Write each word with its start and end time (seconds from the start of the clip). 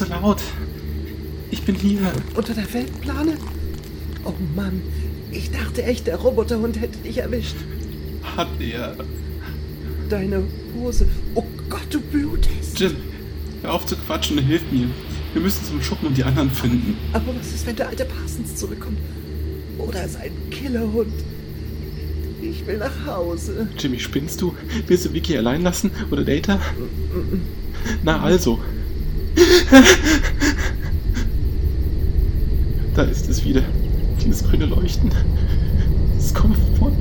so 0.00 0.06
laut. 0.06 0.40
Ich 1.50 1.62
bin 1.62 1.74
hier. 1.74 2.00
Unter 2.34 2.54
der 2.54 2.64
Feldplane? 2.64 3.36
Oh 4.24 4.32
Mann, 4.56 4.80
ich 5.30 5.50
dachte 5.50 5.82
echt, 5.82 6.06
der 6.06 6.16
Roboterhund 6.16 6.80
hätte 6.80 6.98
dich 6.98 7.18
erwischt. 7.18 7.56
Hat 8.22 8.48
er. 8.58 8.96
Deine 10.08 10.42
Hose. 10.74 11.06
Oh 11.34 11.44
Gott, 11.68 11.86
du 11.90 12.00
blutest. 12.00 12.80
Jim, 12.80 12.96
hör 13.62 13.74
auf 13.74 13.84
zu 13.84 13.96
quatschen 13.96 14.38
und 14.38 14.44
hilf 14.44 14.62
mir. 14.72 14.88
Wir 15.34 15.42
müssen 15.42 15.64
zum 15.64 15.82
Schuppen 15.82 16.08
und 16.08 16.16
die 16.16 16.24
anderen 16.24 16.50
finden. 16.50 16.96
Aber 17.12 17.34
was 17.38 17.48
ist, 17.48 17.66
wenn 17.66 17.76
der 17.76 17.88
alte 17.88 18.06
Parsons 18.06 18.56
zurückkommt? 18.56 18.98
Oder 19.78 20.08
sein 20.08 20.32
Killerhund? 20.50 21.12
Ich 22.40 22.66
will 22.66 22.78
nach 22.78 23.06
Hause. 23.06 23.68
Jimmy, 23.78 23.98
spinnst 23.98 24.40
du? 24.40 24.54
Willst 24.86 25.04
du 25.04 25.12
Vicky 25.12 25.36
allein 25.36 25.62
lassen? 25.62 25.90
Oder 26.10 26.24
Data? 26.24 26.58
Na 28.02 28.22
also. 28.22 28.60
Da 32.94 33.02
ist 33.02 33.28
es 33.28 33.44
wieder. 33.44 33.62
Dieses 34.22 34.44
grüne 34.48 34.66
Leuchten. 34.66 35.10
Es 36.18 36.32
kommt 36.34 36.56
von 36.78 36.92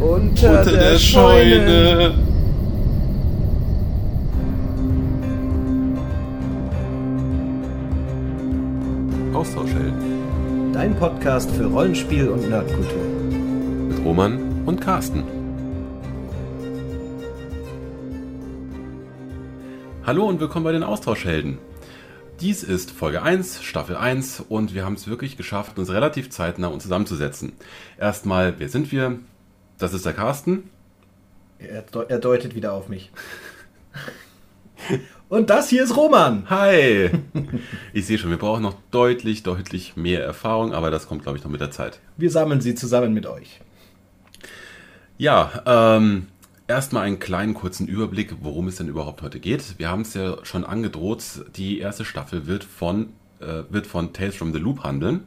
Unter, 0.00 0.58
unter 0.60 0.72
der 0.72 0.98
Scheune. 0.98 2.14
Austauschhelden 9.34 10.72
Dein 10.72 10.94
Podcast 10.96 11.50
für 11.50 11.66
Rollenspiel 11.66 12.28
und 12.28 12.48
Nerdkultur. 12.48 13.02
mit 13.88 14.04
Roman 14.04 14.38
und 14.66 14.80
Carsten. 14.80 15.22
Hallo 20.04 20.26
und 20.26 20.40
willkommen 20.40 20.64
bei 20.64 20.72
den 20.72 20.82
Austauschhelden. 20.82 21.58
Dies 22.40 22.62
ist 22.64 22.90
Folge 22.90 23.22
1, 23.22 23.62
Staffel 23.62 23.96
1 23.96 24.40
und 24.48 24.74
wir 24.74 24.84
haben 24.84 24.94
es 24.94 25.06
wirklich 25.06 25.36
geschafft, 25.36 25.78
uns 25.78 25.90
relativ 25.90 26.30
zeitnah 26.30 26.68
uns 26.68 26.82
zusammenzusetzen. 26.82 27.52
Erstmal, 27.98 28.54
wer 28.58 28.68
sind 28.68 28.90
wir? 28.90 29.18
Das 29.78 29.94
ist 29.94 30.04
der 30.04 30.12
Carsten. 30.12 30.70
Er, 31.58 31.82
de- 31.82 32.06
er 32.08 32.18
deutet 32.18 32.54
wieder 32.54 32.72
auf 32.72 32.88
mich. 32.88 33.10
Und 35.28 35.48
das 35.48 35.70
hier 35.70 35.82
ist 35.84 35.96
Roman. 35.96 36.50
Hi! 36.50 37.08
Ich 37.94 38.04
sehe 38.06 38.18
schon, 38.18 38.28
wir 38.30 38.36
brauchen 38.36 38.62
noch 38.62 38.74
deutlich, 38.90 39.42
deutlich 39.44 39.96
mehr 39.96 40.22
Erfahrung, 40.22 40.74
aber 40.74 40.90
das 40.90 41.06
kommt, 41.08 41.22
glaube 41.22 41.38
ich, 41.38 41.44
noch 41.44 41.50
mit 41.50 41.60
der 41.62 41.70
Zeit. 41.70 42.00
Wir 42.18 42.30
sammeln 42.30 42.60
sie 42.60 42.74
zusammen 42.74 43.14
mit 43.14 43.24
euch. 43.26 43.60
Ja, 45.16 45.62
ähm, 45.64 46.26
erstmal 46.66 47.04
einen 47.04 47.18
kleinen 47.18 47.54
kurzen 47.54 47.86
Überblick, 47.86 48.36
worum 48.40 48.68
es 48.68 48.76
denn 48.76 48.88
überhaupt 48.88 49.22
heute 49.22 49.40
geht. 49.40 49.78
Wir 49.78 49.90
haben 49.90 50.02
es 50.02 50.14
ja 50.14 50.44
schon 50.44 50.64
angedroht, 50.64 51.22
die 51.56 51.78
erste 51.78 52.04
Staffel 52.04 52.46
wird 52.46 52.64
von, 52.64 53.12
äh, 53.40 53.64
wird 53.70 53.86
von 53.86 54.12
Tales 54.12 54.36
from 54.36 54.52
the 54.52 54.58
Loop 54.58 54.84
handeln. 54.84 55.24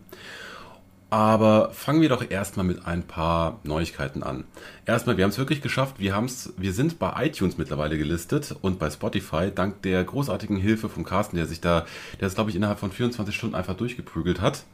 Aber 1.11 1.69
fangen 1.71 2.01
wir 2.01 2.09
doch 2.09 2.29
erstmal 2.29 2.65
mit 2.65 2.85
ein 2.85 3.03
paar 3.03 3.59
Neuigkeiten 3.63 4.23
an. 4.23 4.43
Erstmal, 4.85 5.17
wir 5.17 5.23
haben 5.23 5.31
es 5.31 5.37
wirklich 5.37 5.61
geschafft. 5.61 5.99
Wir, 5.99 6.15
haben's, 6.15 6.53
wir 6.57 6.73
sind 6.73 6.99
bei 6.99 7.27
iTunes 7.27 7.57
mittlerweile 7.57 7.97
gelistet 7.97 8.55
und 8.61 8.79
bei 8.79 8.89
Spotify, 8.89 9.51
dank 9.53 9.81
der 9.83 10.03
großartigen 10.03 10.57
Hilfe 10.57 10.89
vom 10.89 11.05
Carsten, 11.05 11.37
der 11.37 11.45
sich 11.45 11.61
da, 11.61 11.85
der 12.19 12.27
es 12.27 12.35
glaube 12.35 12.49
ich 12.49 12.55
innerhalb 12.55 12.79
von 12.79 12.91
24 12.91 13.35
Stunden 13.35 13.55
einfach 13.55 13.77
durchgeprügelt 13.77 14.41
hat. 14.41 14.65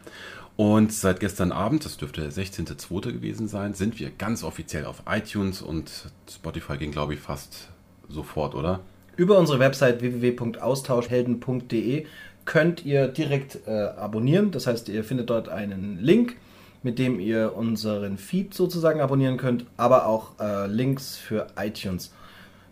Und 0.61 0.93
seit 0.93 1.19
gestern 1.19 1.51
Abend, 1.51 1.83
das 1.85 1.97
dürfte 1.97 2.21
der 2.21 2.31
16.02. 2.31 3.13
gewesen 3.13 3.47
sein, 3.47 3.73
sind 3.73 3.99
wir 3.99 4.11
ganz 4.11 4.43
offiziell 4.43 4.85
auf 4.85 5.01
iTunes 5.09 5.63
und 5.63 5.89
Spotify 6.29 6.77
ging 6.77 6.91
glaube 6.91 7.15
ich 7.15 7.19
fast 7.19 7.69
sofort, 8.07 8.53
oder? 8.53 8.81
Über 9.17 9.39
unsere 9.39 9.57
Website 9.57 10.01
www.austauschhelden.de 10.01 12.05
könnt 12.45 12.85
ihr 12.85 13.07
direkt 13.07 13.57
äh, 13.65 13.71
abonnieren. 13.71 14.51
Das 14.51 14.67
heißt, 14.67 14.87
ihr 14.89 15.03
findet 15.03 15.31
dort 15.31 15.49
einen 15.49 15.97
Link, 15.99 16.35
mit 16.83 16.99
dem 16.99 17.19
ihr 17.19 17.55
unseren 17.55 18.19
Feed 18.19 18.53
sozusagen 18.53 19.01
abonnieren 19.01 19.37
könnt, 19.37 19.65
aber 19.77 20.05
auch 20.05 20.39
äh, 20.39 20.67
Links 20.67 21.17
für 21.17 21.47
iTunes. 21.57 22.13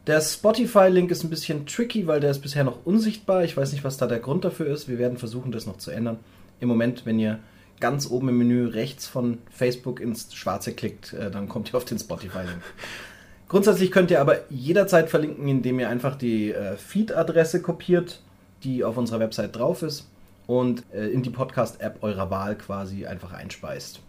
Der 0.06 0.22
Spotify-Link 0.22 1.10
ist 1.10 1.24
ein 1.24 1.32
bisschen 1.32 1.66
tricky, 1.66 2.06
weil 2.06 2.20
der 2.20 2.30
ist 2.30 2.42
bisher 2.42 2.64
noch 2.64 2.86
unsichtbar. 2.86 3.46
Ich 3.46 3.58
weiß 3.58 3.72
nicht, 3.72 3.84
was 3.84 3.98
da 3.98 4.06
der 4.06 4.20
Grund 4.20 4.46
dafür 4.46 4.68
ist. 4.68 4.88
Wir 4.88 5.00
werden 5.00 5.18
versuchen, 5.18 5.52
das 5.52 5.66
noch 5.66 5.78
zu 5.78 5.90
ändern. 5.90 6.20
Im 6.60 6.68
Moment, 6.68 7.08
wenn 7.08 7.18
ihr 7.18 7.40
ganz 7.80 8.10
oben 8.10 8.30
im 8.30 8.38
Menü 8.38 8.68
rechts 8.68 9.08
von 9.08 9.40
Facebook 9.52 10.00
ins 10.00 10.34
Schwarze 10.34 10.74
klickt, 10.74 11.14
äh, 11.14 11.32
dann 11.32 11.48
kommt 11.50 11.72
ihr 11.72 11.78
auf 11.78 11.86
den 11.86 12.00
Spotify-Link. 12.00 12.62
Grundsätzlich 13.48 13.92
könnt 13.92 14.12
ihr 14.12 14.22
aber 14.22 14.52
jederzeit 14.52 15.10
verlinken, 15.10 15.48
indem 15.48 15.80
ihr 15.80 15.90
einfach 15.90 16.16
die 16.16 16.52
äh, 16.52 16.78
Feed-Adresse 16.78 17.62
kopiert, 17.62 18.22
die 18.64 18.84
auf 18.84 18.98
unserer 18.98 19.20
Website 19.20 19.56
drauf 19.56 19.82
ist 19.82 20.08
und 20.46 20.84
äh, 20.94 21.08
in 21.08 21.24
die 21.24 21.30
Podcast-App 21.30 22.04
eurer 22.04 22.30
Wahl 22.30 22.56
quasi 22.56 23.06
einfach 23.06 23.34
einspeist. 23.34 24.02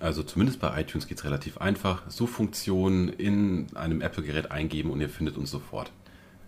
Also 0.00 0.22
zumindest 0.22 0.60
bei 0.60 0.80
iTunes 0.80 1.06
geht 1.06 1.18
es 1.18 1.24
relativ 1.24 1.58
einfach. 1.58 2.02
Suchfunktion 2.10 3.08
in 3.08 3.66
einem 3.74 4.00
Apple-Gerät 4.00 4.50
eingeben 4.50 4.90
und 4.90 5.00
ihr 5.00 5.08
findet 5.08 5.36
uns 5.36 5.50
sofort. 5.50 5.90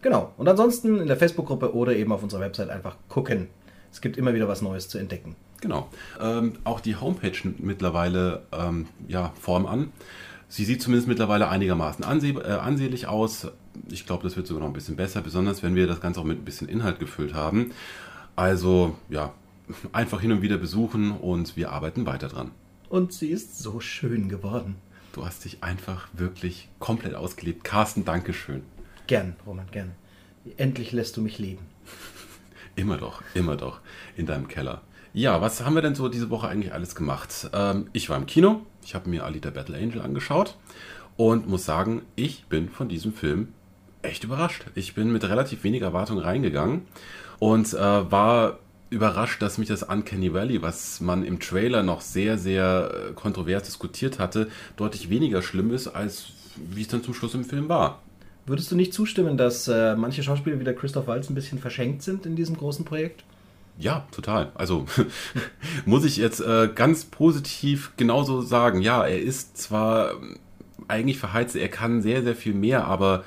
Genau. 0.03 0.33
Und 0.37 0.49
ansonsten 0.49 1.01
in 1.01 1.07
der 1.07 1.17
Facebook-Gruppe 1.17 1.75
oder 1.75 1.97
eben 1.97 2.13
auf 2.13 2.23
unserer 2.23 2.41
Website 2.41 2.71
einfach 2.71 2.97
gucken. 3.09 3.49
Es 3.91 4.01
gibt 4.01 4.17
immer 4.17 4.35
wieder 4.35 4.49
was 4.49 4.63
Neues 4.63 4.89
zu 4.89 4.99
entdecken. 4.99 5.35
Genau. 5.61 5.89
Ähm, 6.21 6.55
auch 6.65 6.81
die 6.81 6.97
Homepage 6.97 7.37
nimmt 7.43 7.61
mittlerweile 7.61 8.43
ähm, 8.53 8.87
ja, 9.09 9.33
Form 9.41 9.67
an. 9.67 9.93
Sie 10.49 10.65
sieht 10.65 10.81
zumindest 10.81 11.09
mittlerweile 11.09 11.49
einigermaßen 11.49 12.05
anseh 12.05 12.31
äh, 12.31 12.53
ansehlich 12.53 13.07
aus. 13.07 13.49
Ich 13.91 14.07
glaube, 14.07 14.23
das 14.23 14.37
wird 14.37 14.47
sogar 14.47 14.63
noch 14.63 14.69
ein 14.69 14.75
bisschen 14.75 14.97
besser, 14.97 15.21
besonders 15.21 15.63
wenn 15.63 15.75
wir 15.75 15.87
das 15.87 16.01
Ganze 16.01 16.21
auch 16.21 16.25
mit 16.25 16.39
ein 16.39 16.45
bisschen 16.45 16.69
Inhalt 16.69 17.01
gefüllt 17.01 17.35
haben. 17.35 17.73
Also 18.37 18.97
ja, 19.09 19.35
einfach 19.93 20.21
hin 20.21 20.33
und 20.33 20.43
wieder 20.43 20.59
besuchen 20.59 21.13
und 21.13 21.57
wir 21.57 21.71
arbeiten 21.73 22.07
weiter 22.07 22.29
dran. 22.29 22.53
Und 22.89 23.13
sie 23.13 23.29
ist 23.29 23.59
so 23.59 23.81
schön 23.81 24.29
geworden. 24.29 24.77
Du 25.13 25.27
hast 25.27 25.45
dich 25.45 25.63
einfach 25.63 26.09
wirklich 26.13 26.69
komplett 26.79 27.15
ausgelebt. 27.15 27.65
Carsten, 27.65 28.05
Dankeschön. 28.05 28.63
Gern, 29.07 29.37
Roman, 29.47 29.67
gern. 29.71 29.93
Endlich 30.57 30.93
lässt 30.93 31.17
du 31.17 31.21
mich 31.21 31.39
leben. 31.39 31.67
Immer 32.77 32.97
doch, 32.97 33.23
immer 33.35 33.57
doch. 33.57 33.81
In 34.17 34.27
deinem 34.27 34.47
Keller. 34.47 34.83
Ja, 35.15 35.41
was 35.41 35.65
haben 35.65 35.75
wir 35.75 35.83
denn 35.83 35.95
so 35.95 36.09
diese 36.09 36.31
Woche 36.31 36.49
eigentlich 36.49 36.73
alles 36.73 36.95
gemacht? 36.95 37.51
Ähm, 37.53 37.89
ich 37.93 38.11
war 38.11 38.17
im 38.17 38.27
Kino, 38.27 38.63
ich 38.85 38.95
habe 38.95 39.09
mir 39.09 39.25
Alita 39.25 39.51
Battle 39.51 39.77
Angel 39.77 40.03
angeschaut 40.03 40.57
und 41.17 41.49
muss 41.49 41.65
sagen, 41.65 42.03
ich 42.15 42.45
bin 42.47 42.69
von 42.69 42.89
diesem 42.89 43.13
Film 43.13 43.49
echt 44.03 44.25
überrascht. 44.25 44.67
Ich 44.75 44.95
bin 44.95 45.13
mit 45.13 45.25
relativ 45.25 45.65
wenig 45.65 45.83
Erwartung 45.83 46.19
reingegangen 46.19 46.83
und 47.39 47.73
äh, 47.73 47.79
war 47.79 48.59
überrascht, 48.91 49.43
dass 49.43 49.59
mich 49.59 49.69
das 49.69 49.83
Uncanny 49.83 50.33
Valley, 50.33 50.63
was 50.63 51.01
man 51.01 51.25
im 51.25 51.41
Trailer 51.41 51.83
noch 51.83 52.01
sehr, 52.01 52.39
sehr 52.39 52.91
äh, 53.11 53.13
kontrovers 53.13 53.65
diskutiert 53.65 54.19
hatte, 54.19 54.49
deutlich 54.77 55.11
weniger 55.11 55.43
schlimm 55.43 55.73
ist, 55.73 55.89
als 55.89 56.29
wie 56.57 56.83
es 56.83 56.89
dann 56.89 57.03
zum 57.03 57.15
Schluss 57.15 57.35
im 57.35 57.45
Film 57.45 57.69
war. 57.69 58.03
Würdest 58.47 58.71
du 58.71 58.77
nicht 58.77 58.95
zustimmen, 58.95 59.37
dass 59.37 59.69
äh, 59.69 59.95
manche 59.95 60.23
Schauspieler 60.23 60.59
wie 60.59 60.65
der 60.65 60.75
Christoph 60.75 61.07
Waltz 61.07 61.29
ein 61.29 61.35
bisschen 61.35 61.59
verschenkt 61.59 62.03
sind 62.03 62.25
in 62.25 62.35
diesem 62.35 62.57
großen 62.57 62.85
Projekt? 62.85 63.25
Ja, 63.79 64.07
total. 64.11 64.51
Also 64.55 64.87
muss 65.87 66.05
ich 66.05 66.17
jetzt 66.17 66.41
äh, 66.41 66.69
ganz 66.75 67.05
positiv 67.05 67.93
genauso 67.97 68.41
sagen. 68.41 68.83
Ja, 68.83 69.07
er 69.07 69.21
ist 69.21 69.57
zwar 69.57 70.13
ähm, 70.13 70.39
eigentlich 70.89 71.19
verheizt, 71.19 71.55
er 71.55 71.69
kann 71.69 72.03
sehr, 72.03 72.23
sehr 72.23 72.35
viel 72.35 72.55
mehr, 72.55 72.87
aber 72.87 73.25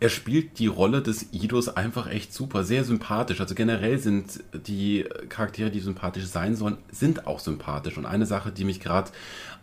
er 0.00 0.08
spielt 0.08 0.58
die 0.60 0.68
Rolle 0.68 1.02
des 1.02 1.32
Idos 1.32 1.68
einfach 1.68 2.08
echt 2.08 2.32
super, 2.32 2.64
sehr 2.64 2.84
sympathisch. 2.84 3.40
Also 3.40 3.54
generell 3.54 3.98
sind 3.98 4.44
die 4.66 5.04
Charaktere, 5.28 5.70
die 5.70 5.80
sympathisch 5.80 6.26
sein 6.26 6.54
sollen, 6.54 6.78
sind 6.90 7.26
auch 7.26 7.40
sympathisch. 7.40 7.98
Und 7.98 8.06
eine 8.06 8.24
Sache, 8.24 8.52
die 8.52 8.64
mich 8.64 8.80
gerade 8.80 9.10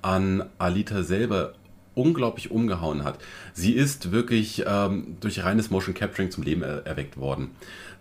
an 0.01 0.43
Alita 0.57 1.03
selber 1.03 1.53
unglaublich 1.95 2.51
umgehauen 2.51 3.05
hat. 3.05 3.17
Sie 3.53 3.71
ist 3.71 4.11
wirklich 4.11 4.63
ähm, 4.67 5.15
durch 5.21 5.43
reines 5.43 5.71
Motion 5.71 5.95
Capturing 5.95 6.29
zum 6.29 6.43
Leben 6.43 6.61
er 6.61 6.85
erweckt 6.85 7.15
worden. 7.15 7.51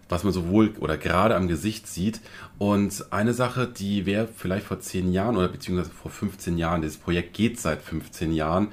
Was 0.08 0.24
man 0.24 0.32
sowohl 0.32 0.74
oder 0.80 0.96
gerade 0.98 1.34
am 1.36 1.48
Gesicht 1.48 1.86
sieht. 1.86 2.20
Und 2.58 3.12
eine 3.12 3.34
Sache, 3.34 3.66
die 3.66 4.06
wäre 4.06 4.28
vielleicht 4.28 4.66
vor 4.66 4.80
10 4.80 5.12
Jahren 5.12 5.36
oder 5.36 5.48
beziehungsweise 5.48 5.90
vor 5.90 6.10
15 6.10 6.58
Jahren, 6.58 6.82
dieses 6.82 6.98
Projekt 6.98 7.34
geht 7.34 7.58
seit 7.60 7.82
15 7.82 8.32
Jahren, 8.32 8.68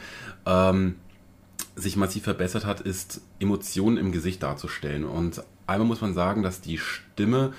ähm, 0.46 0.96
sich 1.76 1.96
massiv 1.96 2.24
verbessert 2.24 2.66
hat, 2.66 2.82
ist 2.82 3.22
Emotionen 3.40 3.98
im 3.98 4.12
Gesicht 4.12 4.44
darzustellen. 4.44 5.06
Und 5.06 5.44
einmal 5.68 5.88
muss 5.88 6.02
man 6.02 6.14
sagen, 6.14 6.44
dass 6.44 6.62
die 6.62 6.78
Stimme 6.78 7.54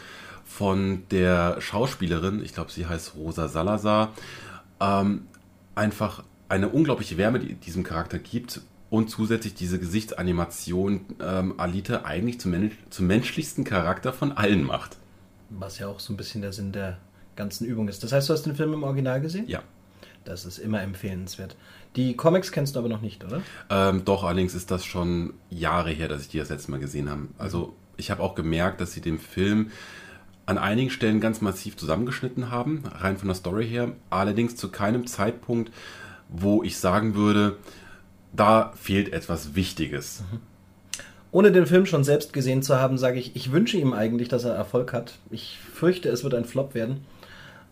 von 0.45 1.05
der 1.11 1.61
Schauspielerin, 1.61 2.43
ich 2.45 2.53
glaube, 2.53 2.71
sie 2.71 2.87
heißt 2.87 3.15
Rosa 3.15 3.49
Salazar, 3.49 4.13
ähm, 4.81 5.27
einfach 5.75 6.25
eine 6.49 6.69
unglaubliche 6.69 7.17
Wärme 7.17 7.39
die 7.39 7.55
diesem 7.55 7.83
Charakter 7.83 8.19
gibt 8.19 8.61
und 8.93 9.09
zusätzlich 9.09 9.55
diese 9.55 9.79
Gesichtsanimation 9.79 11.07
ähm, 11.19 11.59
Alita 11.59 12.03
eigentlich 12.05 12.39
zum, 12.39 12.51
Men 12.51 12.73
zum 12.91 13.07
menschlichsten 13.07 13.65
Charakter 13.65 14.13
von 14.13 14.33
allen 14.33 14.65
macht. 14.65 14.99
Was 15.49 15.79
ja 15.79 15.89
auch 15.89 15.99
so 15.99 16.13
ein 16.13 16.19
bisschen 16.19 16.43
der 16.43 16.53
Sinn 16.53 16.73
der 16.73 16.99
ganzen 17.35 17.67
Übung 17.67 17.89
ist. 17.89 18.05
Das 18.05 18.13
heißt, 18.13 18.29
du 18.29 18.35
hast 18.35 18.43
den 18.43 18.55
Film 18.55 18.75
im 18.75 18.83
Original 18.83 19.23
gesehen? 19.23 19.49
Ja. 19.49 19.63
Das 20.27 20.45
ist 20.45 20.59
immer 20.59 20.83
empfehlenswert. 20.83 21.57
Die 21.97 22.15
Comics 22.17 22.53
kennst 22.53 22.77
du 22.77 22.81
aber 22.81 22.91
noch 22.91 23.01
nicht, 23.01 23.25
oder? 23.25 23.41
Ähm, 23.71 24.05
doch, 24.05 24.25
allerdings 24.25 24.55
ist 24.55 24.71
das 24.71 24.85
schon 24.85 25.33
Jahre 25.49 25.91
her, 25.91 26.09
dass 26.09 26.21
ich 26.21 26.29
die 26.29 26.37
das 26.37 26.51
letzte 26.51 26.71
Mal 26.71 26.79
gesehen 26.79 27.09
habe. 27.09 27.29
Also 27.39 27.75
Ich 27.97 28.11
habe 28.11 28.23
auch 28.23 28.35
gemerkt, 28.35 28.83
dass 28.83 28.93
sie 28.93 29.01
den 29.01 29.19
Film 29.19 29.71
an 30.45 30.59
einigen 30.59 30.91
Stellen 30.91 31.21
ganz 31.21 31.41
massiv 31.41 31.79
zusammengeschnitten 31.79 32.51
haben, 32.51 32.83
rein 32.87 33.17
von 33.17 33.29
der 33.29 33.37
Story 33.37 33.67
her. 33.67 33.93
Allerdings 34.11 34.55
zu 34.55 34.71
keinem 34.71 35.07
Zeitpunkt, 35.07 35.73
wo 36.29 36.63
ich 36.63 36.77
sagen 36.77 37.15
würde, 37.15 37.57
da 38.33 38.73
fehlt 38.77 39.13
etwas 39.13 39.55
Wichtiges. 39.55 40.23
Mhm. 40.31 40.41
Ohne 41.31 41.51
den 41.51 41.67
Film 41.67 41.87
schon 41.87 42.05
selbst 42.05 42.33
gesehen 42.33 42.63
zu 42.63 42.79
haben, 42.79 42.99
sage 42.99 43.19
ich, 43.19 43.35
ich 43.35 43.53
wünsche 43.53 43.79
ihm 43.79 43.95
eigentlich, 43.95 44.29
dass 44.29 44.45
er 44.45 44.55
Erfolg 44.55 44.93
hat. 44.93 45.15
Ich 45.31 45.59
fürchte, 45.73 46.11
es 46.11 46.25
wird 46.25 46.35
ein 46.35 46.45
Flop 46.45 46.75
werden. 46.75 47.05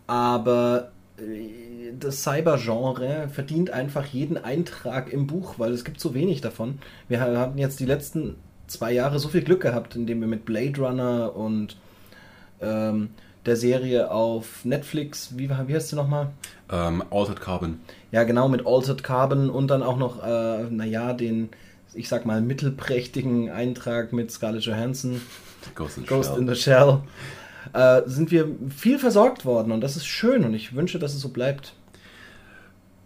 Aber 0.07 0.91
äh, 1.17 1.93
das 1.99 2.23
Cyber-Genre 2.23 3.29
verdient 3.29 3.69
einfach 3.69 4.05
jeden 4.07 4.37
Eintrag 4.37 5.13
im 5.13 5.27
Buch, 5.27 5.59
weil 5.59 5.73
es 5.73 5.83
gibt 5.83 5.99
so 5.99 6.13
wenig 6.13 6.41
davon. 6.41 6.79
Wir 7.07 7.21
hatten 7.21 7.57
jetzt 7.57 7.79
die 7.79 7.85
letzten 7.85 8.35
zwei 8.67 8.93
Jahre 8.93 9.19
so 9.19 9.29
viel 9.29 9.41
Glück 9.41 9.61
gehabt, 9.61 9.95
indem 9.95 10.21
wir 10.21 10.27
mit 10.27 10.45
Blade 10.45 10.79
Runner 10.79 11.35
und 11.35 11.77
ähm, 12.61 13.09
der 13.45 13.55
Serie 13.55 14.11
auf 14.11 14.65
Netflix, 14.65 15.37
wie, 15.37 15.49
wie 15.49 15.75
heißt 15.75 15.89
sie 15.89 15.95
nochmal? 15.95 16.29
Ähm, 16.71 17.03
Altered 17.09 17.41
Carbon. 17.41 17.79
Ja, 18.11 18.23
genau, 18.23 18.47
mit 18.47 18.65
Altered 18.65 19.03
Carbon 19.03 19.49
und 19.49 19.67
dann 19.67 19.83
auch 19.83 19.97
noch, 19.97 20.23
äh, 20.23 20.63
naja, 20.69 21.13
den, 21.13 21.49
ich 21.93 22.07
sag 22.07 22.25
mal, 22.25 22.41
mittelprächtigen 22.41 23.49
Eintrag 23.49 24.13
mit 24.13 24.31
Scarlett 24.31 24.63
Johansson. 24.63 25.21
Ghost 25.75 25.97
in, 25.97 26.05
Ghost 26.05 26.31
Shell. 26.31 26.41
in 26.41 26.47
the 26.47 26.55
Shell. 26.55 26.99
Äh, 27.73 28.01
sind 28.05 28.31
wir 28.31 28.47
viel 28.69 28.99
versorgt 28.99 29.45
worden 29.45 29.71
und 29.71 29.81
das 29.81 29.95
ist 29.95 30.05
schön 30.05 30.43
und 30.43 30.53
ich 30.53 30.75
wünsche, 30.75 30.99
dass 30.99 31.13
es 31.13 31.21
so 31.21 31.29
bleibt. 31.29 31.73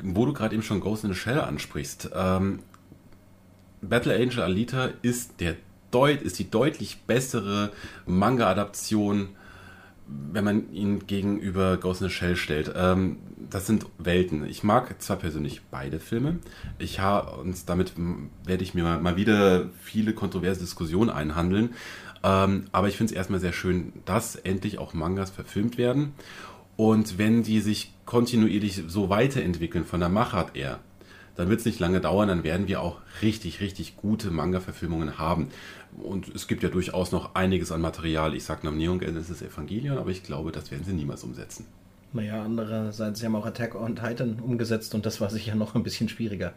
Wo 0.04 0.26
du 0.26 0.34
gerade 0.34 0.54
eben 0.54 0.64
schon 0.64 0.82
Ghost 0.82 1.04
in 1.04 1.14
the 1.14 1.20
Shell 1.20 1.40
ansprichst, 1.40 2.12
ähm, 2.16 2.60
Battle 3.82 4.16
Angel 4.16 4.42
Alita 4.42 4.90
ist, 5.02 5.40
der 5.40 5.56
deut 5.92 6.22
ist 6.22 6.40
die 6.40 6.50
deutlich 6.50 7.02
bessere 7.08 7.72
Manga-Adaption, 8.06 9.30
wenn 10.08 10.44
man 10.44 10.72
ihn 10.72 11.08
gegenüber 11.08 11.78
Ghost 11.78 12.02
in 12.02 12.10
the 12.10 12.14
Shell 12.14 12.36
stellt. 12.36 12.72
Ähm, 12.76 13.18
das 13.50 13.68
sind 13.68 13.86
Welten. 13.98 14.46
Ich 14.46 14.64
mag 14.64 15.02
zwar 15.02 15.18
persönlich 15.18 15.62
beide 15.72 16.00
Filme. 16.00 16.40
Ich 16.78 17.00
habe 17.00 17.42
und 17.42 17.70
damit 17.70 17.94
werde 18.46 18.64
ich 18.64 18.74
mir 18.74 18.84
mal, 18.84 19.00
mal 19.00 19.16
wieder 19.16 19.70
viele 19.82 20.14
kontroverse 20.14 20.60
Diskussionen 20.60 21.10
einhandeln. 21.10 21.74
Ähm, 22.24 22.66
aber 22.72 22.88
ich 22.88 22.98
finde 22.98 23.14
es 23.14 23.18
erstmal 23.18 23.40
sehr 23.40 23.54
schön, 23.54 23.94
dass 24.06 24.36
endlich 24.36 24.78
auch 24.80 24.94
Mangas 24.94 25.30
verfilmt 25.30 25.78
werden. 25.78 26.14
Und 26.76 27.18
wenn 27.18 27.44
die 27.44 27.62
sich 27.62 27.94
kontinuierlich 28.06 28.84
so 28.88 29.10
weiterentwickeln 29.10 29.86
von 29.86 30.00
der 30.00 30.10
Machart 30.10 30.56
her, 30.56 30.80
dann 31.36 31.50
wird 31.50 31.60
es 31.60 31.66
nicht 31.66 31.80
lange 31.80 32.02
dauern, 32.02 32.28
dann 32.28 32.44
werden 32.44 32.68
wir 32.68 32.82
auch 32.82 33.00
richtig, 33.22 33.60
richtig 33.60 33.98
gute 33.98 34.32
Manga-Verfilmungen 34.32 35.18
haben. 35.18 35.50
Und 36.02 36.34
es 36.34 36.48
gibt 36.48 36.64
ja 36.64 36.70
durchaus 36.70 37.12
noch 37.12 37.36
einiges 37.36 37.72
an 37.72 37.82
Material. 37.82 38.36
Ich 38.36 38.44
sage 38.44 38.66
nach 38.66 38.74
Neon 38.74 39.00
Genesis 39.00 39.42
Evangelion, 39.42 39.98
aber 39.98 40.12
ich 40.12 40.24
glaube, 40.24 40.52
das 40.52 40.72
werden 40.72 40.84
sie 40.86 40.94
niemals 40.94 41.24
umsetzen. 41.24 41.66
Naja, 42.14 42.44
andererseits, 42.44 43.20
sie 43.20 43.26
haben 43.26 43.36
auch 43.36 43.46
Attack 43.46 43.76
on 43.76 43.96
Titan 43.96 44.40
umgesetzt 44.40 44.96
und 44.96 45.06
das 45.06 45.20
war 45.20 45.30
sicher 45.30 45.56
noch 45.56 45.76
ein 45.76 45.84
bisschen 45.84 46.08
schwieriger. 46.08 46.54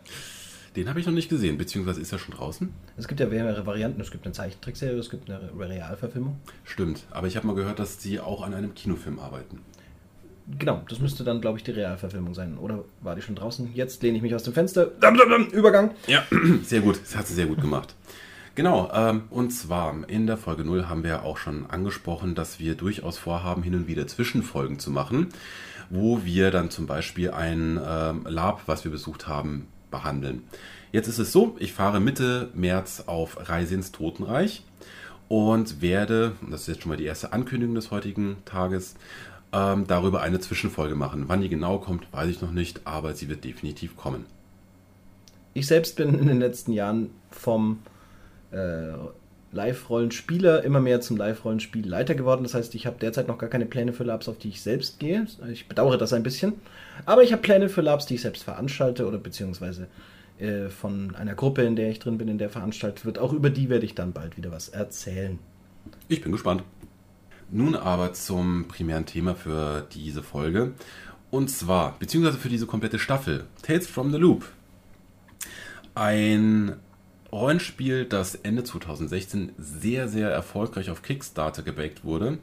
Den 0.76 0.88
habe 0.88 1.00
ich 1.00 1.06
noch 1.06 1.12
nicht 1.12 1.28
gesehen, 1.28 1.58
beziehungsweise 1.58 2.00
ist 2.00 2.12
er 2.12 2.20
schon 2.20 2.34
draußen? 2.34 2.72
Es 2.96 3.08
gibt 3.08 3.18
ja 3.18 3.26
mehrere 3.26 3.66
Varianten. 3.66 4.00
Es 4.00 4.12
gibt 4.12 4.24
eine 4.24 4.32
Zeichentrickserie, 4.32 4.98
es 4.98 5.10
gibt 5.10 5.28
eine 5.28 5.50
Realverfilmung. 5.58 6.38
Stimmt, 6.62 7.04
aber 7.10 7.26
ich 7.26 7.36
habe 7.36 7.46
mal 7.46 7.56
gehört, 7.56 7.80
dass 7.80 8.00
sie 8.00 8.20
auch 8.20 8.42
an 8.42 8.54
einem 8.54 8.74
Kinofilm 8.74 9.18
arbeiten. 9.18 9.60
Genau, 10.58 10.82
das 10.88 11.00
müsste 11.00 11.24
dann, 11.24 11.40
glaube 11.40 11.58
ich, 11.58 11.64
die 11.64 11.72
Realverfilmung 11.72 12.34
sein. 12.34 12.56
Oder 12.56 12.84
war 13.02 13.14
die 13.14 13.22
schon 13.22 13.34
draußen? 13.34 13.70
Jetzt 13.74 14.02
lehne 14.02 14.16
ich 14.16 14.22
mich 14.22 14.34
aus 14.34 14.44
dem 14.44 14.54
Fenster. 14.54 14.92
Übergang. 15.52 15.90
Ja, 16.06 16.22
sehr 16.62 16.80
gut. 16.80 17.00
Das 17.02 17.16
hat 17.16 17.26
sie 17.26 17.34
sehr 17.34 17.46
gut 17.46 17.60
gemacht. 17.60 17.94
Genau, 18.54 18.90
ähm, 18.92 19.22
und 19.30 19.50
zwar 19.50 19.94
in 20.08 20.26
der 20.26 20.36
Folge 20.36 20.64
0 20.64 20.88
haben 20.88 21.04
wir 21.04 21.22
auch 21.22 21.36
schon 21.36 21.66
angesprochen, 21.70 22.34
dass 22.34 22.58
wir 22.58 22.74
durchaus 22.74 23.16
vorhaben, 23.16 23.62
hin 23.62 23.74
und 23.76 23.86
wieder 23.86 24.08
Zwischenfolgen 24.08 24.80
zu 24.80 24.90
machen, 24.90 25.28
wo 25.90 26.24
wir 26.24 26.50
dann 26.50 26.68
zum 26.68 26.86
Beispiel 26.86 27.30
ein 27.30 27.78
ähm, 27.80 28.26
Lab, 28.26 28.62
was 28.66 28.82
wir 28.82 28.90
besucht 28.90 29.28
haben, 29.28 29.68
behandeln. 29.92 30.42
Jetzt 30.90 31.06
ist 31.06 31.18
es 31.18 31.30
so, 31.30 31.54
ich 31.60 31.72
fahre 31.72 32.00
Mitte 32.00 32.48
März 32.54 33.04
auf 33.06 33.48
Reise 33.48 33.74
ins 33.74 33.92
Totenreich 33.92 34.64
und 35.28 35.80
werde, 35.80 36.32
und 36.40 36.50
das 36.50 36.62
ist 36.62 36.66
jetzt 36.66 36.82
schon 36.82 36.90
mal 36.90 36.96
die 36.96 37.04
erste 37.04 37.32
Ankündigung 37.32 37.74
des 37.74 37.90
heutigen 37.90 38.38
Tages, 38.44 38.96
ähm, 39.52 39.86
darüber 39.86 40.20
eine 40.22 40.40
Zwischenfolge 40.40 40.94
machen. 40.94 41.24
Wann 41.26 41.40
die 41.40 41.48
genau 41.48 41.78
kommt, 41.78 42.12
weiß 42.12 42.28
ich 42.28 42.40
noch 42.40 42.52
nicht, 42.52 42.82
aber 42.84 43.14
sie 43.14 43.28
wird 43.28 43.44
definitiv 43.44 43.96
kommen. 43.96 44.26
Ich 45.54 45.66
selbst 45.66 45.96
bin 45.96 46.18
in 46.18 46.26
den 46.26 46.38
letzten 46.38 46.72
Jahren 46.72 47.10
vom 47.30 47.80
äh, 48.52 48.92
Live-Rollenspieler 49.52 50.62
immer 50.62 50.80
mehr 50.80 51.00
zum 51.00 51.16
Live-Rollenspielleiter 51.16 52.14
geworden. 52.14 52.42
Das 52.42 52.54
heißt, 52.54 52.74
ich 52.74 52.86
habe 52.86 52.98
derzeit 53.00 53.28
noch 53.28 53.38
gar 53.38 53.48
keine 53.48 53.66
Pläne 53.66 53.92
für 53.92 54.04
Labs, 54.04 54.28
auf 54.28 54.38
die 54.38 54.48
ich 54.48 54.60
selbst 54.60 54.98
gehe. 54.98 55.26
Ich 55.50 55.68
bedauere 55.68 55.96
das 55.96 56.12
ein 56.12 56.22
bisschen. 56.22 56.54
Aber 57.06 57.22
ich 57.22 57.32
habe 57.32 57.42
Pläne 57.42 57.68
für 57.68 57.80
Labs, 57.80 58.06
die 58.06 58.16
ich 58.16 58.22
selbst 58.22 58.44
veranstalte 58.44 59.06
oder 59.06 59.18
beziehungsweise 59.18 59.88
äh, 60.38 60.68
von 60.68 61.16
einer 61.16 61.34
Gruppe, 61.34 61.62
in 61.62 61.76
der 61.76 61.90
ich 61.90 61.98
drin 61.98 62.18
bin, 62.18 62.28
in 62.28 62.38
der 62.38 62.50
veranstaltet 62.50 63.06
wird. 63.06 63.18
Auch 63.18 63.32
über 63.32 63.50
die 63.50 63.70
werde 63.70 63.86
ich 63.86 63.94
dann 63.94 64.12
bald 64.12 64.36
wieder 64.36 64.52
was 64.52 64.68
erzählen. 64.68 65.38
Ich 66.08 66.20
bin 66.20 66.32
gespannt. 66.32 66.62
Nun 67.50 67.74
aber 67.74 68.12
zum 68.12 68.68
primären 68.68 69.06
Thema 69.06 69.34
für 69.34 69.86
diese 69.92 70.22
Folge. 70.22 70.72
Und 71.30 71.48
zwar, 71.48 71.98
beziehungsweise 71.98 72.38
für 72.38 72.48
diese 72.48 72.66
komplette 72.66 72.98
Staffel, 72.98 73.44
Tales 73.62 73.86
from 73.86 74.12
the 74.12 74.18
Loop. 74.18 74.46
Ein 75.94 76.76
Rollenspiel, 77.32 78.04
das 78.04 78.34
Ende 78.34 78.64
2016 78.64 79.52
sehr, 79.58 80.08
sehr 80.08 80.30
erfolgreich 80.30 80.90
auf 80.90 81.02
Kickstarter 81.02 81.62
gebackt 81.62 82.04
wurde. 82.04 82.38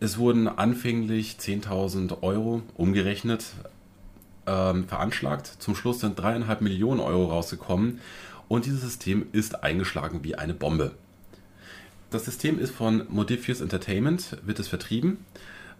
Es 0.00 0.18
wurden 0.18 0.46
anfänglich 0.46 1.36
10.000 1.40 2.22
Euro 2.22 2.62
umgerechnet 2.76 3.46
ähm, 4.46 4.86
veranschlagt. 4.88 5.46
Zum 5.58 5.74
Schluss 5.74 6.00
sind 6.00 6.18
dreieinhalb 6.18 6.60
Millionen 6.60 7.00
Euro 7.00 7.26
rausgekommen 7.26 8.00
und 8.46 8.66
dieses 8.66 8.80
System 8.82 9.26
ist 9.32 9.62
eingeschlagen 9.62 10.20
wie 10.22 10.36
eine 10.36 10.54
Bombe. 10.54 10.92
Das 12.10 12.24
System 12.24 12.58
ist 12.58 12.74
von 12.74 13.02
Modifius 13.10 13.60
Entertainment, 13.60 14.38
wird 14.42 14.58
es 14.58 14.68
vertrieben, 14.68 15.18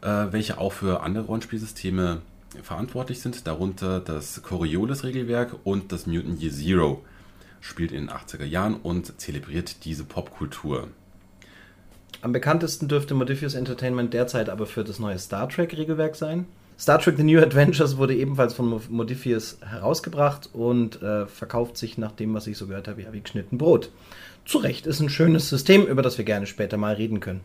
äh, 0.03 0.27
welche 0.31 0.59
auch 0.59 0.75
für 0.75 1.01
andere 1.01 1.25
Rollenspielsysteme 1.25 2.21
verantwortlich 2.63 3.21
sind, 3.21 3.47
darunter 3.47 4.01
das 4.01 4.43
Coriolis-Regelwerk 4.43 5.57
und 5.65 5.91
das 5.91 6.07
Mutant 6.07 6.43
Year 6.43 6.53
Zero. 6.53 7.05
Spielt 7.61 7.93
in 7.93 8.07
den 8.07 8.11
80er 8.11 8.45
Jahren 8.45 8.75
und 8.75 9.19
zelebriert 9.19 9.87
diese 9.87 10.05
Popkultur. 10.05 10.89
Am 12.21 12.33
bekanntesten 12.33 12.89
dürfte 12.89 13.15
Modifius 13.15 13.55
Entertainment 13.55 14.13
derzeit 14.13 14.51
aber 14.51 14.67
für 14.67 14.85
das 14.85 14.99
neue 14.99 15.19
Star 15.19 15.49
Trek-Regelwerk 15.49 16.15
sein. 16.15 16.47
Star 16.79 17.01
Trek 17.01 17.17
The 17.17 17.25
New 17.25 17.41
Adventures 17.41 17.97
wurde 17.97 18.15
ebenfalls 18.15 18.55
von 18.55 18.81
Modifius 18.89 19.59
herausgebracht 19.63 20.51
und 20.53 21.03
äh, 21.03 21.27
verkauft 21.27 21.77
sich 21.77 21.99
nach 21.99 22.13
dem, 22.13 22.35
was 22.35 22.47
ich 22.47 22.57
so 22.57 22.69
gehört 22.69 22.87
habe, 22.87 23.03
ja, 23.03 23.13
wie 23.13 23.21
geschnitten 23.21 23.59
Brot. 23.59 23.91
Zu 24.49 24.57
Recht 24.57 24.87
ist 24.87 25.01
ein 25.01 25.11
schönes 25.11 25.51
System, 25.51 25.87
über 25.87 26.01
das 26.01 26.17
wir 26.17 26.25
gerne 26.25 26.47
später 26.47 26.79
mal 26.79 26.95
reden 26.95 27.21
können. 27.21 27.43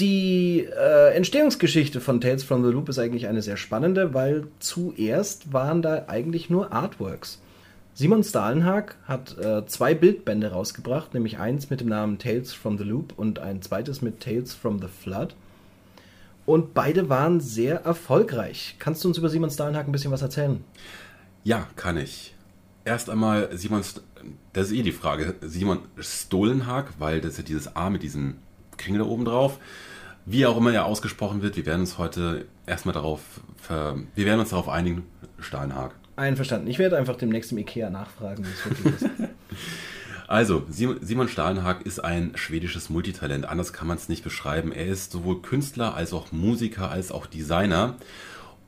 Die 0.00 0.60
äh, 0.60 1.14
Entstehungsgeschichte 1.14 2.00
von 2.00 2.22
Tales 2.22 2.42
from 2.42 2.64
the 2.64 2.70
Loop 2.70 2.88
ist 2.88 2.98
eigentlich 2.98 3.26
eine 3.26 3.42
sehr 3.42 3.58
spannende, 3.58 4.14
weil 4.14 4.46
zuerst 4.60 5.52
waren 5.52 5.82
da 5.82 6.06
eigentlich 6.08 6.48
nur 6.48 6.72
Artworks. 6.72 7.42
Simon 7.92 8.24
Stalenhag 8.24 8.96
hat 9.04 9.36
äh, 9.36 9.66
zwei 9.66 9.92
Bildbände 9.92 10.52
rausgebracht, 10.52 11.12
nämlich 11.12 11.38
eins 11.38 11.68
mit 11.68 11.82
dem 11.82 11.88
Namen 11.88 12.16
Tales 12.16 12.54
from 12.54 12.78
the 12.78 12.84
Loop 12.84 13.12
und 13.18 13.38
ein 13.38 13.60
zweites 13.60 14.00
mit 14.00 14.20
Tales 14.20 14.54
from 14.54 14.80
the 14.80 14.88
Flood. 14.88 15.34
Und 16.46 16.72
beide 16.72 17.10
waren 17.10 17.40
sehr 17.40 17.84
erfolgreich. 17.84 18.76
Kannst 18.78 19.04
du 19.04 19.08
uns 19.08 19.18
über 19.18 19.28
Simon 19.28 19.50
Stalenhag 19.50 19.86
ein 19.86 19.92
bisschen 19.92 20.12
was 20.12 20.22
erzählen? 20.22 20.64
Ja, 21.44 21.66
kann 21.76 21.98
ich. 21.98 22.34
Erst 22.84 23.10
einmal 23.10 23.50
Simon, 23.56 23.82
das 24.52 24.70
ist 24.70 24.72
eh 24.72 24.82
die 24.82 24.92
Frage, 24.92 25.34
Simon 25.42 25.80
Stolenhag, 25.98 26.94
weil 26.98 27.20
das 27.20 27.32
ist 27.32 27.38
ja 27.38 27.44
dieses 27.44 27.76
A 27.76 27.90
mit 27.90 28.02
diesem 28.02 28.36
Kringel 28.76 29.00
da 29.00 29.06
oben 29.06 29.24
drauf. 29.24 29.58
Wie 30.26 30.46
auch 30.46 30.56
immer 30.56 30.72
er 30.72 30.86
ausgesprochen 30.86 31.42
wird, 31.42 31.56
wir 31.56 31.66
werden 31.66 31.80
uns 31.80 31.98
heute 31.98 32.46
erstmal 32.66 32.92
darauf, 32.92 33.20
wir 33.68 34.26
werden 34.26 34.40
uns 34.40 34.50
darauf 34.50 34.68
einigen, 34.68 35.04
Stalenhag. 35.38 35.94
Einverstanden. 36.16 36.68
Ich 36.68 36.78
werde 36.78 36.98
einfach 36.98 37.16
demnächst 37.16 37.52
im 37.52 37.58
Ikea 37.58 37.90
nachfragen, 37.90 38.44
wie 38.44 38.50
es 38.50 38.64
wirklich 38.64 38.94
ist. 38.94 39.10
Also, 40.30 40.62
Simon 40.70 41.26
Stalenhag 41.26 41.84
ist 41.84 41.98
ein 41.98 42.30
schwedisches 42.36 42.88
Multitalent. 42.88 43.46
Anders 43.46 43.72
kann 43.72 43.88
man 43.88 43.96
es 43.96 44.08
nicht 44.08 44.22
beschreiben. 44.22 44.70
Er 44.70 44.86
ist 44.86 45.10
sowohl 45.10 45.42
Künstler 45.42 45.96
als 45.96 46.12
auch 46.12 46.30
Musiker 46.30 46.88
als 46.88 47.10
auch 47.10 47.26
Designer. 47.26 47.96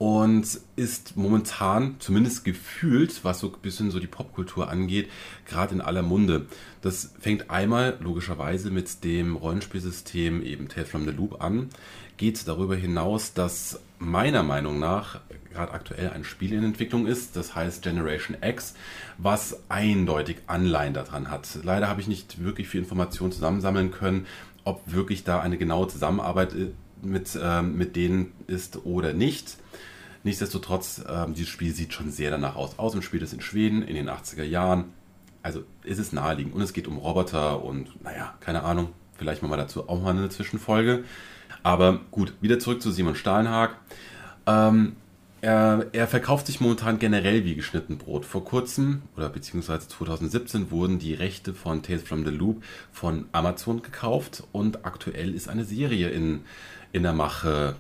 Und 0.02 0.58
ist 0.74 1.16
momentan, 1.16 1.94
zumindest 2.00 2.44
gefühlt, 2.44 3.22
was 3.22 3.38
so 3.38 3.52
ein 3.52 3.60
bisschen 3.62 3.92
so 3.92 4.00
die 4.00 4.08
Popkultur 4.08 4.68
angeht, 4.68 5.08
gerade 5.46 5.76
in 5.76 5.80
aller 5.80 6.02
Munde. 6.02 6.46
Das 6.80 7.12
fängt 7.20 7.50
einmal 7.50 7.98
logischerweise 8.00 8.72
mit 8.72 9.04
dem 9.04 9.36
Rollenspielsystem 9.36 10.42
eben 10.42 10.66
Tales 10.66 10.88
from 10.88 11.04
the 11.04 11.12
Loop 11.12 11.40
an, 11.40 11.68
geht 12.16 12.48
darüber 12.48 12.74
hinaus, 12.74 13.32
dass 13.32 13.78
meiner 14.00 14.42
Meinung 14.42 14.80
nach 14.80 15.20
gerade 15.52 15.70
aktuell 15.70 16.10
ein 16.10 16.24
Spiel 16.24 16.52
in 16.52 16.64
Entwicklung 16.64 17.06
ist, 17.06 17.36
das 17.36 17.54
heißt 17.54 17.84
Generation 17.84 18.36
X, 18.42 18.74
was 19.18 19.60
eindeutig 19.68 20.38
Anleihen 20.48 20.94
daran 20.94 21.30
hat. 21.30 21.46
Leider 21.62 21.86
habe 21.86 22.00
ich 22.00 22.08
nicht 22.08 22.42
wirklich 22.42 22.66
viel 22.66 22.80
Informationen 22.80 23.30
zusammensammeln 23.30 23.92
können, 23.92 24.26
ob 24.64 24.82
wirklich 24.86 25.22
da 25.22 25.38
eine 25.38 25.58
genaue 25.58 25.86
Zusammenarbeit 25.86 26.54
äh, 26.54 26.72
mit, 27.02 27.38
äh, 27.40 27.62
mit 27.62 27.94
denen 27.94 28.32
ist 28.48 28.84
oder 28.84 29.12
nicht. 29.12 29.58
Nichtsdestotrotz, 30.24 31.02
ähm, 31.08 31.34
dieses 31.34 31.50
Spiel 31.50 31.74
sieht 31.74 31.92
schon 31.92 32.10
sehr 32.10 32.30
danach 32.30 32.56
aus. 32.56 32.78
Aus 32.78 32.92
dem 32.92 33.02
Spiel 33.02 33.22
ist 33.22 33.32
in 33.32 33.40
Schweden 33.40 33.82
in 33.82 33.94
den 33.94 34.08
80er 34.08 34.44
Jahren. 34.44 34.86
Also 35.42 35.64
ist 35.82 35.98
es 35.98 36.12
naheliegend. 36.12 36.54
Und 36.54 36.62
es 36.62 36.72
geht 36.72 36.86
um 36.86 36.98
Roboter 36.98 37.64
und, 37.64 38.02
naja, 38.04 38.34
keine 38.40 38.62
Ahnung. 38.62 38.90
Vielleicht 39.16 39.42
machen 39.42 39.52
wir 39.52 39.56
dazu 39.56 39.88
auch 39.88 40.00
mal 40.00 40.10
eine 40.10 40.28
Zwischenfolge. 40.28 41.04
Aber 41.62 42.00
gut, 42.10 42.34
wieder 42.40 42.58
zurück 42.58 42.82
zu 42.82 42.90
Simon 42.90 43.14
Stahlenhag. 43.14 43.76
Ähm, 44.46 44.96
er, 45.40 45.86
er, 45.92 46.06
verkauft 46.06 46.46
sich 46.46 46.60
momentan 46.60 47.00
generell 47.00 47.44
wie 47.44 47.56
geschnitten 47.56 47.98
Brot. 47.98 48.24
Vor 48.24 48.44
kurzem, 48.44 49.02
oder 49.16 49.28
beziehungsweise 49.28 49.88
2017, 49.88 50.70
wurden 50.70 51.00
die 51.00 51.14
Rechte 51.14 51.52
von 51.52 51.82
Tales 51.82 52.04
from 52.04 52.24
the 52.24 52.30
Loop 52.30 52.62
von 52.92 53.26
Amazon 53.32 53.82
gekauft 53.82 54.44
und 54.52 54.84
aktuell 54.84 55.34
ist 55.34 55.48
eine 55.48 55.64
Serie 55.64 56.10
in, 56.10 56.42
in 56.92 57.02
der 57.02 57.12
Mache 57.12 57.74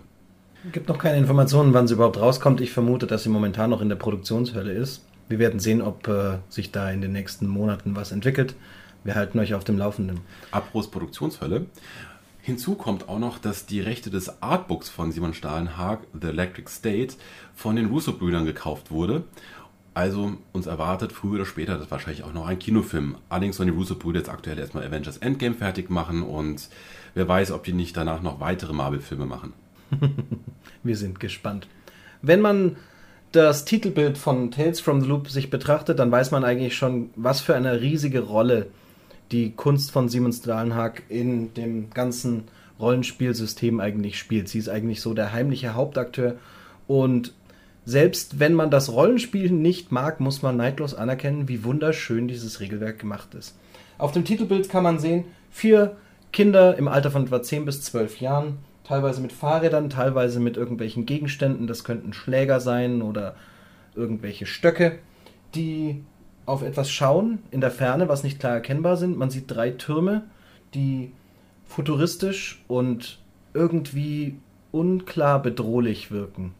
gibt 0.70 0.88
noch 0.88 0.98
keine 0.98 1.18
Informationen, 1.18 1.74
wann 1.74 1.88
sie 1.88 1.94
überhaupt 1.94 2.20
rauskommt. 2.20 2.60
Ich 2.60 2.70
vermute, 2.70 3.06
dass 3.06 3.24
sie 3.24 3.28
momentan 3.28 3.70
noch 3.70 3.80
in 3.80 3.88
der 3.88 3.96
Produktionshölle 3.96 4.72
ist. 4.72 5.04
Wir 5.28 5.38
werden 5.38 5.60
sehen, 5.60 5.82
ob 5.82 6.06
äh, 6.08 6.38
sich 6.48 6.70
da 6.70 6.90
in 6.90 7.00
den 7.00 7.12
nächsten 7.12 7.46
Monaten 7.46 7.96
was 7.96 8.12
entwickelt. 8.12 8.54
Wir 9.02 9.14
halten 9.14 9.38
euch 9.38 9.54
auf 9.54 9.64
dem 9.64 9.78
Laufenden. 9.78 10.20
Apropos 10.52 10.90
Produktionshölle. 10.90 11.66
Hinzu 12.42 12.74
kommt 12.74 13.08
auch 13.08 13.18
noch, 13.18 13.38
dass 13.38 13.66
die 13.66 13.80
Rechte 13.80 14.10
des 14.10 14.42
Artbooks 14.42 14.88
von 14.88 15.12
Simon 15.12 15.34
Stahlenhag, 15.34 16.00
The 16.20 16.28
Electric 16.28 16.68
State, 16.70 17.14
von 17.54 17.76
den 17.76 17.86
Russo-Brüdern 17.86 18.44
gekauft 18.44 18.90
wurde. 18.90 19.24
Also 19.94 20.34
uns 20.52 20.66
erwartet 20.66 21.12
früher 21.12 21.34
oder 21.34 21.44
später 21.44 21.78
das 21.78 21.90
wahrscheinlich 21.90 22.24
auch 22.24 22.32
noch 22.32 22.46
ein 22.46 22.58
Kinofilm. 22.58 23.16
Allerdings 23.28 23.56
sollen 23.56 23.68
die 23.68 23.76
Russo-Brüder 23.76 24.20
jetzt 24.20 24.30
aktuell 24.30 24.58
erstmal 24.58 24.86
Avengers 24.86 25.18
Endgame 25.18 25.54
fertig 25.54 25.90
machen 25.90 26.22
und 26.22 26.68
wer 27.14 27.28
weiß, 27.28 27.52
ob 27.52 27.64
die 27.64 27.74
nicht 27.74 27.96
danach 27.96 28.22
noch 28.22 28.40
weitere 28.40 28.72
Marvel-Filme 28.72 29.26
machen. 29.26 29.52
Wir 30.82 30.96
sind 30.96 31.20
gespannt. 31.20 31.68
Wenn 32.22 32.40
man 32.40 32.76
das 33.32 33.64
Titelbild 33.64 34.18
von 34.18 34.50
Tales 34.50 34.80
from 34.80 35.00
the 35.00 35.08
Loop 35.08 35.30
sich 35.30 35.50
betrachtet, 35.50 35.98
dann 35.98 36.12
weiß 36.12 36.30
man 36.30 36.44
eigentlich 36.44 36.76
schon, 36.76 37.10
was 37.16 37.40
für 37.40 37.54
eine 37.54 37.80
riesige 37.80 38.20
Rolle 38.20 38.66
die 39.30 39.52
Kunst 39.52 39.90
von 39.90 40.08
Simon 40.08 40.32
Stalenhag 40.32 41.02
in 41.08 41.54
dem 41.54 41.90
ganzen 41.90 42.44
Rollenspielsystem 42.78 43.80
eigentlich 43.80 44.18
spielt. 44.18 44.48
Sie 44.48 44.58
ist 44.58 44.68
eigentlich 44.68 45.00
so 45.00 45.14
der 45.14 45.32
heimliche 45.32 45.74
Hauptakteur 45.74 46.36
und 46.86 47.32
selbst 47.84 48.38
wenn 48.38 48.54
man 48.54 48.70
das 48.70 48.92
Rollenspiel 48.92 49.50
nicht 49.50 49.90
mag, 49.90 50.20
muss 50.20 50.42
man 50.42 50.56
neidlos 50.56 50.94
anerkennen, 50.94 51.48
wie 51.48 51.64
wunderschön 51.64 52.28
dieses 52.28 52.60
Regelwerk 52.60 52.98
gemacht 52.98 53.34
ist. 53.34 53.56
Auf 53.98 54.12
dem 54.12 54.24
Titelbild 54.24 54.68
kann 54.68 54.84
man 54.84 54.98
sehen, 54.98 55.24
vier 55.50 55.96
Kinder 56.32 56.76
im 56.76 56.88
Alter 56.88 57.10
von 57.10 57.24
etwa 57.24 57.42
10 57.42 57.64
bis 57.64 57.82
12 57.82 58.20
Jahren 58.20 58.58
teilweise 58.84 59.20
mit 59.20 59.32
Fahrrädern, 59.32 59.90
teilweise 59.90 60.40
mit 60.40 60.56
irgendwelchen 60.56 61.06
Gegenständen, 61.06 61.66
das 61.66 61.84
könnten 61.84 62.12
Schläger 62.12 62.60
sein 62.60 63.02
oder 63.02 63.34
irgendwelche 63.94 64.46
Stöcke, 64.46 64.98
die 65.54 66.02
auf 66.46 66.62
etwas 66.62 66.90
schauen 66.90 67.38
in 67.50 67.60
der 67.60 67.70
Ferne, 67.70 68.08
was 68.08 68.24
nicht 68.24 68.40
klar 68.40 68.54
erkennbar 68.54 68.96
sind. 68.96 69.16
Man 69.16 69.30
sieht 69.30 69.50
drei 69.50 69.70
Türme, 69.70 70.24
die 70.74 71.12
futuristisch 71.64 72.62
und 72.68 73.18
irgendwie 73.54 74.38
unklar 74.72 75.40
bedrohlich 75.40 76.10
wirken. 76.10 76.54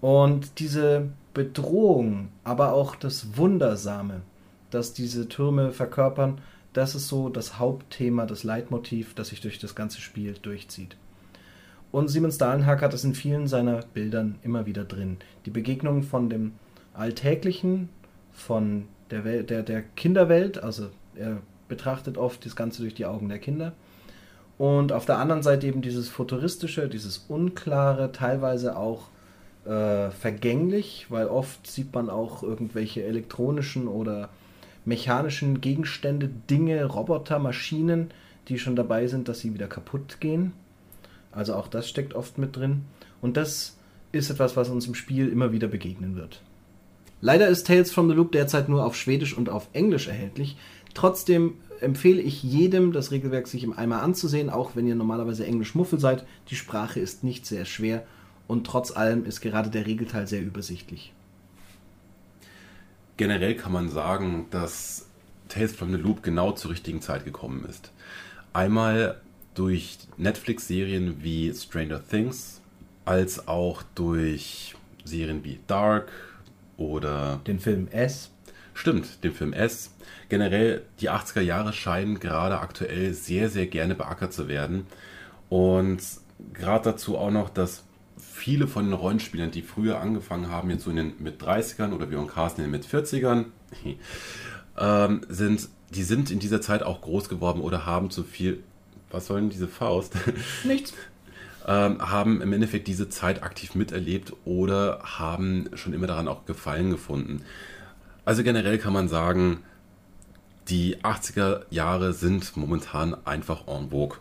Und 0.00 0.58
diese 0.58 1.08
Bedrohung, 1.32 2.28
aber 2.44 2.74
auch 2.74 2.94
das 2.94 3.36
Wundersame, 3.36 4.20
das 4.70 4.92
diese 4.92 5.28
Türme 5.28 5.72
verkörpern, 5.72 6.40
das 6.72 6.94
ist 6.94 7.08
so 7.08 7.28
das 7.28 7.58
Hauptthema, 7.58 8.26
das 8.26 8.44
Leitmotiv, 8.44 9.14
das 9.14 9.28
sich 9.28 9.40
durch 9.40 9.58
das 9.58 9.74
ganze 9.74 10.00
Spiel 10.00 10.34
durchzieht. 10.34 10.96
Und 11.94 12.08
Simon 12.08 12.32
Stalenhag 12.32 12.82
hat 12.82 12.92
es 12.92 13.04
in 13.04 13.14
vielen 13.14 13.46
seiner 13.46 13.82
Bildern 13.94 14.34
immer 14.42 14.66
wieder 14.66 14.82
drin. 14.82 15.18
Die 15.46 15.50
Begegnung 15.50 16.02
von 16.02 16.28
dem 16.28 16.54
Alltäglichen, 16.92 17.88
von 18.32 18.86
der, 19.12 19.24
Welt, 19.24 19.48
der, 19.48 19.62
der 19.62 19.82
Kinderwelt, 19.94 20.60
also 20.60 20.88
er 21.14 21.36
betrachtet 21.68 22.18
oft 22.18 22.44
das 22.44 22.56
Ganze 22.56 22.82
durch 22.82 22.94
die 22.94 23.06
Augen 23.06 23.28
der 23.28 23.38
Kinder. 23.38 23.74
Und 24.58 24.90
auf 24.90 25.06
der 25.06 25.18
anderen 25.18 25.44
Seite 25.44 25.68
eben 25.68 25.82
dieses 25.82 26.08
Futuristische, 26.08 26.88
dieses 26.88 27.26
Unklare, 27.28 28.10
teilweise 28.10 28.76
auch 28.76 29.02
äh, 29.64 30.10
vergänglich, 30.10 31.06
weil 31.10 31.28
oft 31.28 31.64
sieht 31.64 31.94
man 31.94 32.10
auch 32.10 32.42
irgendwelche 32.42 33.04
elektronischen 33.04 33.86
oder 33.86 34.30
mechanischen 34.84 35.60
Gegenstände, 35.60 36.28
Dinge, 36.50 36.86
Roboter, 36.86 37.38
Maschinen, 37.38 38.10
die 38.48 38.58
schon 38.58 38.74
dabei 38.74 39.06
sind, 39.06 39.28
dass 39.28 39.38
sie 39.38 39.54
wieder 39.54 39.68
kaputt 39.68 40.18
gehen. 40.18 40.54
Also 41.34 41.54
auch 41.54 41.68
das 41.68 41.88
steckt 41.88 42.14
oft 42.14 42.38
mit 42.38 42.56
drin. 42.56 42.82
Und 43.20 43.36
das 43.36 43.76
ist 44.12 44.30
etwas, 44.30 44.56
was 44.56 44.68
uns 44.68 44.86
im 44.86 44.94
Spiel 44.94 45.28
immer 45.28 45.52
wieder 45.52 45.68
begegnen 45.68 46.16
wird. 46.16 46.40
Leider 47.20 47.48
ist 47.48 47.66
Tales 47.66 47.90
from 47.90 48.08
the 48.08 48.14
Loop 48.14 48.32
derzeit 48.32 48.68
nur 48.68 48.84
auf 48.84 48.96
Schwedisch 48.96 49.36
und 49.36 49.48
auf 49.48 49.68
Englisch 49.72 50.08
erhältlich. 50.08 50.56
Trotzdem 50.92 51.54
empfehle 51.80 52.20
ich 52.20 52.42
jedem, 52.42 52.92
das 52.92 53.10
Regelwerk 53.10 53.48
sich 53.48 53.64
im 53.64 53.76
Eimer 53.76 54.02
anzusehen, 54.02 54.50
auch 54.50 54.76
wenn 54.76 54.86
ihr 54.86 54.94
normalerweise 54.94 55.46
Englisch 55.46 55.74
Muffel 55.74 55.98
seid. 55.98 56.24
Die 56.50 56.56
Sprache 56.56 57.00
ist 57.00 57.24
nicht 57.24 57.46
sehr 57.46 57.64
schwer 57.64 58.04
und 58.46 58.66
trotz 58.66 58.90
allem 58.90 59.24
ist 59.24 59.40
gerade 59.40 59.70
der 59.70 59.86
Regelteil 59.86 60.26
sehr 60.26 60.42
übersichtlich. 60.42 61.12
Generell 63.16 63.54
kann 63.54 63.72
man 63.72 63.88
sagen, 63.88 64.46
dass 64.50 65.06
Tales 65.48 65.74
from 65.74 65.92
the 65.92 65.98
Loop 65.98 66.22
genau 66.22 66.52
zur 66.52 66.72
richtigen 66.72 67.00
Zeit 67.00 67.24
gekommen 67.24 67.64
ist. 67.68 67.92
Einmal 68.52 69.20
durch 69.54 69.98
Netflix-Serien 70.16 71.22
wie 71.22 71.52
Stranger 71.54 72.06
Things, 72.06 72.60
als 73.04 73.48
auch 73.48 73.82
durch 73.94 74.74
Serien 75.04 75.44
wie 75.44 75.60
Dark 75.66 76.10
oder 76.76 77.40
den 77.46 77.60
Film 77.60 77.88
S. 77.88 78.30
Stimmt, 78.74 79.22
den 79.22 79.32
Film 79.32 79.52
S. 79.52 79.92
Generell, 80.28 80.82
die 81.00 81.10
80er 81.10 81.40
Jahre 81.40 81.72
scheinen 81.72 82.18
gerade 82.18 82.58
aktuell 82.58 83.14
sehr, 83.14 83.48
sehr 83.48 83.66
gerne 83.66 83.94
beackert 83.94 84.32
zu 84.32 84.48
werden. 84.48 84.86
Und 85.48 86.02
gerade 86.52 86.90
dazu 86.90 87.16
auch 87.16 87.30
noch, 87.30 87.50
dass 87.50 87.84
viele 88.16 88.66
von 88.66 88.86
den 88.86 88.94
Rollenspielern, 88.94 89.52
die 89.52 89.62
früher 89.62 90.00
angefangen 90.00 90.50
haben, 90.50 90.70
jetzt 90.70 90.84
so 90.84 90.90
in 90.90 90.96
den 90.96 91.12
mit 91.20 91.40
30ern 91.40 91.92
oder 91.92 92.10
wie 92.10 92.16
on 92.16 92.26
Carsten 92.26 92.62
in 92.62 92.66
den 92.66 92.72
mit 92.72 92.86
40ern, 92.86 93.46
ähm, 94.78 95.20
sind, 95.28 95.68
die 95.90 96.02
sind 96.02 96.30
in 96.32 96.40
dieser 96.40 96.60
Zeit 96.60 96.82
auch 96.82 97.00
groß 97.00 97.28
geworden 97.28 97.60
oder 97.60 97.86
haben 97.86 98.10
zu 98.10 98.24
viel 98.24 98.62
was 99.14 99.26
soll 99.26 99.40
denn 99.40 99.50
diese 99.50 99.68
Faust? 99.68 100.14
Nichts. 100.64 100.92
ähm, 101.66 101.98
haben 102.00 102.42
im 102.42 102.52
Endeffekt 102.52 102.88
diese 102.88 103.08
Zeit 103.08 103.42
aktiv 103.42 103.74
miterlebt 103.74 104.34
oder 104.44 105.00
haben 105.02 105.70
schon 105.74 105.94
immer 105.94 106.06
daran 106.06 106.28
auch 106.28 106.44
Gefallen 106.44 106.90
gefunden. 106.90 107.42
Also 108.24 108.42
generell 108.42 108.78
kann 108.78 108.92
man 108.92 109.08
sagen, 109.08 109.62
die 110.68 110.96
80er 110.98 111.62
Jahre 111.70 112.12
sind 112.12 112.56
momentan 112.56 113.16
einfach 113.24 113.66
en 113.68 113.90
vogue. 113.90 114.18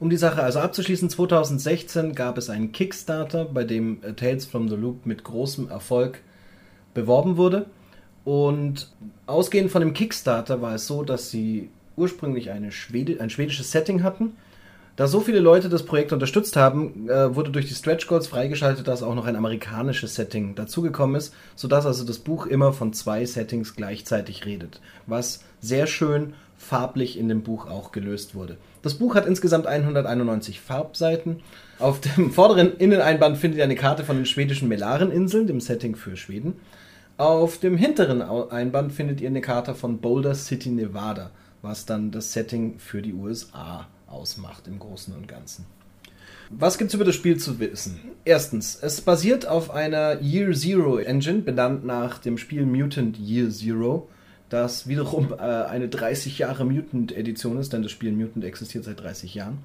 Um 0.00 0.10
die 0.10 0.16
Sache 0.16 0.42
also 0.42 0.58
abzuschließen, 0.58 1.08
2016 1.08 2.16
gab 2.16 2.36
es 2.36 2.50
einen 2.50 2.72
Kickstarter, 2.72 3.44
bei 3.44 3.62
dem 3.62 4.00
Tales 4.16 4.46
from 4.46 4.68
the 4.68 4.74
Loop 4.74 5.06
mit 5.06 5.22
großem 5.22 5.68
Erfolg 5.68 6.20
beworben 6.92 7.36
wurde. 7.36 7.66
Und 8.24 8.90
ausgehend 9.26 9.70
von 9.70 9.80
dem 9.80 9.94
Kickstarter 9.94 10.60
war 10.60 10.74
es 10.74 10.88
so, 10.88 11.04
dass 11.04 11.30
sie 11.30 11.70
ursprünglich 11.96 12.50
eine 12.50 12.72
Schwede, 12.72 13.20
ein 13.20 13.30
schwedisches 13.30 13.70
Setting 13.70 14.02
hatten. 14.02 14.36
Da 14.96 15.06
so 15.06 15.20
viele 15.20 15.38
Leute 15.38 15.70
das 15.70 15.84
Projekt 15.84 16.12
unterstützt 16.12 16.54
haben, 16.56 17.08
äh, 17.08 17.34
wurde 17.34 17.50
durch 17.50 17.66
die 17.66 17.74
Stretch 17.74 18.06
Goals 18.06 18.26
freigeschaltet, 18.26 18.86
dass 18.86 19.02
auch 19.02 19.14
noch 19.14 19.24
ein 19.26 19.36
amerikanisches 19.36 20.14
Setting 20.14 20.54
dazugekommen 20.54 21.16
ist, 21.16 21.34
sodass 21.56 21.86
also 21.86 22.04
das 22.04 22.18
Buch 22.18 22.46
immer 22.46 22.74
von 22.74 22.92
zwei 22.92 23.24
Settings 23.24 23.74
gleichzeitig 23.74 24.44
redet, 24.44 24.80
was 25.06 25.44
sehr 25.60 25.86
schön 25.86 26.34
farblich 26.58 27.18
in 27.18 27.28
dem 27.28 27.42
Buch 27.42 27.66
auch 27.66 27.90
gelöst 27.90 28.34
wurde. 28.34 28.58
Das 28.82 28.94
Buch 28.94 29.14
hat 29.14 29.26
insgesamt 29.26 29.66
191 29.66 30.60
Farbseiten. 30.60 31.40
Auf 31.78 32.00
dem 32.00 32.30
vorderen 32.32 32.76
Inneneinband 32.76 33.38
findet 33.38 33.58
ihr 33.58 33.64
eine 33.64 33.74
Karte 33.74 34.04
von 34.04 34.16
den 34.16 34.26
schwedischen 34.26 34.68
Melareninseln, 34.68 35.46
dem 35.46 35.60
Setting 35.60 35.96
für 35.96 36.18
Schweden. 36.18 36.60
Auf 37.16 37.58
dem 37.58 37.76
hinteren 37.76 38.22
Einband 38.22 38.92
findet 38.92 39.20
ihr 39.20 39.28
eine 39.28 39.40
Karte 39.40 39.74
von 39.74 39.98
Boulder 39.98 40.34
City, 40.34 40.70
Nevada 40.70 41.30
was 41.62 41.86
dann 41.86 42.10
das 42.10 42.32
Setting 42.32 42.78
für 42.78 43.00
die 43.00 43.14
USA 43.14 43.88
ausmacht 44.06 44.66
im 44.66 44.78
Großen 44.78 45.14
und 45.14 45.26
Ganzen. 45.28 45.64
Was 46.50 46.76
gibt 46.76 46.90
es 46.90 46.94
über 46.94 47.04
das 47.04 47.14
Spiel 47.14 47.38
zu 47.38 47.58
wissen? 47.60 48.00
Erstens, 48.24 48.78
es 48.82 49.00
basiert 49.00 49.46
auf 49.46 49.70
einer 49.70 50.20
Year 50.20 50.52
Zero 50.52 50.98
Engine, 50.98 51.38
benannt 51.38 51.84
nach 51.84 52.18
dem 52.18 52.36
Spiel 52.36 52.66
Mutant 52.66 53.18
Year 53.18 53.48
Zero, 53.48 54.08
das 54.50 54.86
wiederum 54.86 55.32
äh, 55.32 55.36
eine 55.36 55.88
30 55.88 56.38
Jahre 56.38 56.66
Mutant 56.66 57.16
Edition 57.16 57.58
ist, 57.58 57.72
denn 57.72 57.82
das 57.82 57.90
Spiel 57.90 58.12
Mutant 58.12 58.44
existiert 58.44 58.84
seit 58.84 59.00
30 59.00 59.34
Jahren. 59.34 59.58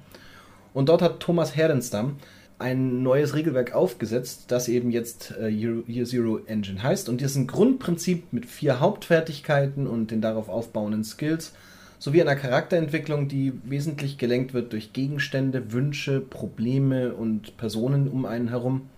Und 0.72 0.88
dort 0.88 1.02
hat 1.02 1.20
Thomas 1.20 1.54
Herrenstam 1.56 2.16
ein 2.58 3.02
neues 3.02 3.34
Regelwerk 3.34 3.74
aufgesetzt, 3.74 4.46
das 4.48 4.68
eben 4.68 4.90
jetzt 4.90 5.34
äh, 5.38 5.48
Year, 5.48 6.04
Zero 6.04 6.38
Engine 6.46 6.82
heißt. 6.82 7.08
Und 7.08 7.20
diesen 7.20 7.46
Grundprinzip 7.46 8.32
mit 8.32 8.46
vier 8.46 8.80
Hauptfertigkeiten 8.80 9.86
und 9.86 10.10
den 10.10 10.20
darauf 10.20 10.48
aufbauenden 10.48 11.04
Skills 11.04 11.52
sowie 11.98 12.22
einer 12.22 12.36
Charakterentwicklung, 12.36 13.28
die 13.28 13.52
wesentlich 13.64 14.18
gelenkt 14.18 14.54
wird 14.54 14.72
durch 14.72 14.92
Gegenstände, 14.92 15.72
Wünsche, 15.72 16.20
Probleme 16.20 17.14
und 17.14 17.56
Personen 17.56 18.08
um 18.08 18.24
einen 18.24 18.48
herum. 18.48 18.88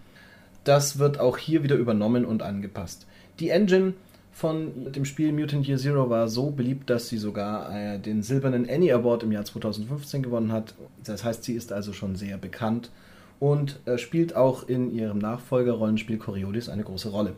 Das 0.64 0.98
wird 0.98 1.18
auch 1.18 1.38
hier 1.38 1.62
wieder 1.62 1.76
übernommen 1.76 2.24
und 2.24 2.42
angepasst. 2.42 3.06
Die 3.38 3.48
Engine 3.48 3.94
von 4.32 4.92
dem 4.92 5.04
Spiel 5.04 5.32
Mutant 5.32 5.66
Year 5.66 5.78
Zero 5.78 6.10
war 6.10 6.28
so 6.28 6.50
beliebt, 6.50 6.90
dass 6.90 7.08
sie 7.08 7.18
sogar 7.18 7.74
äh, 7.74 7.98
den 7.98 8.22
silbernen 8.22 8.68
Annie 8.68 8.94
Award 8.94 9.22
im 9.22 9.32
Jahr 9.32 9.44
2015 9.44 10.22
gewonnen 10.22 10.52
hat. 10.52 10.74
Das 11.04 11.24
heißt, 11.24 11.44
sie 11.44 11.54
ist 11.54 11.72
also 11.72 11.92
schon 11.92 12.16
sehr 12.16 12.38
bekannt 12.38 12.90
und 13.38 13.80
äh, 13.86 13.98
spielt 13.98 14.36
auch 14.36 14.68
in 14.68 14.94
ihrem 14.94 15.18
Nachfolger-Rollenspiel 15.18 16.18
Coriolis 16.18 16.68
eine 16.68 16.84
große 16.84 17.08
Rolle. 17.08 17.34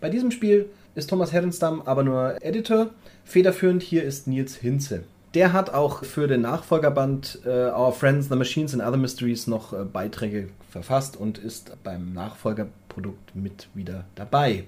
Bei 0.00 0.10
diesem 0.10 0.30
Spiel 0.30 0.66
ist 0.98 1.10
Thomas 1.10 1.32
Herrenstam 1.32 1.80
aber 1.82 2.02
nur 2.02 2.42
Editor. 2.42 2.90
Federführend 3.24 3.84
hier 3.84 4.02
ist 4.02 4.26
Nils 4.26 4.56
Hinze. 4.56 5.04
Der 5.34 5.52
hat 5.52 5.72
auch 5.72 6.04
für 6.04 6.26
den 6.26 6.40
Nachfolgerband 6.40 7.38
äh, 7.46 7.70
Our 7.70 7.92
Friends, 7.92 8.28
The 8.28 8.34
Machines 8.34 8.74
and 8.74 8.82
Other 8.82 8.96
Mysteries 8.96 9.46
noch 9.46 9.72
äh, 9.72 9.84
Beiträge 9.84 10.48
verfasst 10.68 11.16
und 11.16 11.38
ist 11.38 11.76
beim 11.84 12.12
Nachfolgerprodukt 12.14 13.36
mit 13.36 13.68
wieder 13.74 14.06
dabei. 14.16 14.64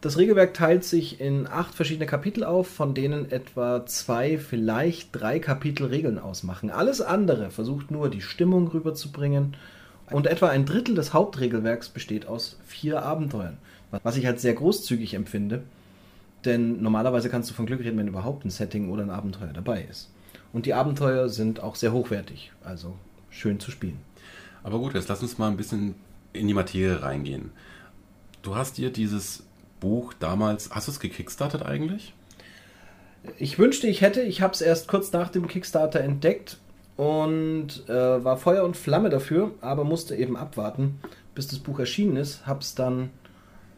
Das 0.00 0.18
Regelwerk 0.18 0.54
teilt 0.54 0.84
sich 0.84 1.20
in 1.20 1.46
acht 1.46 1.74
verschiedene 1.74 2.06
Kapitel 2.06 2.42
auf, 2.42 2.66
von 2.66 2.94
denen 2.94 3.30
etwa 3.30 3.86
zwei, 3.86 4.38
vielleicht 4.38 5.10
drei 5.12 5.38
Kapitel 5.38 5.86
Regeln 5.86 6.18
ausmachen. 6.18 6.70
Alles 6.70 7.00
andere 7.00 7.50
versucht 7.50 7.92
nur 7.92 8.10
die 8.10 8.22
Stimmung 8.22 8.66
rüberzubringen 8.66 9.56
und 10.10 10.26
etwa 10.26 10.48
ein 10.48 10.66
Drittel 10.66 10.94
des 10.96 11.12
Hauptregelwerks 11.12 11.90
besteht 11.90 12.26
aus 12.26 12.58
vier 12.66 13.02
Abenteuern, 13.02 13.58
was 14.02 14.16
ich 14.16 14.26
als 14.26 14.42
sehr 14.42 14.54
großzügig 14.54 15.14
empfinde, 15.14 15.62
denn 16.44 16.82
normalerweise 16.82 17.28
kannst 17.28 17.50
du 17.50 17.54
von 17.54 17.66
Glück 17.66 17.80
reden, 17.80 17.98
wenn 17.98 18.08
überhaupt 18.08 18.44
ein 18.44 18.50
Setting 18.50 18.90
oder 18.90 19.02
ein 19.02 19.10
Abenteuer 19.10 19.52
dabei 19.52 19.86
ist. 19.88 20.10
Und 20.52 20.66
die 20.66 20.74
Abenteuer 20.74 21.28
sind 21.28 21.60
auch 21.60 21.74
sehr 21.74 21.92
hochwertig, 21.92 22.52
also 22.62 22.96
schön 23.30 23.60
zu 23.60 23.70
spielen. 23.70 23.98
Aber 24.62 24.78
gut, 24.78 24.94
jetzt 24.94 25.08
lass 25.08 25.22
uns 25.22 25.38
mal 25.38 25.48
ein 25.48 25.56
bisschen 25.56 25.94
in 26.32 26.48
die 26.48 26.54
Materie 26.54 27.02
reingehen. 27.02 27.50
Du 28.42 28.56
hast 28.56 28.78
dir 28.78 28.90
dieses 28.90 29.42
Buch 29.80 30.12
damals, 30.14 30.70
hast 30.70 30.88
du 30.88 30.92
es 30.92 31.00
gekickstartet 31.00 31.62
eigentlich? 31.62 32.14
Ich 33.38 33.58
wünschte, 33.58 33.86
ich 33.86 34.00
hätte. 34.00 34.22
Ich 34.22 34.42
habe 34.42 34.52
es 34.52 34.60
erst 34.60 34.88
kurz 34.88 35.12
nach 35.12 35.30
dem 35.30 35.48
Kickstarter 35.48 36.00
entdeckt 36.00 36.58
und 36.96 37.88
äh, 37.88 38.24
war 38.24 38.36
Feuer 38.36 38.64
und 38.64 38.76
Flamme 38.76 39.10
dafür, 39.10 39.52
aber 39.60 39.84
musste 39.84 40.14
eben 40.14 40.36
abwarten, 40.36 41.00
bis 41.34 41.48
das 41.48 41.58
Buch 41.58 41.78
erschienen 41.78 42.16
ist. 42.16 42.46
Habe 42.46 42.60
es 42.60 42.74
dann 42.74 43.10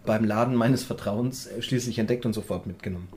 beim 0.07 0.25
Laden 0.25 0.55
meines 0.55 0.85
Vertrauens 0.85 1.49
schließlich 1.61 1.99
entdeckt 1.99 2.25
und 2.25 2.33
sofort 2.33 2.67
mitgenommen. 2.67 3.09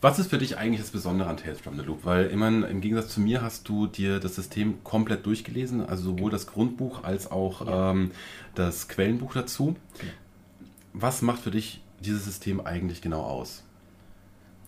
Was 0.00 0.18
ist 0.18 0.30
für 0.30 0.38
dich 0.38 0.56
eigentlich 0.56 0.80
das 0.80 0.90
Besondere 0.90 1.28
an 1.28 1.36
Tales 1.36 1.60
from 1.60 1.76
the 1.76 1.84
Loop? 1.84 2.04
Weil 2.04 2.26
immerhin, 2.26 2.62
im 2.62 2.80
Gegensatz 2.80 3.08
zu 3.12 3.20
mir 3.20 3.42
hast 3.42 3.68
du 3.68 3.86
dir 3.86 4.18
das 4.18 4.34
System 4.34 4.82
komplett 4.82 5.26
durchgelesen, 5.26 5.84
also 5.86 6.04
sowohl 6.04 6.30
das 6.30 6.46
Grundbuch 6.46 7.04
als 7.04 7.30
auch 7.30 7.66
ja. 7.66 7.90
ähm, 7.90 8.10
das 8.54 8.88
Quellenbuch 8.88 9.34
dazu. 9.34 9.76
Genau 9.98 10.12
was 10.92 11.22
macht 11.22 11.42
für 11.42 11.50
dich 11.50 11.80
dieses 12.00 12.24
System 12.24 12.60
eigentlich 12.60 13.00
genau 13.00 13.22
aus? 13.22 13.62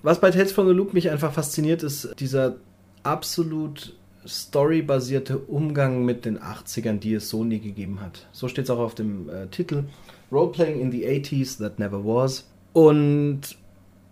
Was 0.02 0.20
bei 0.20 0.30
Tales 0.30 0.52
from 0.52 0.66
the 0.66 0.74
Loop 0.74 0.94
mich 0.94 1.10
einfach 1.10 1.32
fasziniert, 1.32 1.82
ist 1.82 2.14
dieser 2.18 2.56
absolut 3.02 3.94
storybasierte 4.26 5.38
Umgang 5.38 6.04
mit 6.04 6.24
den 6.24 6.38
80ern, 6.38 6.98
die 6.98 7.14
es 7.14 7.28
so 7.28 7.44
nie 7.44 7.60
gegeben 7.60 8.00
hat. 8.00 8.26
So 8.32 8.48
steht 8.48 8.64
es 8.64 8.70
auch 8.70 8.78
auf 8.78 8.94
dem 8.94 9.28
äh, 9.28 9.46
Titel. 9.48 9.84
Roleplaying 10.34 10.80
in 10.80 10.90
the 10.90 11.04
80s 11.04 11.58
that 11.58 11.78
never 11.78 12.04
was. 12.04 12.48
Und 12.72 13.56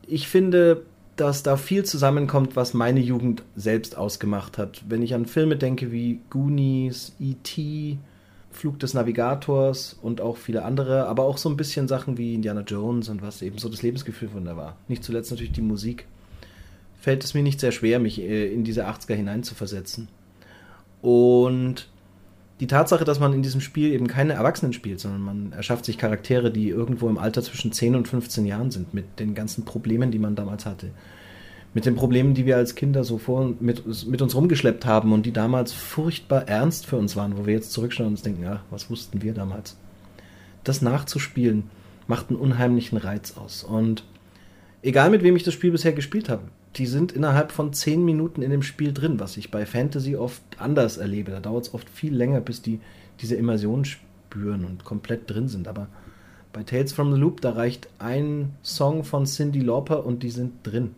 ich 0.07 0.29
finde, 0.29 0.85
dass 1.17 1.43
da 1.43 1.57
viel 1.57 1.85
zusammenkommt, 1.85 2.57
was 2.57 2.75
meine 2.75 3.01
Jugend 3.01 3.43
selbst 3.57 3.97
ausgemacht 3.97 4.57
hat. 4.57 4.83
Wenn 4.89 5.03
ich 5.03 5.15
an 5.15 5.27
Filme 5.27 5.57
denke 5.57 5.93
wie 5.93 6.21
Goonies, 6.31 7.15
E.T., 7.21 7.99
Flug 8.51 8.79
des 8.79 8.93
Navigators 8.93 9.99
und 10.03 10.21
auch 10.21 10.37
viele 10.37 10.65
andere, 10.65 11.07
aber 11.07 11.25
auch 11.25 11.39
so 11.39 11.49
ein 11.49 11.57
bisschen 11.57 11.89
Sachen 11.89 12.19
wie 12.19 12.35
Indiana 12.35 12.61
Jones 12.61 13.09
und 13.09 13.23
was 13.23 13.41
eben 13.41 13.59
so 13.59 13.69
das 13.69 13.83
Lebensgefühl 13.83 14.29
von 14.29 14.45
da 14.45 14.57
war. 14.57 14.77
Nicht 14.89 15.05
zuletzt 15.05 15.31
natürlich 15.31 15.53
die 15.53 15.63
Musik. 15.63 16.07
Fällt 17.01 17.25
es 17.25 17.35
mir 17.35 17.43
nicht 17.43 17.61
sehr 17.61 17.73
schwer, 17.73 17.99
mich 17.99 18.21
äh, 18.21 18.53
in 18.53 18.63
diese 18.63 18.87
80er 18.87 19.15
hineinzuversetzen. 19.15 20.09
Und 21.01 21.89
die 22.61 22.67
Tatsache, 22.67 23.05
dass 23.05 23.19
man 23.19 23.33
in 23.33 23.43
diesem 23.43 23.61
Spiel 23.61 23.93
eben 23.93 24.07
keine 24.07 24.35
Erwachsenen 24.35 24.73
spielt, 24.73 25.01
sondern 25.01 25.23
man 25.23 25.53
erschafft 25.53 25.85
sich 25.85 25.99
Charaktere, 25.99 26.51
die 26.51 26.69
irgendwo 26.69 27.09
im 27.09 27.19
Alter 27.19 27.43
zwischen 27.43 27.73
10 27.73 27.97
und 27.97 28.09
15 28.09 28.47
Jahren 28.47 28.71
sind, 28.71 28.95
mit 28.95 29.19
den 29.19 29.35
ganzen 29.35 29.65
Problemen, 29.65 30.11
die 30.11 30.19
man 30.19 30.37
damals 30.37 30.67
hatte 30.67 30.91
mit 31.75 31.87
den 31.87 31.95
Problemen, 31.95 32.35
die 32.35 32.45
wir 32.45 32.57
als 32.57 32.75
Kinder 32.75 33.03
so 33.03 33.19
vor 33.19 33.55
mit, 33.61 34.07
mit 34.07 34.21
uns 34.21 34.35
rumgeschleppt 34.35 34.85
haben 34.85 35.13
und 35.13 35.25
die 35.25 35.33
damals 35.33 35.73
furchtbar 35.73 36.49
ernst 36.49 36.87
für 36.87 36.97
uns 36.97 37.17
waren, 37.17 37.39
wo 37.39 37.47
wir 37.47 37.55
jetzt 37.55 37.73
zurückschauen 37.73 38.09
und 38.09 38.15
uns 38.15 38.23
denken, 38.23 38.43
ja, 38.43 38.63
was 38.71 38.91
wussten 38.91 39.23
wir 39.23 39.33
damals? 39.33 39.77
Das 40.65 40.83
nachzuspielen 40.83 41.71
macht 42.07 42.29
einen 42.29 42.39
unheimlichen 42.39 42.99
Reiz 42.99 43.37
aus. 43.37 43.65
Und 43.65 44.05
egal 44.83 45.11
mit 45.11 45.23
wem 45.23 45.35
ich 45.35 45.45
das 45.45 45.55
Spiel 45.55 45.71
bisher 45.71 45.93
gespielt 45.93 46.29
habe, 46.29 46.43
die 46.77 46.87
sind 46.87 47.13
innerhalb 47.13 47.53
von 47.53 47.73
zehn 47.73 48.05
Minuten 48.05 48.43
in 48.43 48.51
dem 48.51 48.63
Spiel 48.63 48.93
drin, 48.93 49.21
was 49.21 49.37
ich 49.37 49.51
bei 49.51 49.67
Fantasy 49.67 50.17
oft 50.17 50.43
anders 50.59 50.97
erlebe. 50.97 51.31
Da 51.31 51.41
dauert 51.41 51.67
es 51.67 51.75
oft 51.75 51.89
viel 51.89 52.15
länger, 52.15 52.41
bis 52.41 52.63
die 52.63 52.81
diese 53.21 53.37
Immersion 53.37 53.85
spüren 53.85 54.65
und 54.65 54.85
komplett 54.85 55.31
drin 55.31 55.49
sind. 55.49 55.69
Aber 55.69 55.89
bei 56.53 56.63
Tales 56.63 56.93
from 56.93 57.13
the 57.13 57.21
Loop, 57.21 57.41
da 57.41 57.53
reicht 57.53 57.89
ein 57.99 58.55
Song 58.63 59.05
von 59.05 59.27
Cindy 59.27 59.61
Lauper 59.61 60.05
und 60.05 60.23
die 60.23 60.31
sind 60.31 60.55
drin. 60.63 60.95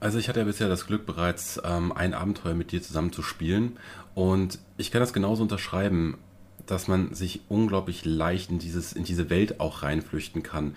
Also 0.00 0.18
ich 0.18 0.28
hatte 0.28 0.40
ja 0.40 0.46
bisher 0.46 0.68
das 0.68 0.86
Glück, 0.86 1.06
bereits 1.06 1.60
ähm, 1.64 1.92
ein 1.92 2.14
Abenteuer 2.14 2.54
mit 2.54 2.72
dir 2.72 2.82
zusammen 2.82 3.12
zu 3.12 3.22
spielen. 3.22 3.78
Und 4.14 4.58
ich 4.76 4.90
kann 4.90 5.00
das 5.00 5.12
genauso 5.12 5.42
unterschreiben, 5.42 6.18
dass 6.66 6.88
man 6.88 7.14
sich 7.14 7.40
unglaublich 7.48 8.04
leicht 8.04 8.50
in, 8.50 8.58
dieses, 8.58 8.92
in 8.92 9.04
diese 9.04 9.28
Welt 9.30 9.60
auch 9.60 9.82
reinflüchten 9.82 10.42
kann. 10.42 10.74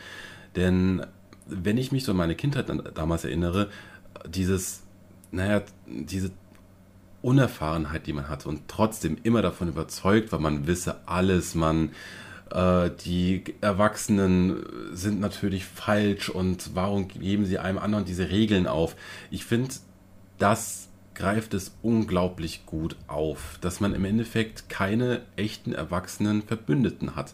Denn 0.55 1.05
wenn 1.51 1.77
ich 1.77 1.91
mich 1.91 2.03
so 2.03 2.11
an 2.11 2.17
meine 2.17 2.35
Kindheit 2.35 2.71
damals 2.95 3.25
erinnere, 3.25 3.69
dieses, 4.27 4.83
naja, 5.31 5.61
diese 5.85 6.31
Unerfahrenheit, 7.21 8.07
die 8.07 8.13
man 8.13 8.29
hatte 8.29 8.49
und 8.49 8.67
trotzdem 8.67 9.17
immer 9.23 9.41
davon 9.41 9.67
überzeugt 9.67 10.31
war, 10.31 10.39
man 10.39 10.67
wisse 10.67 11.07
alles, 11.07 11.55
man 11.55 11.91
äh, 12.51 12.89
die 13.05 13.43
Erwachsenen 13.61 14.63
sind 14.93 15.19
natürlich 15.19 15.65
falsch 15.65 16.29
und 16.29 16.71
warum 16.75 17.07
geben 17.07 17.45
sie 17.45 17.59
einem 17.59 17.77
anderen 17.77 18.05
diese 18.05 18.29
Regeln 18.29 18.67
auf? 18.67 18.95
Ich 19.29 19.45
finde, 19.45 19.73
das 20.37 20.89
greift 21.13 21.53
es 21.53 21.75
unglaublich 21.81 22.65
gut 22.65 22.95
auf, 23.07 23.57
dass 23.61 23.79
man 23.79 23.93
im 23.93 24.05
Endeffekt 24.05 24.69
keine 24.69 25.21
echten 25.35 25.73
erwachsenen 25.73 26.41
Verbündeten 26.41 27.15
hat. 27.15 27.33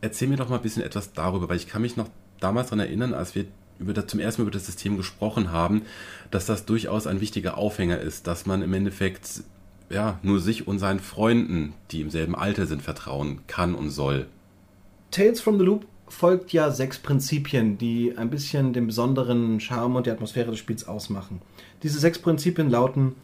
Erzähl 0.00 0.28
mir 0.28 0.36
doch 0.36 0.48
mal 0.48 0.56
ein 0.56 0.62
bisschen 0.62 0.82
etwas 0.82 1.12
darüber, 1.12 1.48
weil 1.48 1.56
ich 1.56 1.68
kann 1.68 1.82
mich 1.82 1.96
noch 1.96 2.08
damals 2.40 2.68
daran 2.68 2.80
erinnern, 2.80 3.14
als 3.14 3.34
wir 3.34 3.46
über 3.78 3.92
das, 3.92 4.06
zum 4.06 4.20
ersten 4.20 4.42
Mal 4.42 4.48
über 4.48 4.56
das 4.56 4.66
System 4.66 4.96
gesprochen 4.96 5.52
haben, 5.52 5.82
dass 6.30 6.46
das 6.46 6.64
durchaus 6.64 7.06
ein 7.06 7.20
wichtiger 7.20 7.56
Aufhänger 7.56 7.98
ist, 7.98 8.26
dass 8.26 8.46
man 8.46 8.62
im 8.62 8.74
Endeffekt 8.74 9.42
ja, 9.90 10.18
nur 10.22 10.40
sich 10.40 10.66
und 10.66 10.78
seinen 10.78 11.00
Freunden, 11.00 11.74
die 11.90 12.00
im 12.00 12.10
selben 12.10 12.34
Alter 12.34 12.66
sind, 12.66 12.82
vertrauen 12.82 13.40
kann 13.46 13.74
und 13.74 13.90
soll. 13.90 14.26
Tales 15.10 15.40
from 15.40 15.58
the 15.58 15.64
Loop 15.64 15.86
folgt 16.08 16.52
ja 16.52 16.70
sechs 16.70 16.98
Prinzipien, 16.98 17.78
die 17.78 18.16
ein 18.16 18.30
bisschen 18.30 18.72
den 18.72 18.86
besonderen 18.86 19.60
Charme 19.60 19.96
und 19.96 20.06
die 20.06 20.10
Atmosphäre 20.10 20.50
des 20.50 20.58
Spiels 20.58 20.86
ausmachen. 20.86 21.40
Diese 21.82 21.98
sechs 21.98 22.18
Prinzipien 22.18 22.70
lauten: 22.70 23.14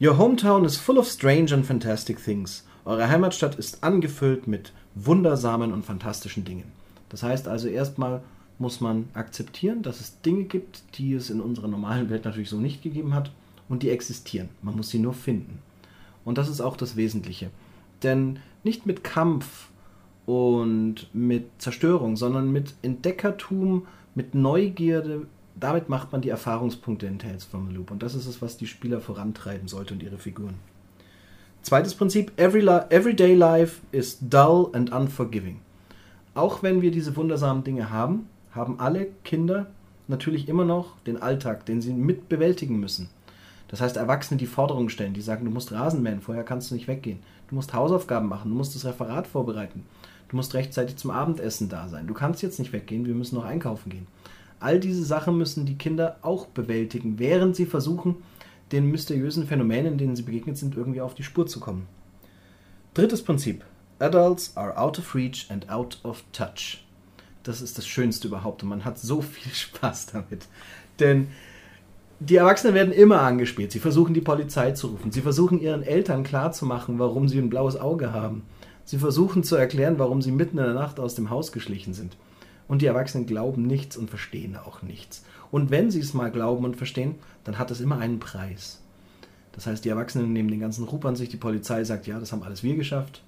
Your 0.00 0.18
hometown 0.18 0.64
is 0.64 0.76
full 0.76 0.98
of 0.98 1.08
strange 1.08 1.52
and 1.52 1.66
fantastic 1.66 2.22
things. 2.22 2.64
Eure 2.84 3.08
Heimatstadt 3.08 3.56
ist 3.56 3.82
angefüllt 3.82 4.46
mit 4.46 4.72
wundersamen 4.94 5.72
und 5.72 5.84
fantastischen 5.84 6.44
Dingen. 6.44 6.70
Das 7.16 7.22
heißt 7.22 7.48
also 7.48 7.68
erstmal 7.68 8.20
muss 8.58 8.82
man 8.82 9.08
akzeptieren, 9.14 9.82
dass 9.82 10.00
es 10.00 10.20
Dinge 10.20 10.44
gibt, 10.44 10.82
die 10.98 11.14
es 11.14 11.30
in 11.30 11.40
unserer 11.40 11.66
normalen 11.66 12.10
Welt 12.10 12.26
natürlich 12.26 12.50
so 12.50 12.58
nicht 12.58 12.82
gegeben 12.82 13.14
hat 13.14 13.30
und 13.70 13.82
die 13.82 13.88
existieren. 13.88 14.50
Man 14.60 14.76
muss 14.76 14.90
sie 14.90 14.98
nur 14.98 15.14
finden. 15.14 15.60
Und 16.26 16.36
das 16.36 16.50
ist 16.50 16.60
auch 16.60 16.76
das 16.76 16.94
Wesentliche. 16.94 17.48
Denn 18.02 18.38
nicht 18.64 18.84
mit 18.84 19.02
Kampf 19.02 19.70
und 20.26 21.08
mit 21.14 21.46
Zerstörung, 21.56 22.18
sondern 22.18 22.52
mit 22.52 22.74
Entdeckertum, 22.82 23.86
mit 24.14 24.34
Neugierde. 24.34 25.26
Damit 25.58 25.88
macht 25.88 26.12
man 26.12 26.20
die 26.20 26.28
Erfahrungspunkte 26.28 27.06
in 27.06 27.18
Tales 27.18 27.44
from 27.46 27.66
the 27.68 27.74
Loop. 27.74 27.90
Und 27.90 28.02
das 28.02 28.14
ist 28.14 28.26
es, 28.26 28.42
was 28.42 28.58
die 28.58 28.66
Spieler 28.66 29.00
vorantreiben 29.00 29.68
sollte 29.68 29.94
und 29.94 30.02
ihre 30.02 30.18
Figuren. 30.18 30.56
Zweites 31.62 31.94
Prinzip, 31.94 32.38
every 32.38 32.60
li 32.60 32.78
everyday 32.90 33.34
life 33.34 33.80
is 33.90 34.18
dull 34.20 34.68
and 34.74 34.92
unforgiving. 34.92 35.62
Auch 36.36 36.62
wenn 36.62 36.82
wir 36.82 36.90
diese 36.90 37.16
wundersamen 37.16 37.64
Dinge 37.64 37.88
haben, 37.88 38.28
haben 38.52 38.78
alle 38.78 39.06
Kinder 39.24 39.68
natürlich 40.06 40.50
immer 40.50 40.66
noch 40.66 41.00
den 41.06 41.16
Alltag, 41.16 41.64
den 41.64 41.80
sie 41.80 41.94
mit 41.94 42.28
bewältigen 42.28 42.78
müssen. 42.78 43.08
Das 43.68 43.80
heißt, 43.80 43.96
Erwachsene, 43.96 44.36
die 44.36 44.44
Forderungen 44.44 44.90
stellen, 44.90 45.14
die 45.14 45.22
sagen, 45.22 45.46
du 45.46 45.50
musst 45.50 45.72
Rasen 45.72 46.02
mähen, 46.02 46.20
vorher 46.20 46.44
kannst 46.44 46.70
du 46.70 46.74
nicht 46.74 46.88
weggehen. 46.88 47.20
Du 47.48 47.54
musst 47.54 47.72
Hausaufgaben 47.72 48.28
machen, 48.28 48.50
du 48.50 48.54
musst 48.54 48.74
das 48.74 48.84
Referat 48.84 49.26
vorbereiten. 49.26 49.84
Du 50.28 50.36
musst 50.36 50.52
rechtzeitig 50.52 50.96
zum 50.96 51.10
Abendessen 51.10 51.70
da 51.70 51.88
sein. 51.88 52.06
Du 52.06 52.12
kannst 52.12 52.42
jetzt 52.42 52.58
nicht 52.58 52.74
weggehen, 52.74 53.06
wir 53.06 53.14
müssen 53.14 53.36
noch 53.36 53.46
einkaufen 53.46 53.88
gehen. 53.88 54.06
All 54.60 54.78
diese 54.78 55.06
Sachen 55.06 55.38
müssen 55.38 55.64
die 55.64 55.78
Kinder 55.78 56.18
auch 56.20 56.44
bewältigen, 56.48 57.18
während 57.18 57.56
sie 57.56 57.64
versuchen, 57.64 58.16
den 58.72 58.90
mysteriösen 58.90 59.46
Phänomenen, 59.46 59.96
denen 59.96 60.16
sie 60.16 60.22
begegnet 60.22 60.58
sind, 60.58 60.76
irgendwie 60.76 61.00
auf 61.00 61.14
die 61.14 61.22
Spur 61.22 61.46
zu 61.46 61.60
kommen. 61.60 61.86
Drittes 62.92 63.22
Prinzip. 63.22 63.64
Adults 63.98 64.56
are 64.56 64.76
out 64.76 64.98
of 64.98 65.14
reach 65.14 65.46
and 65.50 65.68
out 65.70 65.98
of 66.04 66.22
touch. 66.32 66.84
Das 67.42 67.62
ist 67.62 67.78
das 67.78 67.86
Schönste 67.86 68.28
überhaupt 68.28 68.62
und 68.62 68.68
man 68.68 68.84
hat 68.84 68.98
so 68.98 69.22
viel 69.22 69.52
Spaß 69.54 70.06
damit. 70.06 70.46
Denn 70.98 71.28
die 72.18 72.36
Erwachsenen 72.36 72.74
werden 72.74 72.92
immer 72.92 73.20
angespielt. 73.20 73.72
Sie 73.72 73.78
versuchen 73.78 74.14
die 74.14 74.20
Polizei 74.20 74.72
zu 74.72 74.88
rufen. 74.88 75.12
Sie 75.12 75.20
versuchen 75.20 75.60
ihren 75.60 75.82
Eltern 75.82 76.24
klarzumachen, 76.24 76.98
warum 76.98 77.28
sie 77.28 77.38
ein 77.38 77.50
blaues 77.50 77.76
Auge 77.76 78.12
haben. 78.12 78.42
Sie 78.84 78.98
versuchen 78.98 79.42
zu 79.44 79.56
erklären, 79.56 79.98
warum 79.98 80.22
sie 80.22 80.32
mitten 80.32 80.58
in 80.58 80.64
der 80.64 80.74
Nacht 80.74 80.98
aus 80.98 81.14
dem 81.14 81.28
Haus 81.28 81.52
geschlichen 81.52 81.92
sind. 81.92 82.16
Und 82.68 82.82
die 82.82 82.86
Erwachsenen 82.86 83.26
glauben 83.26 83.66
nichts 83.66 83.96
und 83.96 84.10
verstehen 84.10 84.56
auch 84.56 84.82
nichts. 84.82 85.24
Und 85.50 85.70
wenn 85.70 85.90
sie 85.90 86.00
es 86.00 86.14
mal 86.14 86.30
glauben 86.30 86.64
und 86.64 86.76
verstehen, 86.76 87.16
dann 87.44 87.58
hat 87.58 87.70
es 87.70 87.80
immer 87.80 87.98
einen 87.98 88.18
Preis. 88.18 88.80
Das 89.52 89.66
heißt, 89.66 89.84
die 89.84 89.88
Erwachsenen 89.88 90.32
nehmen 90.32 90.50
den 90.50 90.60
ganzen 90.60 90.84
Rup 90.84 91.04
an 91.04 91.16
sich, 91.16 91.28
die 91.28 91.36
Polizei 91.36 91.84
sagt, 91.84 92.06
ja, 92.06 92.18
das 92.18 92.32
haben 92.32 92.42
alles 92.42 92.62
wir 92.62 92.76
geschafft. 92.76 93.22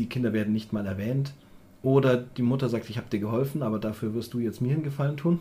Die 0.00 0.06
Kinder 0.06 0.32
werden 0.32 0.54
nicht 0.54 0.72
mal 0.72 0.86
erwähnt. 0.86 1.34
Oder 1.82 2.16
die 2.16 2.42
Mutter 2.42 2.70
sagt, 2.70 2.88
ich 2.88 2.96
habe 2.96 3.10
dir 3.10 3.20
geholfen, 3.20 3.62
aber 3.62 3.78
dafür 3.78 4.14
wirst 4.14 4.32
du 4.32 4.38
jetzt 4.38 4.62
mir 4.62 4.72
einen 4.72 4.82
Gefallen 4.82 5.18
tun. 5.18 5.40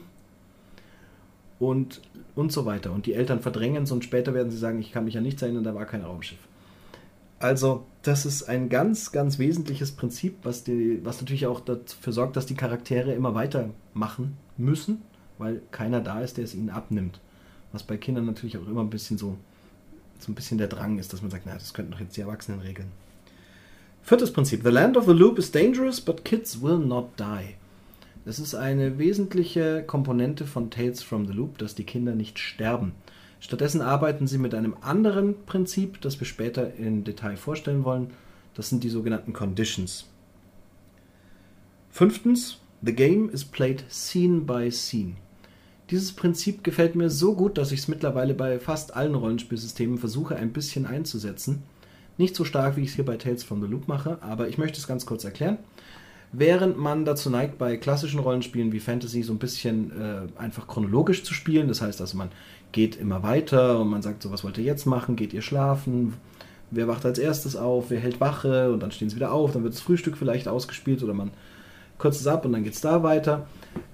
Und, 1.60 2.02
und 2.36 2.52
so 2.52 2.66
weiter. 2.66 2.92
Und 2.92 3.06
die 3.06 3.14
Eltern 3.14 3.40
verdrängen 3.40 3.84
es 3.84 3.92
und 3.92 4.04
später 4.04 4.34
werden 4.34 4.52
sie 4.52 4.58
sagen, 4.58 4.80
ich 4.80 4.92
kann 4.92 5.06
mich 5.06 5.18
an 5.18 5.24
nichts 5.24 5.42
erinnern, 5.42 5.64
da 5.64 5.76
war 5.76 5.86
kein 5.86 6.04
Raumschiff. 6.04 6.40
Also, 7.40 7.86
das 8.02 8.26
ist 8.26 8.44
ein 8.44 8.68
ganz, 8.68 9.14
ganz 9.14 9.40
wesentliches 9.40 9.94
Prinzip, 9.94 10.40
was, 10.44 10.66
die, 10.66 11.00
was 11.06 11.22
natürlich 11.22 11.48
auch 11.48 11.62
dafür 11.62 12.12
sorgt, 12.12 12.36
dass 12.36 12.46
die 12.46 12.56
Charaktere 12.56 13.14
immer 13.14 13.34
weitermachen 13.34 14.36
müssen, 14.58 15.02
weil 15.38 15.62
keiner 15.72 16.02
da 16.02 16.20
ist, 16.20 16.36
der 16.36 16.44
es 16.44 16.54
ihnen 16.54 16.70
abnimmt. 16.70 17.22
Was 17.72 17.84
bei 17.84 17.96
Kindern 17.96 18.26
natürlich 18.26 18.58
auch 18.58 18.68
immer 18.68 18.82
ein 18.82 18.90
bisschen 18.90 19.18
so, 19.18 19.38
so 20.20 20.32
ein 20.32 20.36
bisschen 20.36 20.58
der 20.58 20.68
Drang 20.68 21.00
ist, 21.00 21.14
dass 21.14 21.22
man 21.22 21.32
sagt, 21.32 21.46
na, 21.46 21.54
das 21.54 21.74
könnten 21.74 21.94
doch 21.94 22.02
jetzt 22.02 22.18
die 22.18 22.22
Erwachsenen 22.22 22.60
regeln. 22.60 22.92
Viertes 24.10 24.34
Prinzip. 24.34 24.64
The 24.64 24.72
land 24.72 24.98
of 24.98 25.06
the 25.06 25.14
loop 25.14 25.38
is 25.38 25.52
dangerous, 25.52 26.02
but 26.02 26.26
kids 26.26 26.64
will 26.64 26.80
not 26.80 27.10
die. 27.20 27.54
Das 28.26 28.40
ist 28.40 28.56
eine 28.56 28.98
wesentliche 28.98 29.84
Komponente 29.84 30.48
von 30.48 30.72
Tales 30.72 31.04
from 31.04 31.28
the 31.28 31.32
Loop, 31.32 31.60
dass 31.60 31.76
die 31.76 31.84
Kinder 31.84 32.16
nicht 32.16 32.40
sterben. 32.40 32.94
Stattdessen 33.40 33.82
arbeiten 33.82 34.26
sie 34.26 34.40
mit 34.40 34.56
einem 34.56 34.76
anderen 34.82 35.36
Prinzip, 35.46 36.02
das 36.02 36.20
wir 36.20 36.26
später 36.26 36.74
im 36.74 37.04
Detail 37.04 37.38
vorstellen 37.38 37.84
wollen. 37.84 38.10
Das 38.56 38.70
sind 38.70 38.84
die 38.84 38.90
sogenannten 38.90 39.32
Conditions. 39.32 40.08
Fünftens, 41.92 42.58
the 42.82 42.96
game 42.96 43.30
is 43.30 43.46
played 43.46 43.84
scene 43.92 44.42
by 44.42 44.72
scene. 44.72 45.18
Dieses 45.92 46.14
Prinzip 46.14 46.64
gefällt 46.64 46.96
mir 46.96 47.12
so 47.12 47.36
gut, 47.36 47.60
dass 47.60 47.72
ich 47.72 47.82
es 47.82 47.88
mittlerweile 47.88 48.34
bei 48.34 48.58
fast 48.58 48.96
allen 48.96 49.14
Rollenspielsystemen 49.14 50.00
versuche 50.00 50.36
ein 50.36 50.52
bisschen 50.52 50.88
einzusetzen. 50.88 51.62
Nicht 52.20 52.36
so 52.36 52.44
stark, 52.44 52.76
wie 52.76 52.82
ich 52.82 52.90
es 52.90 52.96
hier 52.96 53.06
bei 53.06 53.16
Tales 53.16 53.46
from 53.46 53.62
the 53.62 53.68
Loop 53.68 53.88
mache, 53.88 54.18
aber 54.20 54.50
ich 54.50 54.58
möchte 54.58 54.78
es 54.78 54.88
ganz 54.88 55.06
kurz 55.06 55.24
erklären. 55.24 55.58
Während 56.34 56.78
man 56.78 57.06
dazu 57.06 57.30
neigt, 57.30 57.58
bei 57.58 57.78
klassischen 57.78 58.20
Rollenspielen 58.20 58.74
wie 58.74 58.82
Fantasy 58.82 59.24
so 59.24 59.32
ein 59.32 59.40
bisschen 59.40 59.92
äh, 59.92 60.28
einfach 60.38 60.68
chronologisch 60.68 61.24
zu 61.24 61.34
spielen, 61.34 61.70
das 61.70 61.82
heißt 61.82 62.02
also, 62.02 62.18
man 62.18 62.30
geht 62.74 62.98
immer 62.98 63.24
weiter 63.24 63.80
und 63.80 63.88
man 63.88 64.02
sagt 64.02 64.22
so, 64.22 64.32
was 64.32 64.44
wollt 64.44 64.58
ihr 64.58 64.66
jetzt 64.66 64.86
machen? 64.86 65.16
Geht 65.16 65.32
ihr 65.32 65.42
schlafen? 65.42 66.16
Wer 66.72 66.90
wacht 66.90 67.06
als 67.06 67.20
erstes 67.20 67.56
auf? 67.56 67.90
Wer 67.90 68.02
hält 68.02 68.20
Wache? 68.20 68.74
Und 68.74 68.84
dann 68.84 68.92
stehen 68.92 69.10
sie 69.10 69.16
wieder 69.16 69.32
auf, 69.32 69.54
dann 69.54 69.64
wird 69.64 69.74
das 69.74 69.82
Frühstück 69.82 70.18
vielleicht 70.18 70.50
ausgespielt 70.50 71.02
oder 71.02 71.14
man 71.14 71.32
kürzt 72.00 72.20
es 72.20 72.28
ab 72.28 72.44
und 72.44 72.52
dann 72.52 72.66
geht 72.66 72.74
es 72.74 72.82
da 72.82 73.02
weiter. 73.02 73.48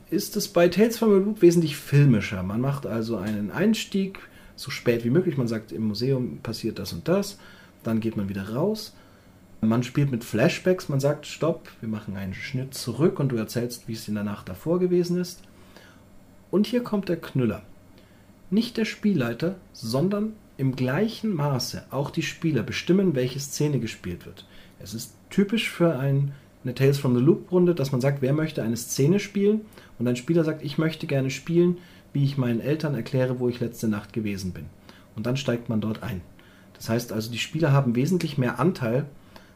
Ist 0.10 0.36
es 0.36 0.48
bei 0.48 0.68
Tales 0.68 0.98
from 0.98 1.14
the 1.14 1.24
Loop 1.24 1.44
wesentlich 1.44 1.78
filmischer. 1.78 2.42
Man 2.42 2.60
macht 2.60 2.88
also 2.88 3.18
einen 3.18 3.52
Einstieg 3.52 4.18
so 4.56 4.72
spät 4.72 5.06
wie 5.06 5.12
möglich. 5.12 5.38
Man 5.38 5.48
sagt, 5.48 5.72
im 5.72 5.88
Museum 5.88 6.40
passiert 6.42 6.80
das 6.80 6.92
und 6.92 7.08
das. 7.08 7.38
Dann 7.86 8.00
geht 8.00 8.18
man 8.18 8.30
wieder 8.30 8.50
raus. 8.54 8.94
Man 9.62 9.84
spielt 9.84 10.12
mit 10.12 10.24
Flashbacks. 10.24 10.90
Man 10.90 11.00
sagt, 11.00 11.26
stopp, 11.26 11.70
wir 11.80 11.90
machen 11.90 12.18
einen 12.18 12.34
Schnitt 12.34 12.74
zurück 12.74 13.20
und 13.20 13.30
du 13.30 13.36
erzählst, 13.38 13.88
wie 13.88 13.94
es 13.94 14.08
in 14.08 14.16
der 14.16 14.24
Nacht 14.24 14.50
davor 14.50 14.80
gewesen 14.80 15.20
ist. 15.20 15.42
Und 16.52 16.68
hier 16.68 16.84
kommt 16.84 17.10
der 17.10 17.18
Knüller 17.18 17.64
nicht 18.50 18.78
der 18.78 18.86
Spielleiter, 18.86 19.56
sondern 19.74 20.34
im 20.58 20.76
gleichen 20.76 21.34
Maße 21.34 21.86
auch 21.92 22.10
die 22.10 22.22
Spieler 22.22 22.64
bestimmen, 22.64 23.16
welche 23.16 23.40
Szene 23.40 23.80
gespielt 23.80 24.26
wird. 24.26 24.46
Es 24.80 24.94
ist 24.94 25.14
typisch 25.30 25.70
für 25.70 25.98
ein, 25.98 26.32
eine 26.64 26.76
Tales 26.76 26.98
from 26.98 27.16
the 27.16 27.22
Loop 27.22 27.52
Runde, 27.52 27.76
dass 27.76 27.92
man 27.92 28.02
sagt, 28.02 28.22
wer 28.22 28.34
möchte 28.34 28.64
eine 28.64 28.78
Szene 28.78 29.20
spielen 29.20 29.62
und 30.00 30.08
ein 30.08 30.16
Spieler 30.16 30.44
sagt, 30.44 30.64
ich 30.64 30.78
möchte 30.78 31.08
gerne 31.08 31.30
spielen, 31.30 31.78
wie 32.14 32.24
ich 32.24 32.38
meinen 32.38 32.62
Eltern 32.62 32.96
erkläre, 32.96 33.40
wo 33.40 33.50
ich 33.50 33.60
letzte 33.60 33.88
Nacht 33.88 34.14
gewesen 34.14 34.54
bin. 34.54 34.66
Und 35.16 35.26
dann 35.26 35.38
steigt 35.38 35.70
man 35.70 35.82
dort 35.82 36.04
ein. 36.04 36.22
Das 36.78 36.90
heißt 36.90 37.12
also, 37.12 37.32
die 37.32 37.40
Spieler 37.40 37.72
haben 37.72 37.96
wesentlich 37.96 38.38
mehr 38.38 38.60
Anteil 38.60 39.06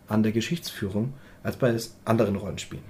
an 0.07 0.23
der 0.23 0.31
Geschichtsführung 0.31 1.13
als 1.43 1.57
bei 1.57 1.75
anderen 2.05 2.35
Rollenspielen. 2.35 2.83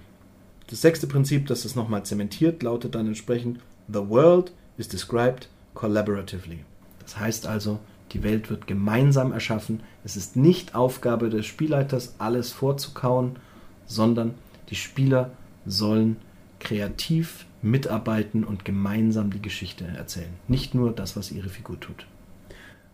Das 0.68 0.82
sechste 0.82 1.08
Prinzip, 1.08 1.48
das 1.48 1.66
es 1.66 1.76
nochmal 1.76 2.04
zementiert, 2.04 2.64
lautet 2.64 2.96
dann 2.96 3.08
entsprechend: 3.08 3.60
The 3.88 4.08
world 4.08 4.52
is 4.78 4.88
described 4.88 5.50
collaboratively. 5.74 6.60
Das 7.02 7.20
heißt 7.20 7.48
also, 7.48 7.80
die 8.12 8.24
Welt 8.24 8.50
wird 8.50 8.68
gemeinsam 8.68 9.32
erschaffen. 9.32 9.82
Es 10.04 10.16
ist 10.16 10.36
nicht 10.36 10.76
Aufgabe 10.76 11.30
des 11.30 11.46
Spielleiters, 11.46 12.16
alles 12.18 12.52
vorzukauen, 12.52 13.38
sondern 13.86 14.34
die 14.70 14.76
Spieler 14.76 15.32
sollen 15.66 16.18
kreativ 16.60 17.46
mitarbeiten 17.62 18.44
und 18.44 18.66
gemeinsam 18.66 19.32
die 19.32 19.42
Geschichte 19.42 19.86
erzählen. 19.86 20.34
Nicht 20.48 20.76
nur 20.76 20.92
das, 20.92 21.16
was 21.16 21.32
ihre 21.32 21.50
Figur 21.50 21.80
tut. 21.80 22.06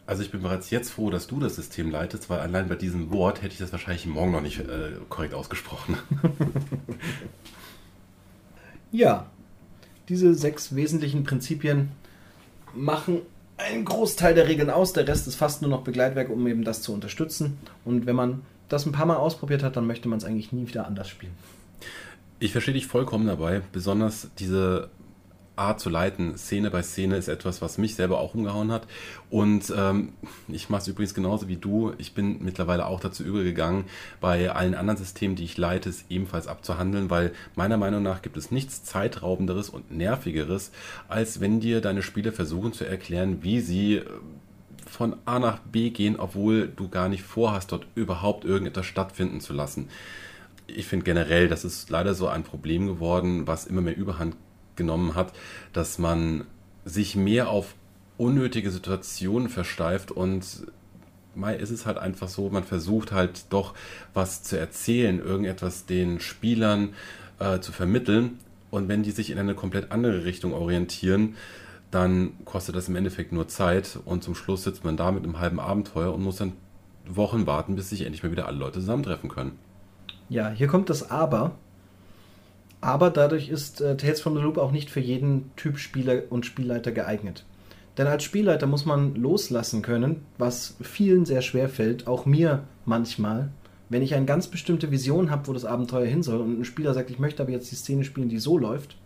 Also 0.08 0.22
ich 0.22 0.32
bin 0.32 0.44
bereits 0.44 0.70
jetzt 0.70 0.92
froh, 0.92 1.10
dass 1.10 1.28
du 1.28 1.40
das 1.40 1.56
System 1.56 1.90
leitest, 1.90 2.30
weil 2.30 2.40
allein 2.40 2.70
bei 2.70 2.76
diesem 2.76 3.12
Wort 3.12 3.42
hätte 3.42 3.54
ich 3.54 3.60
das 3.60 3.72
wahrscheinlich 3.72 4.06
morgen 4.06 4.32
noch 4.32 4.42
nicht 4.42 4.60
äh, 4.60 4.92
korrekt 5.10 5.34
ausgesprochen. 5.34 5.98
ja, 8.92 9.26
diese 10.08 10.36
sechs 10.36 10.76
wesentlichen 10.76 11.24
Prinzipien 11.24 11.92
machen 12.76 13.22
einen 13.58 13.86
Großteil 13.86 14.36
der 14.36 14.48
Regeln 14.48 14.70
aus, 14.70 14.94
der 14.94 15.08
Rest 15.08 15.28
ist 15.28 15.36
fast 15.36 15.62
nur 15.62 15.72
noch 15.72 15.84
Begleitwerk, 15.84 16.30
um 16.30 16.46
eben 16.46 16.64
das 16.64 16.82
zu 16.82 16.94
unterstützen. 16.94 17.58
Und 17.84 18.06
wenn 18.06 18.16
man 18.16 18.42
das 18.70 18.86
ein 18.86 18.92
paar 18.92 19.06
Mal 19.06 19.16
ausprobiert 19.16 19.64
hat, 19.64 19.76
dann 19.76 19.88
möchte 19.88 20.08
man 20.08 20.18
es 20.18 20.26
eigentlich 20.26 20.52
nie 20.52 20.68
wieder 20.68 20.86
anders 20.86 21.10
spielen. 21.10 21.34
Ich 22.40 22.52
verstehe 22.52 22.74
dich 22.74 22.86
vollkommen 22.86 23.28
dabei. 23.28 23.62
Besonders 23.72 24.28
diese 24.40 24.90
Art 25.56 25.80
zu 25.80 25.90
leiten, 25.90 26.38
Szene 26.38 26.72
bei 26.72 26.82
Szene, 26.82 27.18
ist 27.18 27.28
etwas, 27.28 27.62
was 27.62 27.78
mich 27.78 27.96
selber 27.96 28.20
auch 28.20 28.34
umgehauen 28.34 28.72
hat. 28.72 28.88
Und 29.30 29.74
ähm, 29.76 30.14
ich 30.48 30.70
mache 30.70 30.82
es 30.82 30.88
übrigens 30.88 31.14
genauso 31.14 31.48
wie 31.48 31.58
du. 31.58 31.94
Ich 31.98 32.14
bin 32.14 32.44
mittlerweile 32.44 32.86
auch 32.86 33.00
dazu 33.00 33.24
übergegangen, 33.24 33.86
bei 34.22 34.52
allen 34.52 34.76
anderen 34.76 34.98
Systemen, 34.98 35.36
die 35.36 35.44
ich 35.44 35.58
leite, 35.58 35.90
es 35.90 36.06
ebenfalls 36.10 36.48
abzuhandeln, 36.48 37.10
weil 37.10 37.34
meiner 37.56 37.78
Meinung 37.78 38.04
nach 38.04 38.22
gibt 38.22 38.38
es 38.38 38.52
nichts 38.52 38.84
zeitraubenderes 38.84 39.70
und 39.70 39.92
nervigeres, 39.92 40.72
als 41.08 41.40
wenn 41.40 41.60
dir 41.60 41.82
deine 41.82 42.02
Spieler 42.02 42.32
versuchen 42.32 42.74
zu 42.74 42.86
erklären, 42.86 43.44
wie 43.44 43.60
sie 43.60 43.96
äh, 43.96 44.06
von 44.86 45.16
A 45.26 45.40
nach 45.40 45.60
B 45.60 45.90
gehen, 45.90 46.18
obwohl 46.18 46.68
du 46.68 46.90
gar 46.90 47.10
nicht 47.10 47.24
vorhast, 47.24 47.72
dort 47.72 47.88
überhaupt 47.96 48.46
irgendetwas 48.46 48.86
stattfinden 48.86 49.42
zu 49.42 49.54
lassen. 49.54 49.90
Ich 50.68 50.88
finde 50.88 51.06
generell, 51.06 51.48
das 51.48 51.64
ist 51.64 51.90
leider 51.90 52.14
so 52.14 52.28
ein 52.28 52.44
Problem 52.44 52.88
geworden, 52.88 53.46
was 53.46 53.66
immer 53.66 53.82
mehr 53.82 53.98
Überhand 53.98 54.36
genommen 54.76 55.16
hat, 55.16 55.34
dass 55.74 55.98
man 55.98 56.46
sich 56.84 57.16
mehr 57.16 57.50
auf 57.50 57.76
unnötige 58.18 58.72
Situationen 58.72 59.50
versteift 59.50 60.12
und 60.12 60.68
Mai 61.36 61.56
ist 61.56 61.70
es 61.70 61.86
halt 61.86 61.98
einfach 61.98 62.30
so, 62.30 62.50
man 62.50 62.64
versucht 62.64 63.12
halt 63.12 63.52
doch 63.52 63.74
was 64.14 64.44
zu 64.44 64.58
erzählen, 64.58 65.20
irgendetwas 65.20 65.86
den 65.86 66.20
Spielern 66.20 66.94
äh, 67.40 67.60
zu 67.60 67.72
vermitteln. 67.72 68.40
Und 68.72 68.88
wenn 68.88 69.04
die 69.04 69.12
sich 69.12 69.32
in 69.32 69.38
eine 69.38 69.54
komplett 69.54 69.92
andere 69.92 70.26
Richtung 70.26 70.54
orientieren, 70.54 71.36
dann 71.92 72.34
kostet 72.46 72.76
das 72.76 72.90
im 72.90 72.96
Endeffekt 72.96 73.32
nur 73.32 73.48
Zeit 73.48 74.00
und 74.06 74.24
zum 74.24 74.36
Schluss 74.36 74.64
sitzt 74.64 74.84
man 74.84 74.98
da 74.98 75.12
mit 75.12 75.24
einem 75.24 75.40
halben 75.40 75.60
Abenteuer 75.60 76.14
und 76.14 76.24
muss 76.24 76.38
dann 76.38 76.54
Wochen 77.08 77.46
warten, 77.46 77.76
bis 77.76 77.90
sich 77.90 78.02
endlich 78.02 78.24
mal 78.24 78.32
wieder 78.32 78.48
alle 78.48 78.58
Leute 78.58 78.80
zusammentreffen 78.80 79.30
können. 79.30 79.60
Ja, 80.28 80.50
hier 80.50 80.68
kommt 80.68 80.90
das 80.90 81.10
Aber. 81.12 81.52
Aber 82.82 83.10
dadurch 83.10 83.50
ist 83.50 83.82
äh, 83.82 83.98
Tales 83.98 84.22
from 84.22 84.36
the 84.36 84.42
Loop 84.42 84.58
auch 84.58 84.72
nicht 84.72 84.90
für 84.90 85.00
jeden 85.00 85.52
Typ 85.56 85.78
Spieler 85.78 86.24
und 86.30 86.46
Spielleiter 86.46 86.92
geeignet. 86.92 87.46
Denn 87.98 88.08
als 88.08 88.24
Spielleiter 88.24 88.68
muss 88.68 88.86
man 88.86 89.16
loslassen 89.16 89.82
können, 89.82 90.26
was 90.38 90.76
vielen 90.82 91.26
sehr 91.26 91.42
schwer 91.42 91.70
fällt, 91.70 92.08
auch 92.08 92.26
mir 92.26 92.64
manchmal. 92.84 93.50
Wenn 93.88 94.02
ich 94.02 94.16
eine 94.16 94.26
ganz 94.26 94.48
bestimmte 94.48 94.92
Vision 94.92 95.32
habe, 95.32 95.48
wo 95.48 95.54
das 95.54 95.66
Abenteuer 95.66 96.06
hin 96.06 96.24
soll 96.24 96.42
und 96.42 96.60
ein 96.60 96.66
Spieler 96.66 96.94
sagt, 96.94 97.10
ich 97.10 97.20
möchte 97.20 97.42
aber 97.42 97.52
jetzt 97.52 97.72
die 97.72 97.76
Szene 97.76 98.04
spielen, 98.04 98.30
die 98.30 98.40
so 98.40 98.58
läuft, 98.58 98.98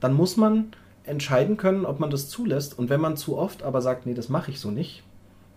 dann 0.00 0.14
muss 0.14 0.36
man 0.36 0.72
entscheiden 1.04 1.56
können, 1.56 1.84
ob 1.84 2.00
man 2.00 2.10
das 2.10 2.28
zulässt. 2.28 2.78
Und 2.78 2.90
wenn 2.90 3.00
man 3.00 3.16
zu 3.16 3.36
oft 3.36 3.62
aber 3.62 3.80
sagt, 3.82 4.06
nee, 4.06 4.14
das 4.14 4.28
mache 4.28 4.50
ich 4.50 4.58
so 4.58 4.70
nicht, 4.70 5.02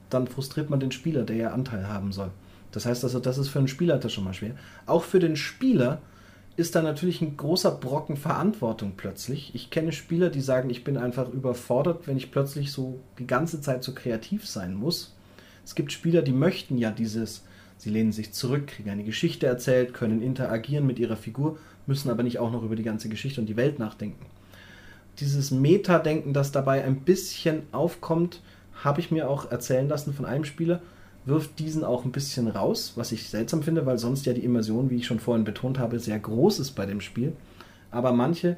dann 0.10 0.28
frustriert 0.28 0.70
man 0.70 0.80
den 0.80 0.92
Spieler, 0.92 1.24
der 1.24 1.36
ja 1.36 1.52
Anteil 1.52 1.88
haben 1.88 2.12
soll. 2.12 2.32
Das 2.72 2.86
heißt 2.86 3.04
also, 3.04 3.20
das 3.20 3.38
ist 3.38 3.50
für 3.50 3.60
einen 3.60 3.68
Spielleiter 3.68 4.10
schon 4.10 4.24
mal 4.24 4.34
schwer. 4.34 4.56
Auch 4.86 5.04
für 5.04 5.20
den 5.20 5.36
Spieler 5.36 6.02
ist 6.58 6.76
da 6.76 6.82
natürlich 6.82 7.22
ein 7.22 7.36
großer 7.36 7.72
Brocken 7.72 8.16
Verantwortung 8.16 8.94
plötzlich. 8.96 9.54
Ich 9.54 9.70
kenne 9.70 9.92
Spieler, 9.92 10.30
die 10.30 10.42
sagen, 10.42 10.70
ich 10.70 10.84
bin 10.84 10.98
einfach 10.98 11.30
überfordert, 11.30 12.08
wenn 12.08 12.18
ich 12.18 12.32
plötzlich 12.32 12.72
so 12.72 13.00
die 13.20 13.28
ganze 13.28 13.60
Zeit 13.60 13.84
so 13.84 13.94
kreativ 13.94 14.48
sein 14.48 14.74
muss. 14.74 15.14
Es 15.66 15.76
gibt 15.76 15.92
Spieler, 15.92 16.22
die 16.22 16.32
möchten 16.32 16.78
ja 16.78 16.92
dieses, 16.92 17.44
sie 17.78 17.90
lehnen 17.90 18.14
sich 18.14 18.32
zurück, 18.32 18.68
kriegen 18.68 18.90
eine 18.90 19.04
Geschichte 19.04 19.48
erzählt, 19.48 19.94
können 19.94 20.22
interagieren 20.22 20.88
mit 20.88 20.98
ihrer 21.00 21.18
Figur, 21.18 21.58
müssen 21.88 22.10
aber 22.10 22.24
nicht 22.24 22.40
auch 22.40 22.52
noch 22.52 22.64
über 22.64 22.76
die 22.76 22.84
ganze 22.84 23.10
Geschichte 23.10 23.42
und 23.42 23.48
die 23.48 23.58
Welt 23.58 23.80
nachdenken. 23.80 24.26
Dieses 25.20 25.52
Meta-Denken, 25.52 26.34
das 26.34 26.52
dabei 26.52 26.84
ein 26.84 27.02
bisschen 27.02 27.64
aufkommt, 27.74 28.42
habe 28.84 29.02
ich 29.02 29.12
mir 29.12 29.30
auch 29.30 29.52
erzählen 29.52 29.88
lassen 29.88 30.14
von 30.14 30.26
einem 30.26 30.46
Spieler, 30.46 30.82
wirft 31.26 31.60
diesen 31.60 31.84
auch 31.84 32.06
ein 32.06 32.12
bisschen 32.12 32.48
raus, 32.48 32.94
was 32.96 33.12
ich 33.12 33.30
seltsam 33.30 33.64
finde, 33.64 33.86
weil 33.86 33.98
sonst 33.98 34.26
ja 34.26 34.34
die 34.34 34.44
Immersion, 34.44 34.90
wie 34.90 34.98
ich 34.98 35.08
schon 35.08 35.20
vorhin 35.20 35.44
betont 35.44 35.80
habe, 35.80 36.00
sehr 36.00 36.20
groß 36.20 36.60
ist 36.60 36.72
bei 36.72 36.86
dem 36.86 37.02
Spiel. 37.02 37.34
Aber 37.92 38.12
manche 38.12 38.58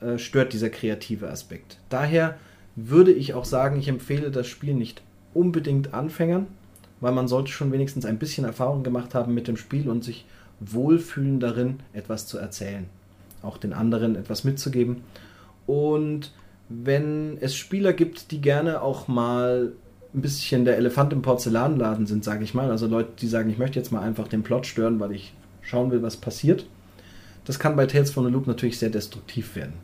äh, 0.00 0.18
stört 0.18 0.52
dieser 0.52 0.70
kreative 0.70 1.28
Aspekt. 1.28 1.78
Daher 1.88 2.36
würde 2.74 3.12
ich 3.12 3.34
auch 3.34 3.44
sagen, 3.44 3.78
ich 3.78 3.88
empfehle 3.88 4.30
das 4.30 4.46
Spiel 4.46 4.74
nicht 4.74 5.02
unbedingt 5.34 5.94
Anfängern, 5.94 6.46
weil 7.00 7.12
man 7.12 7.28
sollte 7.28 7.50
schon 7.50 7.72
wenigstens 7.72 8.06
ein 8.06 8.18
bisschen 8.18 8.44
Erfahrung 8.44 8.82
gemacht 8.82 9.14
haben 9.14 9.34
mit 9.34 9.48
dem 9.48 9.56
Spiel 9.56 9.88
und 9.88 10.04
sich 10.04 10.24
wohlfühlen 10.60 11.40
darin, 11.40 11.80
etwas 11.92 12.26
zu 12.26 12.38
erzählen. 12.38 12.86
Auch 13.42 13.58
den 13.58 13.74
anderen 13.74 14.16
etwas 14.16 14.44
mitzugeben. 14.44 15.02
Und 15.66 16.32
wenn 16.68 17.36
es 17.40 17.54
Spieler 17.54 17.92
gibt, 17.92 18.30
die 18.30 18.40
gerne 18.40 18.80
auch 18.80 19.08
mal 19.08 19.72
ein 20.16 20.22
bisschen 20.22 20.64
der 20.64 20.78
Elefant 20.78 21.12
im 21.12 21.22
Porzellanladen 21.22 22.06
sind, 22.06 22.24
sage 22.24 22.42
ich 22.42 22.54
mal. 22.54 22.70
Also 22.70 22.86
Leute, 22.86 23.10
die 23.20 23.28
sagen, 23.28 23.50
ich 23.50 23.58
möchte 23.58 23.78
jetzt 23.78 23.92
mal 23.92 24.00
einfach 24.00 24.28
den 24.28 24.42
Plot 24.42 24.66
stören, 24.66 24.98
weil 24.98 25.12
ich 25.12 25.34
schauen 25.60 25.90
will, 25.90 26.02
was 26.02 26.16
passiert. 26.16 26.66
Das 27.44 27.58
kann 27.58 27.76
bei 27.76 27.86
Tales 27.86 28.10
from 28.10 28.24
the 28.24 28.30
Loop 28.30 28.46
natürlich 28.46 28.78
sehr 28.78 28.90
destruktiv 28.90 29.54
werden. 29.54 29.74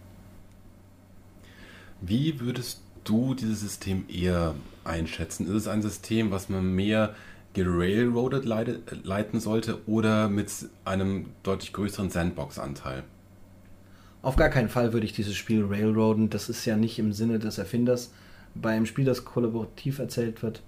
Wie 2.00 2.40
würdest 2.40 2.80
du 3.04 3.34
dieses 3.34 3.60
System 3.60 4.04
eher 4.08 4.54
einschätzen? 4.84 5.46
Ist 5.46 5.52
es 5.52 5.68
ein 5.68 5.82
System, 5.82 6.30
was 6.30 6.48
man 6.48 6.74
mehr 6.74 7.14
gerailroadet 7.54 8.46
leiten 8.46 9.38
sollte 9.38 9.86
oder 9.86 10.28
mit 10.28 10.50
einem 10.84 11.26
deutlich 11.42 11.72
größeren 11.72 12.10
Sandbox-Anteil? 12.10 13.04
Auf 14.22 14.36
gar 14.36 14.48
keinen 14.48 14.70
Fall 14.70 14.92
würde 14.92 15.04
ich 15.04 15.12
dieses 15.12 15.36
Spiel 15.36 15.64
railroaden. 15.64 16.30
Das 16.30 16.48
ist 16.48 16.64
ja 16.64 16.76
nicht 16.76 16.98
im 16.98 17.12
Sinne 17.12 17.38
des 17.38 17.58
Erfinders 17.58 18.12
beim 18.54 18.86
Spiel, 18.86 19.04
das 19.04 19.24
kollaborativ 19.24 19.98
erzählt 19.98 20.42
wird. 20.42 20.62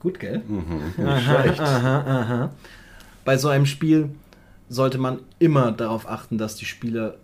Gut, 0.00 0.20
gell? 0.20 0.42
Mhm, 0.46 1.04
aha, 1.06 1.54
aha, 1.58 2.00
aha. 2.00 2.52
Bei 3.24 3.38
so 3.38 3.48
einem 3.48 3.66
Spiel 3.66 4.10
sollte 4.68 4.98
man 4.98 5.20
immer 5.38 5.72
darauf 5.72 6.08
achten, 6.08 6.38
dass 6.38 6.56
die 6.56 6.64
Spieler 6.64 7.16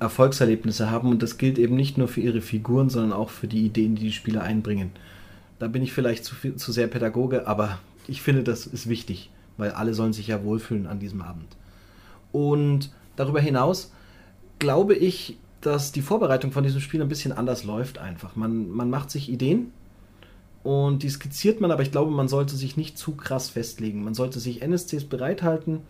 Erfolgserlebnisse 0.00 0.90
haben 0.90 1.10
und 1.10 1.22
das 1.22 1.38
gilt 1.38 1.58
eben 1.58 1.76
nicht 1.76 1.96
nur 1.96 2.08
für 2.08 2.20
ihre 2.20 2.40
Figuren, 2.40 2.90
sondern 2.90 3.12
auch 3.12 3.30
für 3.30 3.46
die 3.46 3.64
Ideen, 3.64 3.94
die 3.94 4.04
die 4.04 4.12
Spieler 4.12 4.42
einbringen. 4.42 4.90
Da 5.58 5.68
bin 5.68 5.82
ich 5.82 5.92
vielleicht 5.92 6.24
zu, 6.24 6.34
viel, 6.34 6.56
zu 6.56 6.72
sehr 6.72 6.88
Pädagoge, 6.88 7.46
aber 7.46 7.78
ich 8.08 8.20
finde, 8.20 8.42
das 8.42 8.66
ist 8.66 8.88
wichtig, 8.88 9.30
weil 9.56 9.70
alle 9.70 9.94
sollen 9.94 10.12
sich 10.12 10.26
ja 10.26 10.42
wohlfühlen 10.42 10.88
an 10.88 10.98
diesem 10.98 11.22
Abend. 11.22 11.56
Und 12.32 12.90
darüber 13.14 13.40
hinaus 13.40 13.92
glaube 14.62 14.94
ich, 14.94 15.38
dass 15.62 15.92
die 15.92 16.02
Vorbereitung 16.02 16.52
von 16.52 16.64
diesem 16.64 16.80
Spiel 16.80 17.00
ein 17.02 17.08
bisschen 17.08 17.32
anders 17.32 17.64
läuft 17.64 17.98
einfach. 17.98 18.36
Man, 18.36 18.68
man 18.70 18.90
macht 18.90 19.10
sich 19.10 19.30
Ideen 19.30 19.72
und 20.62 21.02
die 21.02 21.08
skizziert 21.08 21.60
man, 21.60 21.70
aber 21.70 21.82
ich 21.82 21.90
glaube, 21.90 22.10
man 22.10 22.28
sollte 22.28 22.56
sich 22.56 22.76
nicht 22.76 22.98
zu 22.98 23.12
krass 23.12 23.50
festlegen. 23.50 24.04
Man 24.04 24.14
sollte 24.14 24.40
sich 24.40 24.62
NSCs 24.62 25.04
bereithalten, 25.04 25.80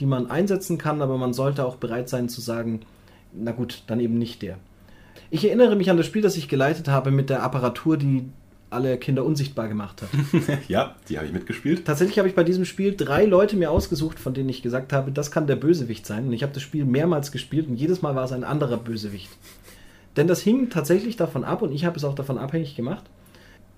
die 0.00 0.06
man 0.06 0.30
einsetzen 0.30 0.78
kann, 0.78 1.02
aber 1.02 1.18
man 1.18 1.32
sollte 1.32 1.64
auch 1.64 1.76
bereit 1.76 2.08
sein 2.08 2.28
zu 2.28 2.40
sagen, 2.40 2.80
na 3.32 3.52
gut, 3.52 3.82
dann 3.86 4.00
eben 4.00 4.18
nicht 4.18 4.42
der. 4.42 4.58
Ich 5.30 5.44
erinnere 5.44 5.76
mich 5.76 5.90
an 5.90 5.96
das 5.96 6.06
Spiel, 6.06 6.22
das 6.22 6.36
ich 6.36 6.48
geleitet 6.48 6.88
habe 6.88 7.10
mit 7.10 7.30
der 7.30 7.42
Apparatur, 7.42 7.96
die 7.96 8.28
alle 8.70 8.98
Kinder 8.98 9.24
unsichtbar 9.24 9.68
gemacht 9.68 10.02
hat. 10.02 10.08
ja, 10.68 10.96
die 11.08 11.16
habe 11.18 11.26
ich 11.26 11.32
mitgespielt. 11.32 11.84
Tatsächlich 11.84 12.18
habe 12.18 12.28
ich 12.28 12.34
bei 12.34 12.44
diesem 12.44 12.64
Spiel 12.64 12.94
drei 12.96 13.24
Leute 13.24 13.56
mir 13.56 13.70
ausgesucht, 13.70 14.18
von 14.18 14.34
denen 14.34 14.48
ich 14.48 14.62
gesagt 14.62 14.92
habe, 14.92 15.12
das 15.12 15.30
kann 15.30 15.46
der 15.46 15.56
Bösewicht 15.56 16.06
sein. 16.06 16.26
Und 16.26 16.32
ich 16.32 16.42
habe 16.42 16.52
das 16.52 16.62
Spiel 16.62 16.84
mehrmals 16.84 17.32
gespielt 17.32 17.68
und 17.68 17.76
jedes 17.76 18.02
Mal 18.02 18.14
war 18.14 18.24
es 18.24 18.32
ein 18.32 18.44
anderer 18.44 18.76
Bösewicht. 18.76 19.30
Denn 20.16 20.26
das 20.26 20.40
hing 20.40 20.70
tatsächlich 20.70 21.16
davon 21.16 21.44
ab 21.44 21.62
und 21.62 21.72
ich 21.72 21.84
habe 21.84 21.96
es 21.96 22.04
auch 22.04 22.14
davon 22.14 22.38
abhängig 22.38 22.74
gemacht, 22.74 23.04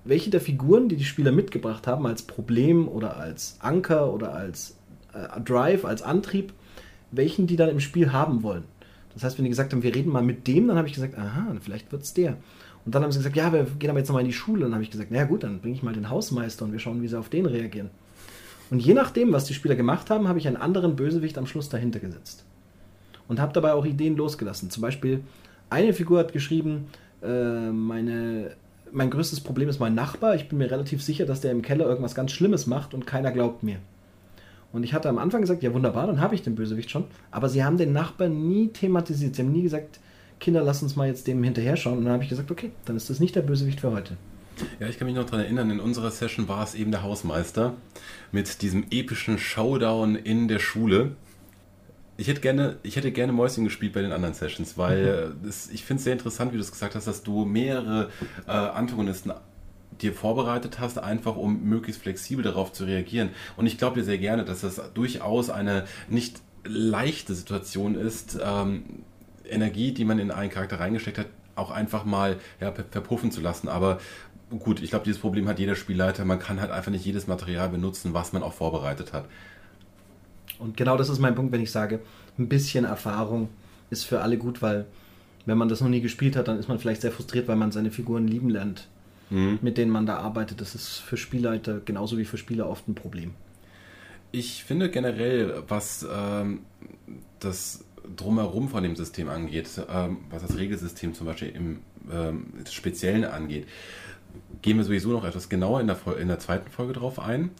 welche 0.05 0.31
der 0.31 0.40
Figuren, 0.40 0.88
die 0.88 0.96
die 0.96 1.05
Spieler 1.05 1.33
mitgebracht 1.33 1.87
haben, 1.87 2.07
als 2.07 2.22
Problem 2.22 2.88
oder 2.88 3.16
als 3.16 3.59
Anker 3.61 4.12
oder 4.12 4.35
als 4.35 4.77
äh, 5.12 5.40
Drive, 5.40 5.85
als 5.85 6.03
Antrieb, 6.03 6.53
welchen 7.11 7.46
die 7.46 7.57
dann 7.57 7.68
im 7.68 7.81
Spiel 7.81 8.12
haben 8.12 8.42
wollen. 8.42 8.64
Das 9.14 9.24
heißt, 9.24 9.38
wenn 9.38 9.44
die 9.44 9.51
gesagt 9.51 9.72
haben, 9.72 9.83
wir 9.83 9.94
reden 9.94 10.12
mal 10.12 10.22
mit 10.22 10.46
dem, 10.46 10.68
dann 10.68 10.77
habe 10.77 10.87
ich 10.87 10.94
gesagt, 10.94 11.18
aha, 11.18 11.55
vielleicht 11.61 11.90
wird 11.90 12.03
es 12.03 12.14
der. 12.14 12.37
Und 12.85 12.95
dann 12.95 13.03
haben 13.03 13.12
sie 13.12 13.19
gesagt, 13.19 13.37
ja, 13.37 13.53
wir 13.53 13.64
gehen 13.79 13.91
aber 13.91 13.99
jetzt 13.99 14.09
nochmal 14.09 14.23
in 14.23 14.29
die 14.29 14.35
Schule. 14.35 14.64
Und 14.64 14.71
dann 14.71 14.75
habe 14.75 14.85
ich 14.85 14.91
gesagt, 14.91 15.11
na 15.11 15.25
gut, 15.25 15.43
dann 15.43 15.61
bringe 15.61 15.75
ich 15.75 15.83
mal 15.83 15.93
den 15.93 16.09
Hausmeister 16.09 16.64
und 16.64 16.73
wir 16.73 16.79
schauen, 16.79 17.03
wie 17.03 17.09
sie 17.09 17.19
auf 17.19 17.29
den 17.29 17.47
reagieren. 17.47 17.91
Und 18.71 18.81
je 18.81 18.95
nachdem, 18.95 19.33
was 19.33 19.45
die 19.45 19.55
Spieler 19.55 19.77
gemacht 19.77 20.11
haben, 20.11 20.29
habe 20.29 20.38
ich 20.38 20.47
einen 20.47 20.57
anderen 20.57 20.97
Bösewicht 20.97 21.38
am 21.38 21.47
Schluss 21.47 21.69
dahinter 21.69 22.01
gesetzt. 22.01 22.45
Und 23.27 23.41
habe 23.41 23.53
dabei 23.53 23.73
auch 23.73 23.85
Ideen 23.85 24.17
losgelassen. 24.17 24.71
Zum 24.71 24.83
Beispiel, 24.83 25.21
eine 25.71 25.93
Figur 25.93 26.19
hat 26.19 26.33
geschrieben, 26.33 26.87
äh, 27.23 27.71
meine, 27.71 28.53
mein 28.91 29.11
größtes 29.11 29.41
Problem 29.41 29.69
ist 29.69 29.81
mein 29.81 29.95
Nachbar. 29.95 30.35
Ich 30.35 30.49
bin 30.49 30.59
mir 30.59 30.71
relativ 30.71 31.03
sicher, 31.03 31.27
dass 31.27 31.41
der 31.41 31.53
im 31.53 31.62
Keller 31.62 31.87
irgendwas 31.87 32.14
ganz 32.14 32.33
Schlimmes 32.33 32.67
macht 32.67 32.95
und 32.95 33.07
keiner 33.07 33.33
glaubt 33.33 33.62
mir. 33.62 33.77
Und 34.73 34.83
ich 34.83 34.93
hatte 34.93 35.09
am 35.09 35.19
Anfang 35.19 35.41
gesagt, 35.41 35.62
ja 35.62 35.73
wunderbar, 35.73 36.07
dann 36.07 36.21
habe 36.21 36.35
ich 36.35 36.43
den 36.43 36.55
Bösewicht 36.55 36.91
schon. 36.91 37.05
Aber 37.31 37.49
sie 37.49 37.64
haben 37.64 37.79
den 37.79 37.93
Nachbarn 37.93 38.49
nie 38.49 38.69
thematisiert. 38.69 39.35
Sie 39.35 39.43
haben 39.43 39.53
nie 39.53 39.62
gesagt, 39.62 39.99
Kinder, 40.38 40.62
lass 40.62 40.83
uns 40.83 40.96
mal 40.96 41.09
jetzt 41.09 41.27
dem 41.27 41.42
hinterher 41.42 41.77
schauen. 41.77 41.98
Und 41.98 42.05
dann 42.05 42.14
habe 42.14 42.22
ich 42.22 42.29
gesagt, 42.29 42.51
okay, 42.51 42.70
dann 42.85 42.96
ist 42.96 43.11
das 43.11 43.20
nicht 43.20 43.37
der 43.37 43.42
Bösewicht 43.42 43.81
für 43.81 43.92
heute. 43.92 44.16
Ja, 44.81 44.88
ich 44.88 44.98
kann 44.98 45.07
mich 45.07 45.16
noch 45.16 45.24
daran 45.24 45.40
erinnern, 45.40 45.70
in 45.70 45.81
unserer 45.81 46.11
Session 46.11 46.48
war 46.48 46.64
es 46.64 46.74
eben 46.74 46.90
der 46.90 47.03
Hausmeister 47.03 47.74
mit 48.33 48.62
diesem 48.62 48.87
epischen 48.90 49.38
Showdown 49.38 50.16
in 50.16 50.48
der 50.48 50.59
Schule. 50.59 51.12
Ich 52.16 52.27
hätte 52.27 52.40
gerne, 52.40 52.79
ich 52.83 52.96
hätte 52.96 53.12
gerne 53.12 53.33
Mäuschen 53.33 53.64
gespielt 53.64 53.92
bei 53.92 54.03
den 54.03 54.11
anderen 54.11 54.35
Sessions, 54.35 54.77
weil 54.77 55.29
mhm. 55.29 55.46
das, 55.46 55.70
ich 55.70 55.85
finde 55.85 55.98
es 55.98 56.05
sehr 56.05 56.12
interessant, 56.12 56.53
wie 56.53 56.57
du 56.57 56.62
es 56.62 56.72
gesagt 56.72 56.96
hast, 56.96 57.07
dass 57.07 57.22
du 57.22 57.44
mehrere 57.44 58.11
äh, 58.46 58.51
Antagonisten 58.51 59.33
dir 60.01 60.12
vorbereitet 60.12 60.79
hast, 60.81 60.98
einfach 60.98 61.37
um 61.37 61.62
möglichst 61.64 62.03
flexibel 62.03 62.42
darauf 62.42 62.72
zu 62.72 62.85
reagieren. 62.85 63.31
Und 63.57 63.66
ich 63.66 63.79
glaube 63.79 64.01
dir 64.01 64.05
sehr 64.05 64.18
gerne, 64.18 64.44
dass 64.44 64.61
das 64.61 64.81
durchaus 64.94 65.51
eine 65.51 65.85
nicht 66.09 66.40
leichte 66.64 67.35
Situation 67.35 67.94
ist, 67.94 68.38
ähm, 68.42 68.85
Energie, 69.49 69.93
die 69.93 70.05
man 70.05 70.19
in 70.19 70.31
einen 70.31 70.51
Charakter 70.51 70.81
reingesteckt 70.81 71.19
hat, 71.19 71.27
auch 71.55 71.71
einfach 71.71 72.05
mal 72.05 72.37
ja, 72.61 72.73
verpuffen 72.73 73.31
zu 73.31 73.41
lassen. 73.41 73.69
Aber 73.69 73.99
gut, 74.51 74.81
ich 74.81 74.91
glaube, 74.91 75.05
dieses 75.05 75.21
Problem 75.21 75.49
hat 75.49 75.59
jeder 75.59 75.75
Spielleiter. 75.75 76.25
Man 76.25 76.39
kann 76.39 76.61
halt 76.61 76.71
einfach 76.71 76.91
nicht 76.91 77.05
jedes 77.05 77.27
Material 77.27 77.69
benutzen, 77.69 78.15
was 78.15 78.33
man 78.33 78.43
auch 78.43 78.53
vorbereitet 78.53 79.13
hat. 79.13 79.25
Und 80.59 80.77
genau 80.77 80.97
das 80.97 81.09
ist 81.09 81.19
mein 81.19 81.35
Punkt, 81.35 81.53
wenn 81.53 81.61
ich 81.61 81.71
sage, 81.71 82.01
ein 82.39 82.49
bisschen 82.49 82.85
Erfahrung 82.85 83.49
ist 83.91 84.05
für 84.05 84.21
alle 84.21 84.39
gut, 84.39 84.63
weil 84.63 84.87
wenn 85.47 85.59
man 85.59 85.69
das 85.69 85.81
noch 85.81 85.89
nie 85.89 86.01
gespielt 86.01 86.37
hat, 86.37 86.49
dann 86.49 86.59
ist 86.59 86.69
man 86.69 86.79
vielleicht 86.79 87.01
sehr 87.01 87.13
frustriert, 87.13 87.49
weil 87.49 87.57
man 87.57 87.73
seine 87.73 87.91
Figuren 87.91 88.27
lieben 88.27 88.51
lernt, 88.51 88.89
mhm. 89.31 89.59
mit 89.63 89.79
denen 89.79 89.91
man 89.91 90.07
da 90.07 90.19
arbeitet. 90.19 90.61
Das 90.61 90.75
ist 90.75 90.99
für 90.99 91.17
Spielleiter 91.17 91.81
genauso 91.85 92.19
wie 92.19 92.25
für 92.25 92.39
Spieler 92.39 92.69
oft 92.69 92.87
ein 92.89 92.95
Problem. 92.95 93.33
Ich 94.31 94.65
finde 94.65 94.91
generell, 94.91 95.63
was 95.69 96.07
ähm, 96.13 96.61
das 97.41 97.85
drumherum 98.16 98.68
von 98.68 98.83
dem 98.83 98.97
System 98.97 99.29
angeht, 99.29 99.68
ähm, 99.90 100.18
was 100.31 100.42
das 100.42 100.57
Regelsystem 100.57 101.14
zum 101.14 101.27
Beispiel 101.27 101.49
im 101.49 101.81
ähm, 102.11 102.53
Speziellen 102.71 103.25
angeht, 103.25 103.66
gehen 104.62 104.77
wir 104.77 104.85
sowieso 104.85 105.11
noch 105.11 105.25
etwas 105.25 105.49
genauer 105.49 105.81
in 105.81 105.87
der, 105.87 105.99
in 106.18 106.29
der 106.29 106.38
zweiten 106.38 106.71
Folge 106.71 106.92
drauf 106.92 107.18
ein. 107.18 107.51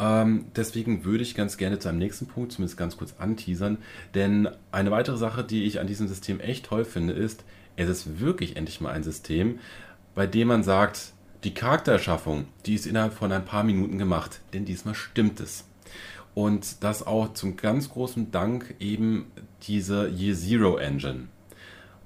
Ähm, 0.00 0.46
deswegen 0.56 1.04
würde 1.04 1.22
ich 1.22 1.34
ganz 1.34 1.56
gerne 1.56 1.78
zu 1.78 1.88
einem 1.88 1.98
nächsten 1.98 2.26
Punkt 2.26 2.52
zumindest 2.52 2.76
ganz 2.76 2.96
kurz 2.96 3.14
anteasern, 3.18 3.78
denn 4.14 4.48
eine 4.72 4.90
weitere 4.90 5.16
Sache, 5.16 5.44
die 5.44 5.64
ich 5.64 5.78
an 5.78 5.86
diesem 5.86 6.08
System 6.08 6.40
echt 6.40 6.66
toll 6.66 6.84
finde, 6.84 7.12
ist, 7.12 7.44
es 7.76 7.88
ist 7.88 8.20
wirklich 8.20 8.56
endlich 8.56 8.80
mal 8.80 8.92
ein 8.92 9.04
System, 9.04 9.60
bei 10.14 10.26
dem 10.26 10.48
man 10.48 10.62
sagt, 10.62 11.12
die 11.44 11.54
Charaktererschaffung, 11.54 12.46
die 12.66 12.74
ist 12.74 12.86
innerhalb 12.86 13.12
von 13.12 13.30
ein 13.30 13.44
paar 13.44 13.64
Minuten 13.64 13.98
gemacht, 13.98 14.40
denn 14.52 14.64
diesmal 14.64 14.94
stimmt 14.94 15.40
es. 15.40 15.64
Und 16.34 16.82
das 16.82 17.06
auch 17.06 17.32
zum 17.34 17.56
ganz 17.56 17.90
großen 17.90 18.30
Dank 18.32 18.74
eben 18.80 19.26
diese 19.62 20.08
Year 20.08 20.34
Zero 20.34 20.76
Engine. 20.76 21.28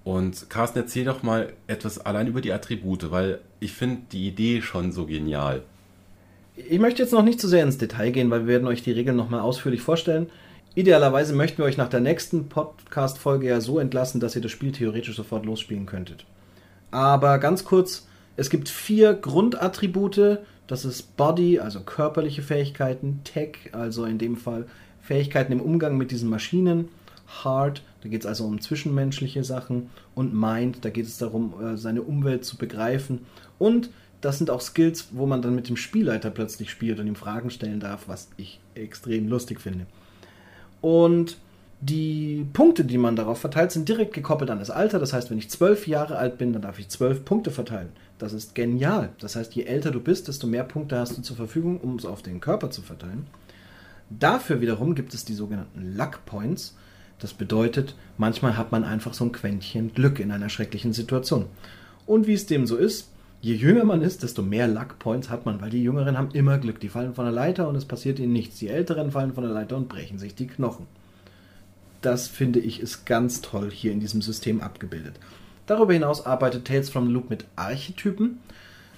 Und 0.05 0.49
Carsten, 0.49 0.79
erzähl 0.79 1.05
doch 1.05 1.23
mal 1.23 1.53
etwas 1.67 1.99
allein 1.99 2.27
über 2.27 2.41
die 2.41 2.53
Attribute, 2.53 3.11
weil 3.11 3.41
ich 3.61 3.73
finde 3.73 4.03
die 4.13 4.29
Idee 4.29 4.63
schon 4.63 4.93
so 4.93 5.07
genial. 5.07 5.63
Ich 6.57 6.79
möchte 6.79 7.03
jetzt 7.03 7.13
noch 7.13 7.23
nicht 7.23 7.41
zu 7.41 7.47
sehr 7.47 7.63
ins 7.63 7.79
Detail 7.79 8.11
gehen, 8.11 8.31
weil 8.31 8.41
wir 8.41 8.49
werden 8.49 8.69
euch 8.69 8.83
die 8.83 8.93
Regeln 8.93 9.17
nochmal 9.17 9.41
ausführlich 9.41 9.81
vorstellen. 9.81 10.29
Idealerweise 10.75 11.35
möchten 11.35 11.59
wir 11.59 11.65
euch 11.65 11.77
nach 11.77 11.89
der 11.89 12.01
nächsten 12.01 12.49
Podcast-Folge 12.49 13.49
ja 13.49 13.61
so 13.61 13.79
entlassen, 13.79 14.21
dass 14.21 14.37
ihr 14.37 14.43
das 14.43 14.51
Spiel 14.51 14.73
theoretisch 14.73 15.17
sofort 15.17 15.45
losspielen 15.45 15.87
könntet. 15.87 16.25
Aber 16.91 17.39
ganz 17.39 17.65
kurz, 17.65 18.07
es 18.37 18.51
gibt 18.51 18.69
vier 18.69 19.15
Grundattribute. 19.15 20.39
Das 20.69 20.85
ist 20.85 21.17
Body, 21.17 21.59
also 21.59 21.81
körperliche 21.81 22.43
Fähigkeiten, 22.43 23.21
Tech, 23.25 23.57
also 23.73 24.05
in 24.05 24.19
dem 24.19 24.37
Fall 24.37 24.67
Fähigkeiten 25.01 25.53
im 25.53 25.61
Umgang 25.61 25.97
mit 25.97 26.11
diesen 26.11 26.29
Maschinen, 26.29 26.89
Heart, 27.43 27.83
da 28.03 28.09
geht 28.09 28.21
es 28.21 28.27
also 28.27 28.45
um 28.45 28.61
zwischenmenschliche 28.61 29.43
Sachen 29.45 29.91
und 30.15 30.39
Mind, 30.39 30.85
da 30.85 30.91
geht 30.91 31.07
es 31.07 31.19
darum, 31.19 31.55
äh, 31.61 31.77
seine 31.77 32.03
Umwelt 32.03 32.45
zu 32.45 32.57
begreifen 32.57 33.27
und 33.59 33.91
das 34.21 34.39
sind 34.39 34.51
auch 34.51 34.61
Skills, 34.61 35.09
wo 35.13 35.27
man 35.27 35.43
dann 35.43 35.55
mit 35.55 35.69
dem 35.69 35.77
Spielleiter 35.77 36.31
plötzlich 36.31 36.71
spielt 36.71 37.01
und 37.01 37.07
ihm 37.07 37.15
Fragen 37.15 37.51
stellen 37.51 37.81
darf, 37.81 38.05
was 38.07 38.29
ich 38.37 38.61
extrem 38.75 39.29
lustig 39.29 39.61
finde. 39.61 39.87
Und 40.81 41.39
die 41.81 42.45
Punkte, 42.53 42.85
die 42.85 42.99
man 42.99 43.15
darauf 43.15 43.39
verteilt, 43.39 43.71
sind 43.71 43.89
direkt 43.89 44.13
gekoppelt 44.13 44.51
an 44.51 44.59
das 44.59 44.71
Alter. 44.71 44.99
Das 44.99 45.13
heißt, 45.13 45.31
wenn 45.31 45.39
ich 45.39 45.49
zwölf 45.49 45.87
Jahre 45.87 46.19
alt 46.19 46.37
bin, 46.37 46.53
dann 46.53 46.63
darf 46.63 46.81
ich 46.81 46.89
zwölf 46.89 47.25
Punkte 47.25 47.53
verteilen. 47.53 47.91
Das 48.19 48.33
ist 48.33 48.55
genial. 48.55 49.11
Das 49.21 49.37
heißt, 49.37 49.55
je 49.55 49.65
älter 49.65 49.91
du 49.91 50.01
bist, 50.01 50.29
desto 50.29 50.47
mehr 50.47 50.65
Punkte 50.65 50.99
hast 50.99 51.17
du 51.17 51.23
zur 51.23 51.37
Verfügung, 51.37 51.81
um 51.81 51.97
es 51.97 52.05
auf 52.05 52.23
den 52.23 52.41
Körper 52.41 52.71
zu 52.71 52.83
verteilen. 52.83 53.27
Dafür 54.11 54.61
wiederum 54.61 54.95
gibt 54.95 55.15
es 55.15 55.25
die 55.25 55.35
sogenannten 55.35 55.97
Luck 55.97 56.25
Points. 56.27 56.77
Das 57.21 57.33
bedeutet, 57.35 57.95
manchmal 58.17 58.57
hat 58.57 58.73
man 58.73 58.85
einfach 58.85 59.15
so 59.15 59.25
ein 59.25 59.33
Quäntchen 59.33 59.93
Glück 59.93 60.19
in 60.19 60.31
einer 60.31 60.49
schrecklichen 60.49 60.93
Situation. 60.93 61.47
Und 62.07 62.27
wie 62.27 62.35
es 62.35 62.47
dem 62.47 62.67
so 62.67 62.77
ist, 62.77 63.09
je 63.41 63.55
jünger 63.55 63.85
man 63.85 64.03
ist, 64.03 64.23
desto 64.23 64.43
mehr 64.43 64.67
Luck 64.67 64.99
Points 64.99 65.31
hat 65.31 65.47
man, 65.47 65.61
weil 65.61 65.71
die 65.71 65.83
Jüngeren 65.83 66.17
haben 66.17 66.31
immer 66.33 66.59
Glück. 66.59 66.81
Die 66.81 66.89
fallen 66.89 67.15
von 67.15 67.25
der 67.25 67.35
Leiter 67.35 67.69
und 67.69 67.77
es 67.77 67.85
passiert 67.85 68.19
ihnen 68.19 68.33
nichts. 68.33 68.59
Die 68.59 68.69
Älteren 68.69 69.13
fallen 69.13 69.35
von 69.35 69.45
der 69.45 69.53
Leiter 69.53 69.77
und 69.77 69.89
brechen 69.89 70.19
sich 70.19 70.35
die 70.35 70.47
Knochen. 70.47 70.87
Das 72.01 72.29
finde 72.29 72.61
ich 72.61 72.81
ist 72.81 73.07
ganz 73.07 73.43
toll 73.43 73.71
hier 73.71 73.93
in 73.93 74.01
diesem 74.01 74.23
System 74.23 74.61
abgebildet. 74.61 75.19
Darüber 75.69 75.93
hinaus 75.93 76.25
arbeitet 76.25 76.65
Tales 76.67 76.89
from 76.89 77.07
the 77.07 77.13
Loop 77.13 77.29
mit 77.29 77.45
Archetypen. 77.55 78.41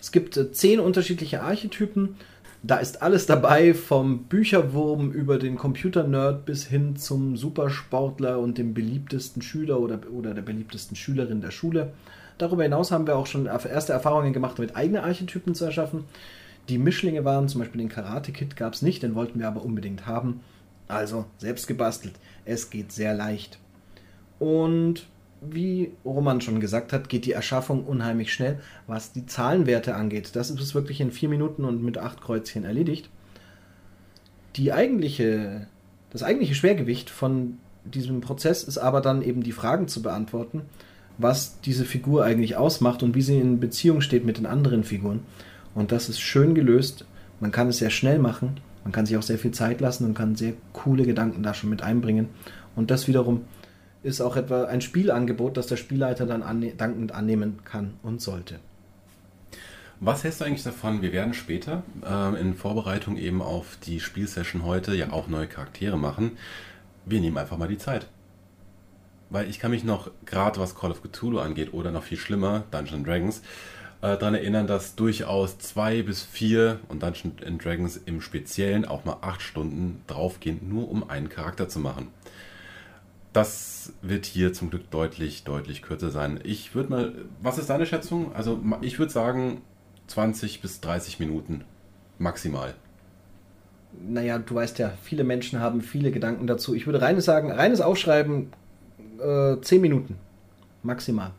Es 0.01 0.13
gibt 0.13 0.37
äh, 0.37 0.53
zehn 0.53 0.79
unterschiedliche 0.79 1.43
Archetypen. 1.43 2.15
Da 2.63 2.77
ist 2.77 3.03
alles 3.03 3.27
dabei, 3.27 3.75
vom 3.75 4.25
Bücherwurm 4.25 5.11
über 5.11 5.39
den 5.39 5.57
Computernerd 5.57 6.45
bis 6.45 6.67
hin 6.67 6.95
zum 6.95 7.37
Supersportler 7.37 8.39
und 8.39 8.57
dem 8.57 8.73
beliebtesten 8.73 9.43
Schüler 9.43 9.81
oder, 9.81 9.99
oder 10.13 10.33
der 10.33 10.43
beliebtesten 10.43 10.97
Schülerin 10.97 11.41
der 11.41 11.51
Schule. 11.51 11.93
Darüber 12.39 12.63
hinaus 12.63 12.93
haben 12.93 13.07
wir 13.07 13.17
auch 13.17 13.27
schon 13.27 13.47
erste 13.47 13.93
Erfahrungen 13.93 14.33
gemacht, 14.33 14.59
damit 14.59 14.77
eigene 14.77 15.03
Archetypen 15.03 15.57
zu 15.57 15.65
erschaffen. 15.65 16.05
Die 16.69 16.79
Mischlinge 16.79 17.25
waren, 17.25 17.49
zum 17.49 17.63
Beispiel 17.63 17.81
den 17.81 17.89
Karate-Kit 17.89 18.55
gab 18.55 18.75
es 18.75 18.83
nicht, 18.83 19.03
den 19.03 19.17
wollten 19.17 19.41
wir 19.41 19.49
aber 19.49 19.65
unbedingt 19.65 20.07
haben. 20.07 20.41
Also 20.87 21.25
selbst 21.39 21.67
gebastelt. 21.67 22.15
Es 22.45 22.71
geht 22.71 22.93
sehr 22.93 23.13
leicht. 23.13 23.59
Und 24.39 25.07
wie 25.41 25.93
Roman 26.05 26.41
schon 26.41 26.61
gesagt 26.61 26.93
hat, 26.93 27.09
geht 27.09 27.25
die 27.25 27.33
Erschaffung 27.33 27.85
unheimlich 27.85 28.33
schnell, 28.33 28.61
was 28.87 29.13
die 29.13 29.27
Zahlenwerte 29.27 29.95
angeht. 29.95 30.37
Das 30.37 30.51
ist 30.51 30.75
wirklich 30.75 31.01
in 31.01 31.11
vier 31.11 31.29
Minuten 31.29 31.65
und 31.65 31.83
mit 31.83 31.99
acht 31.99 32.21
Kreuzchen 32.21 32.65
erledigt. 32.65 33.09
Die 34.57 34.73
eigentliche, 34.73 35.67
das 36.11 36.23
eigentliche 36.23 36.55
Schwergewicht 36.55 37.09
von 37.09 37.59
diesem 37.85 38.21
Prozess 38.21 38.63
ist 38.63 38.79
aber 38.79 39.01
dann 39.01 39.23
eben 39.23 39.43
die 39.43 39.53
Fragen 39.53 39.89
zu 39.89 40.03
beantworten, 40.03 40.63
was 41.17 41.61
diese 41.61 41.85
Figur 41.85 42.25
eigentlich 42.25 42.57
ausmacht 42.57 43.03
und 43.03 43.15
wie 43.15 43.23
sie 43.23 43.39
in 43.39 43.61
Beziehung 43.61 44.01
steht 44.01 44.25
mit 44.25 44.39
den 44.39 44.47
anderen 44.47 44.85
Figuren. 44.85 45.21
Und 45.75 45.93
das 45.93 46.09
ist 46.09 46.21
schön 46.21 46.55
gelöst. 46.55 47.07
Man 47.41 47.53
kann 47.53 47.69
es 47.69 47.79
sehr 47.79 47.91
schnell 47.91 48.19
machen. 48.19 48.61
Man 48.85 48.93
kann 48.93 49.07
sich 49.07 49.17
auch 49.17 49.23
sehr 49.23 49.39
viel 49.39 49.53
Zeit 49.53 49.81
lassen 49.81 50.05
und 50.05 50.15
kann 50.15 50.37
sehr 50.37 50.55
coole 50.73 51.05
Gedanken 51.05 51.43
da 51.43 51.55
schon 51.55 51.71
mit 51.71 51.83
einbringen. 51.83 52.29
Und 52.77 52.91
das 52.91 53.09
wiederum 53.09 53.43
ist 54.03 54.21
auch 54.21 54.37
etwa 54.37 54.65
ein 54.65 54.81
Spielangebot, 54.81 55.57
das 55.57 55.67
der 55.67 55.77
Spielleiter 55.77 56.27
dann 56.27 56.43
anne 56.43 56.73
dankend 56.73 57.13
annehmen 57.13 57.59
kann 57.65 57.95
und 58.03 58.21
sollte. 58.21 58.61
Was 60.03 60.25
hältst 60.25 60.41
du 60.41 60.47
eigentlich 60.47 60.63
davon? 60.63 61.03
Wir 61.03 61.13
werden 61.13 61.35
später 61.35 61.83
äh, 62.03 62.41
in 62.41 62.55
Vorbereitung 62.55 63.19
eben 63.19 63.43
auf 63.43 63.77
die 63.85 64.01
Spielsession 64.01 64.65
heute 64.65 64.95
ja 64.95 65.13
auch 65.13 65.29
neue 65.29 65.47
Charaktere 65.47 65.99
machen. 65.99 66.39
Wir 67.05 67.21
nehmen 67.21 67.37
einfach 67.37 67.59
mal 67.59 67.69
die 67.69 67.77
Zeit. 67.77 68.07
Weil 69.29 69.49
ich 69.51 69.59
kann 69.59 69.71
mich 69.71 69.85
noch, 69.85 70.11
gerade 70.25 70.59
was 70.59 70.75
Call 70.75 70.91
of 70.91 71.03
Cthulhu 71.03 71.39
angeht 71.39 71.75
oder 71.75 71.91
noch 71.91 72.03
viel 72.03 72.17
schlimmer, 72.17 72.65
Dungeons 72.71 73.07
Dragons, 73.07 73.43
äh, 74.01 74.17
daran 74.17 74.35
erinnern, 74.35 74.67
dass 74.67 74.95
durchaus 74.95 75.59
zwei 75.59 76.03
bis 76.03 76.23
vier 76.23 76.81
und 76.89 77.03
Dungeons 77.03 77.35
Dragons 77.63 77.99
im 77.99 78.23
Speziellen 78.23 78.87
auch 78.87 79.05
mal 79.05 79.19
acht 79.21 79.43
Stunden 79.43 80.03
draufgehen, 80.07 80.67
nur 80.67 80.91
um 80.91 81.11
einen 81.11 81.29
Charakter 81.29 81.69
zu 81.69 81.79
machen. 81.79 82.09
Das 83.33 83.93
wird 84.03 84.27
hier 84.27 84.53
zum 84.53 84.71
Glück 84.71 84.91
deutlich, 84.91 85.45
deutlich 85.45 85.83
kürzer 85.83 86.11
sein. 86.11 86.41
Ich 86.43 86.75
würde 86.75 86.91
mal, 86.91 87.15
was 87.41 87.59
ist 87.59 87.71
deine 87.71 87.87
Schätzung? 87.87 88.35
Also 88.35 88.61
ich 88.81 88.99
würde 88.99 89.13
sagen 89.13 89.63
20 90.09 90.61
bis 90.61 90.81
30 90.81 91.21
Minuten 91.21 91.65
maximal. 92.19 92.75
Naja, 94.09 94.39
du 94.39 94.55
weißt 94.55 94.79
ja, 94.79 94.93
viele 95.03 95.25
Menschen 95.25 95.61
haben 95.61 95.81
viele 95.81 96.11
Gedanken 96.11 96.47
dazu. 96.47 96.75
Ich 96.75 96.87
würde 96.87 97.03
reines 97.03 97.25
sagen, 97.25 97.51
reines 97.53 97.81
Aufschreiben 97.81 98.53
äh, 99.21 99.57
10 99.61 99.81
Minuten 99.81 100.17
maximal. 100.83 101.31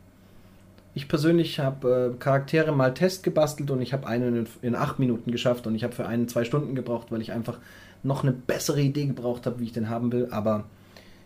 Ich 0.93 1.07
persönlich 1.07 1.59
habe 1.59 2.13
äh, 2.15 2.19
Charaktere 2.19 2.73
mal 2.73 2.93
Test 2.93 3.23
gebastelt 3.23 3.71
und 3.71 3.81
ich 3.81 3.93
habe 3.93 4.07
einen 4.07 4.35
in, 4.35 4.47
in 4.61 4.75
acht 4.75 4.99
Minuten 4.99 5.31
geschafft 5.31 5.67
und 5.67 5.75
ich 5.75 5.83
habe 5.83 5.93
für 5.93 6.05
einen 6.05 6.27
zwei 6.27 6.43
Stunden 6.43 6.75
gebraucht, 6.75 7.11
weil 7.11 7.21
ich 7.21 7.31
einfach 7.31 7.59
noch 8.03 8.23
eine 8.23 8.33
bessere 8.33 8.81
Idee 8.81 9.05
gebraucht 9.05 9.45
habe, 9.45 9.59
wie 9.59 9.65
ich 9.65 9.71
den 9.73 9.89
haben 9.89 10.11
will. 10.11 10.27
Aber 10.31 10.65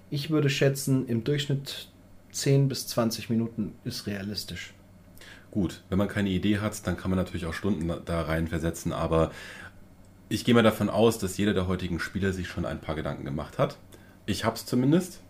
ich 0.09 0.29
würde 0.29 0.49
schätzen, 0.49 1.07
im 1.07 1.23
Durchschnitt 1.23 1.89
10 2.31 2.67
bis 2.67 2.87
20 2.87 3.29
Minuten 3.29 3.75
ist 3.83 4.07
realistisch. 4.07 4.73
Gut, 5.51 5.83
wenn 5.89 5.97
man 5.97 6.09
keine 6.09 6.29
Idee 6.29 6.59
hat, 6.59 6.85
dann 6.85 6.97
kann 6.97 7.09
man 7.09 7.17
natürlich 7.17 7.45
auch 7.45 7.53
Stunden 7.53 7.91
da 8.03 8.21
rein 8.21 8.47
versetzen, 8.47 8.91
aber 8.91 9.31
ich 10.27 10.43
gehe 10.43 10.53
mal 10.53 10.63
davon 10.63 10.89
aus, 10.89 11.17
dass 11.17 11.37
jeder 11.37 11.53
der 11.53 11.67
heutigen 11.67 11.99
Spieler 11.99 12.33
sich 12.33 12.47
schon 12.47 12.65
ein 12.65 12.81
paar 12.81 12.95
Gedanken 12.95 13.25
gemacht 13.25 13.57
hat. 13.57 13.77
Ich 14.25 14.43
habe 14.43 14.55
es 14.55 14.65
zumindest. 14.65 15.21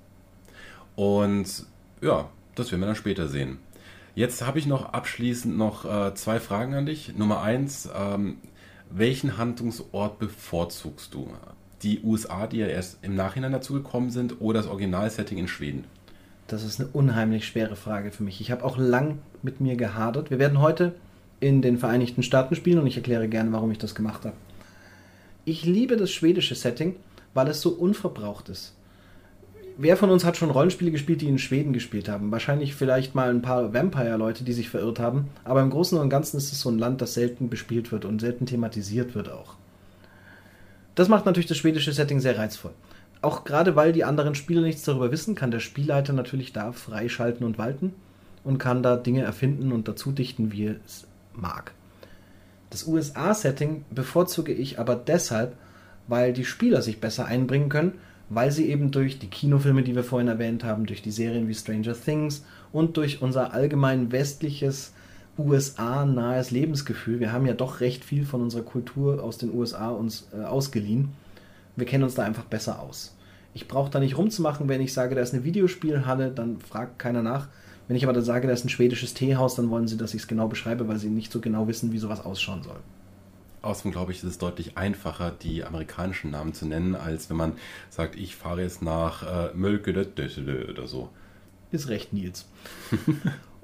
Und 0.95 1.65
ja, 2.01 2.29
das 2.55 2.71
werden 2.71 2.81
wir 2.81 2.87
dann 2.87 2.95
später 2.95 3.27
sehen. 3.27 3.59
Jetzt 4.15 4.45
habe 4.45 4.59
ich 4.59 4.65
noch 4.65 4.93
abschließend 4.93 5.57
noch 5.57 5.83
äh, 5.85 6.15
zwei 6.15 6.39
Fragen 6.39 6.73
an 6.73 6.85
dich. 6.85 7.15
Nummer 7.17 7.41
eins, 7.41 7.89
ähm, 7.93 8.37
welchen 8.89 9.37
Handlungsort 9.37 10.19
bevorzugst 10.19 11.13
du? 11.13 11.29
Die 11.83 12.01
USA, 12.03 12.47
die 12.47 12.57
ja 12.57 12.67
erst 12.67 12.99
im 13.03 13.15
Nachhinein 13.15 13.51
dazu 13.51 13.73
gekommen 13.73 14.09
sind, 14.09 14.41
oder 14.41 14.59
das 14.59 14.69
Originalsetting 14.69 15.37
in 15.37 15.47
Schweden? 15.47 15.85
Das 16.47 16.63
ist 16.63 16.79
eine 16.79 16.89
unheimlich 16.89 17.47
schwere 17.47 17.75
Frage 17.75 18.11
für 18.11 18.23
mich. 18.23 18.39
Ich 18.39 18.51
habe 18.51 18.63
auch 18.63 18.77
lang 18.77 19.19
mit 19.41 19.61
mir 19.61 19.75
gehadert. 19.75 20.29
Wir 20.29 20.39
werden 20.39 20.61
heute 20.61 20.93
in 21.39 21.61
den 21.61 21.77
Vereinigten 21.77 22.23
Staaten 22.23 22.55
spielen 22.55 22.79
und 22.79 22.87
ich 22.87 22.97
erkläre 22.97 23.27
gerne, 23.27 23.51
warum 23.51 23.71
ich 23.71 23.77
das 23.77 23.95
gemacht 23.95 24.25
habe. 24.25 24.35
Ich 25.43 25.65
liebe 25.65 25.97
das 25.97 26.11
schwedische 26.11 26.55
Setting, 26.55 26.95
weil 27.33 27.47
es 27.47 27.61
so 27.61 27.69
unverbraucht 27.69 28.49
ist. 28.49 28.73
Wer 29.77 29.97
von 29.97 30.09
uns 30.09 30.23
hat 30.23 30.37
schon 30.37 30.51
Rollenspiele 30.51 30.91
gespielt, 30.91 31.21
die 31.21 31.27
in 31.27 31.37
Schweden 31.37 31.73
gespielt 31.73 32.07
haben? 32.07 32.31
Wahrscheinlich 32.31 32.75
vielleicht 32.75 33.13
mal 33.13 33.29
ein 33.29 33.41
paar 33.41 33.73
Vampire-Leute, 33.73 34.45
die 34.45 34.53
sich 34.53 34.69
verirrt 34.69 34.99
haben. 34.99 35.27
Aber 35.43 35.61
im 35.61 35.69
Großen 35.69 35.97
und 35.97 36.09
Ganzen 36.09 36.37
ist 36.37 36.53
es 36.53 36.61
so 36.61 36.69
ein 36.69 36.79
Land, 36.79 37.01
das 37.01 37.13
selten 37.13 37.49
bespielt 37.49 37.91
wird 37.91 38.05
und 38.05 38.21
selten 38.21 38.45
thematisiert 38.45 39.15
wird 39.15 39.29
auch. 39.29 39.55
Das 40.95 41.09
macht 41.09 41.25
natürlich 41.25 41.47
das 41.47 41.57
schwedische 41.57 41.91
Setting 41.91 42.19
sehr 42.19 42.37
reizvoll. 42.37 42.71
Auch 43.21 43.43
gerade 43.43 43.75
weil 43.75 43.91
die 43.91 44.03
anderen 44.03 44.35
Spieler 44.35 44.61
nichts 44.61 44.83
darüber 44.83 45.11
wissen, 45.11 45.35
kann 45.35 45.51
der 45.51 45.59
Spielleiter 45.59 46.13
natürlich 46.13 46.53
da 46.53 46.71
freischalten 46.71 47.45
und 47.45 47.57
walten 47.57 47.93
und 48.43 48.57
kann 48.57 48.83
da 48.83 48.95
Dinge 48.95 49.23
erfinden 49.23 49.71
und 49.71 49.87
dazu 49.87 50.11
dichten, 50.11 50.51
wie 50.51 50.67
es 50.85 51.07
mag. 51.33 51.73
Das 52.69 52.87
USA-Setting 52.87 53.85
bevorzuge 53.89 54.53
ich 54.53 54.79
aber 54.79 54.95
deshalb, 54.95 55.55
weil 56.07 56.33
die 56.33 56.45
Spieler 56.45 56.81
sich 56.81 56.99
besser 56.99 57.25
einbringen 57.25 57.69
können, 57.69 57.93
weil 58.29 58.51
sie 58.51 58.69
eben 58.69 58.91
durch 58.91 59.19
die 59.19 59.29
Kinofilme, 59.29 59.83
die 59.83 59.95
wir 59.95 60.03
vorhin 60.03 60.27
erwähnt 60.27 60.63
haben, 60.63 60.85
durch 60.85 61.01
die 61.01 61.11
Serien 61.11 61.47
wie 61.47 61.53
Stranger 61.53 61.93
Things 61.93 62.43
und 62.71 62.97
durch 62.97 63.21
unser 63.21 63.53
allgemein 63.53 64.11
westliches 64.11 64.93
USA-nahes 65.37 66.51
Lebensgefühl. 66.51 67.19
Wir 67.19 67.31
haben 67.31 67.45
ja 67.45 67.53
doch 67.53 67.79
recht 67.81 68.05
viel 68.05 68.25
von 68.25 68.41
unserer 68.41 68.63
Kultur 68.63 69.23
aus 69.23 69.37
den 69.37 69.53
USA 69.53 69.89
uns 69.89 70.27
äh, 70.33 70.43
ausgeliehen. 70.43 71.09
Wir 71.75 71.85
kennen 71.85 72.03
uns 72.03 72.15
da 72.15 72.23
einfach 72.23 72.45
besser 72.45 72.79
aus. 72.79 73.15
Ich 73.53 73.67
brauche 73.67 73.89
da 73.89 73.99
nicht 73.99 74.17
rumzumachen, 74.17 74.67
wenn 74.67 74.81
ich 74.81 74.93
sage, 74.93 75.15
da 75.15 75.21
ist 75.21 75.33
eine 75.33 75.43
Videospielhalle, 75.43 76.31
dann 76.31 76.59
fragt 76.59 76.99
keiner 76.99 77.21
nach. 77.21 77.47
Wenn 77.87 77.95
ich 77.95 78.03
aber 78.03 78.13
dann 78.13 78.23
sage, 78.23 78.47
da 78.47 78.53
ist 78.53 78.65
ein 78.65 78.69
schwedisches 78.69 79.13
Teehaus, 79.13 79.55
dann 79.55 79.69
wollen 79.69 79.87
sie, 79.87 79.97
dass 79.97 80.13
ich 80.13 80.23
es 80.23 80.27
genau 80.27 80.47
beschreibe, 80.47 80.87
weil 80.87 80.97
sie 80.97 81.09
nicht 81.09 81.31
so 81.31 81.39
genau 81.39 81.67
wissen, 81.67 81.91
wie 81.91 81.99
sowas 81.99 82.23
ausschauen 82.23 82.63
soll. 82.63 82.79
Außerdem 83.61 83.91
glaube 83.91 84.11
ich, 84.11 84.19
ist 84.19 84.25
es 84.25 84.37
deutlich 84.37 84.77
einfacher, 84.77 85.31
die 85.31 85.63
amerikanischen 85.63 86.31
Namen 86.31 86.53
zu 86.53 86.67
nennen, 86.67 86.95
als 86.95 87.29
wenn 87.29 87.37
man 87.37 87.53
sagt, 87.89 88.15
ich 88.15 88.35
fahre 88.35 88.61
jetzt 88.61 88.81
nach 88.81 89.23
äh, 89.23 89.53
Mölke 89.55 89.91
oder 90.69 90.87
so. 90.87 91.09
Ist 91.71 91.89
recht, 91.89 92.13
Nils. 92.13 92.45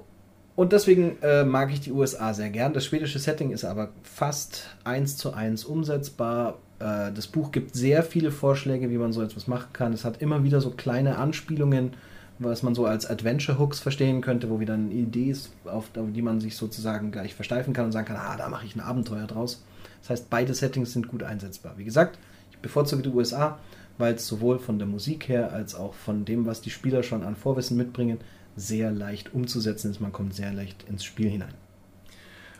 Und 0.54 0.72
deswegen 0.72 1.16
äh, 1.22 1.44
mag 1.44 1.72
ich 1.72 1.80
die 1.80 1.92
USA 1.92 2.34
sehr 2.34 2.50
gern. 2.50 2.74
Das 2.74 2.84
schwedische 2.84 3.18
Setting 3.18 3.50
ist 3.50 3.64
aber 3.64 3.88
fast 4.02 4.68
eins 4.84 5.16
zu 5.16 5.32
eins 5.32 5.64
umsetzbar. 5.64 6.58
Äh, 6.78 7.12
das 7.12 7.26
Buch 7.26 7.52
gibt 7.52 7.74
sehr 7.74 8.02
viele 8.02 8.30
Vorschläge, 8.30 8.90
wie 8.90 8.98
man 8.98 9.12
so 9.12 9.22
etwas 9.22 9.46
machen 9.46 9.72
kann. 9.72 9.92
Es 9.92 10.04
hat 10.04 10.20
immer 10.20 10.44
wieder 10.44 10.60
so 10.60 10.70
kleine 10.70 11.16
Anspielungen, 11.16 11.94
was 12.38 12.62
man 12.62 12.74
so 12.74 12.84
als 12.84 13.08
Adventure-Hooks 13.08 13.80
verstehen 13.80 14.20
könnte, 14.20 14.50
wo 14.50 14.60
wieder 14.60 14.74
eine 14.74 14.92
Idee 14.92 15.30
ist, 15.30 15.52
auf 15.64 15.90
die 15.94 16.22
man 16.22 16.40
sich 16.40 16.56
sozusagen 16.56 17.12
gleich 17.12 17.34
versteifen 17.34 17.72
kann 17.72 17.86
und 17.86 17.92
sagen 17.92 18.06
kann, 18.06 18.16
ah, 18.16 18.36
da 18.36 18.48
mache 18.48 18.66
ich 18.66 18.76
ein 18.76 18.80
Abenteuer 18.80 19.26
draus. 19.26 19.64
Das 20.02 20.10
heißt, 20.10 20.30
beide 20.30 20.52
Settings 20.52 20.92
sind 20.92 21.08
gut 21.08 21.22
einsetzbar. 21.22 21.74
Wie 21.76 21.84
gesagt, 21.84 22.18
ich 22.50 22.58
bevorzuge 22.58 23.02
die 23.02 23.10
USA, 23.10 23.58
weil 23.98 24.14
es 24.14 24.26
sowohl 24.26 24.58
von 24.58 24.78
der 24.78 24.88
Musik 24.88 25.28
her 25.28 25.52
als 25.52 25.74
auch 25.74 25.94
von 25.94 26.24
dem, 26.24 26.44
was 26.44 26.60
die 26.60 26.70
Spieler 26.70 27.02
schon 27.02 27.22
an 27.22 27.36
Vorwissen 27.36 27.76
mitbringen, 27.76 28.18
sehr 28.56 28.90
leicht 28.90 29.34
umzusetzen 29.34 29.90
ist. 29.90 30.00
Man 30.00 30.12
kommt 30.12 30.34
sehr 30.34 30.52
leicht 30.52 30.84
ins 30.88 31.04
Spiel 31.04 31.28
hinein. 31.28 31.54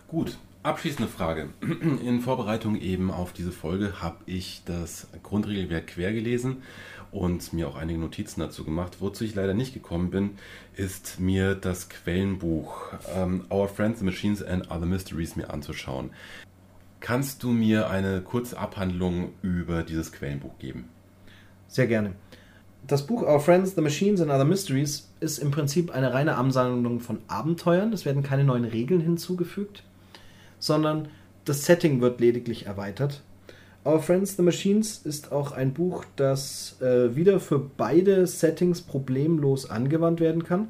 Gut, 0.09 0.39
abschließende 0.63 1.11
Frage. 1.11 1.51
In 1.61 2.21
Vorbereitung 2.21 2.77
eben 2.77 3.11
auf 3.11 3.33
diese 3.33 3.53
Folge 3.53 4.01
habe 4.01 4.19
ich 4.27 4.63
das 4.65 5.07
Grundregelwerk 5.23 5.89
quer 5.89 6.13
gelesen 6.13 6.63
und 7.11 7.53
mir 7.53 7.69
auch 7.69 7.77
einige 7.77 7.99
Notizen 7.99 8.41
dazu 8.41 8.65
gemacht. 8.65 8.99
Wozu 9.01 9.25
ich 9.25 9.35
leider 9.35 9.55
nicht 9.55 9.75
gekommen 9.75 10.11
bin, 10.11 10.31
ist 10.75 11.21
mir 11.21 11.55
das 11.55 11.89
Quellenbuch 11.89 12.93
um, 13.15 13.45
Our 13.51 13.69
Friends, 13.69 14.01
the 14.01 14.05
Machines 14.05 14.43
and 14.43 14.71
Other 14.71 14.87
Mysteries 14.87 15.37
mir 15.37 15.51
anzuschauen. 15.51 16.11
Kannst 17.01 17.43
du 17.43 17.51
mir 17.51 17.91
eine 17.91 18.23
kurze 18.23 18.59
Abhandlung 18.59 19.33
über 19.43 19.83
dieses 19.83 20.13
Quellenbuch 20.13 20.59
geben? 20.59 20.89
Sehr 21.69 21.87
gerne. 21.87 22.15
Das 22.85 23.07
Buch 23.07 23.23
Our 23.23 23.39
Friends, 23.39 23.77
The 23.77 23.81
Machines 23.81 24.21
and 24.21 24.33
Other 24.33 24.45
Mysteries 24.45 25.09
ist 25.21 25.39
im 25.39 25.53
Prinzip 25.53 25.93
eine 25.95 26.13
reine 26.13 26.37
Ansammlung 26.37 26.99
von 26.99 27.19
Abenteuern. 27.29 27.93
Es 27.93 28.05
werden 28.05 28.25
keine 28.25 28.43
neuen 28.43 28.65
Regeln 28.65 29.01
hinzugefügt, 29.01 29.85
sondern 30.59 31.07
das 31.45 31.65
Setting 31.65 32.01
wird 32.01 32.21
lediglich 32.21 32.67
erweitert. 32.67 33.23
Our 33.85 34.01
Friends, 34.01 34.37
The 34.37 34.43
Machines 34.43 34.99
ist 35.05 35.31
auch 35.31 35.53
ein 35.53 35.73
Buch, 35.73 36.05
das 36.17 36.77
äh, 36.81 37.15
wieder 37.15 37.39
für 37.39 37.61
beide 37.61 38.27
Settings 38.27 38.83
problemlos 38.83 39.71
angewandt 39.71 40.19
werden 40.19 40.43
kann. 40.43 40.67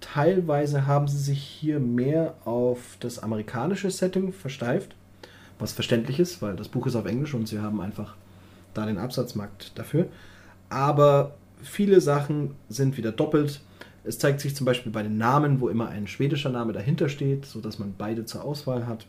Teilweise 0.00 0.86
haben 0.86 1.06
sie 1.06 1.18
sich 1.18 1.40
hier 1.40 1.78
mehr 1.78 2.34
auf 2.44 2.96
das 2.98 3.20
amerikanische 3.20 3.92
Setting 3.92 4.32
versteift, 4.32 4.96
was 5.60 5.72
verständlich 5.72 6.18
ist, 6.18 6.42
weil 6.42 6.56
das 6.56 6.68
Buch 6.68 6.88
ist 6.88 6.96
auf 6.96 7.06
Englisch 7.06 7.34
und 7.34 7.46
sie 7.46 7.60
haben 7.60 7.80
einfach 7.80 8.16
da 8.74 8.86
den 8.86 8.98
Absatzmarkt 8.98 9.78
dafür. 9.78 10.06
Aber 10.68 11.34
viele 11.62 12.00
Sachen 12.00 12.54
sind 12.68 12.96
wieder 12.96 13.12
doppelt. 13.12 13.60
Es 14.04 14.18
zeigt 14.18 14.40
sich 14.40 14.54
zum 14.54 14.64
Beispiel 14.64 14.92
bei 14.92 15.02
den 15.02 15.18
Namen, 15.18 15.60
wo 15.60 15.68
immer 15.68 15.88
ein 15.88 16.06
schwedischer 16.06 16.50
Name 16.50 16.72
dahinter 16.72 17.08
steht, 17.08 17.46
sodass 17.46 17.78
man 17.78 17.94
beide 17.96 18.24
zur 18.24 18.44
Auswahl 18.44 18.86
hat. 18.86 19.06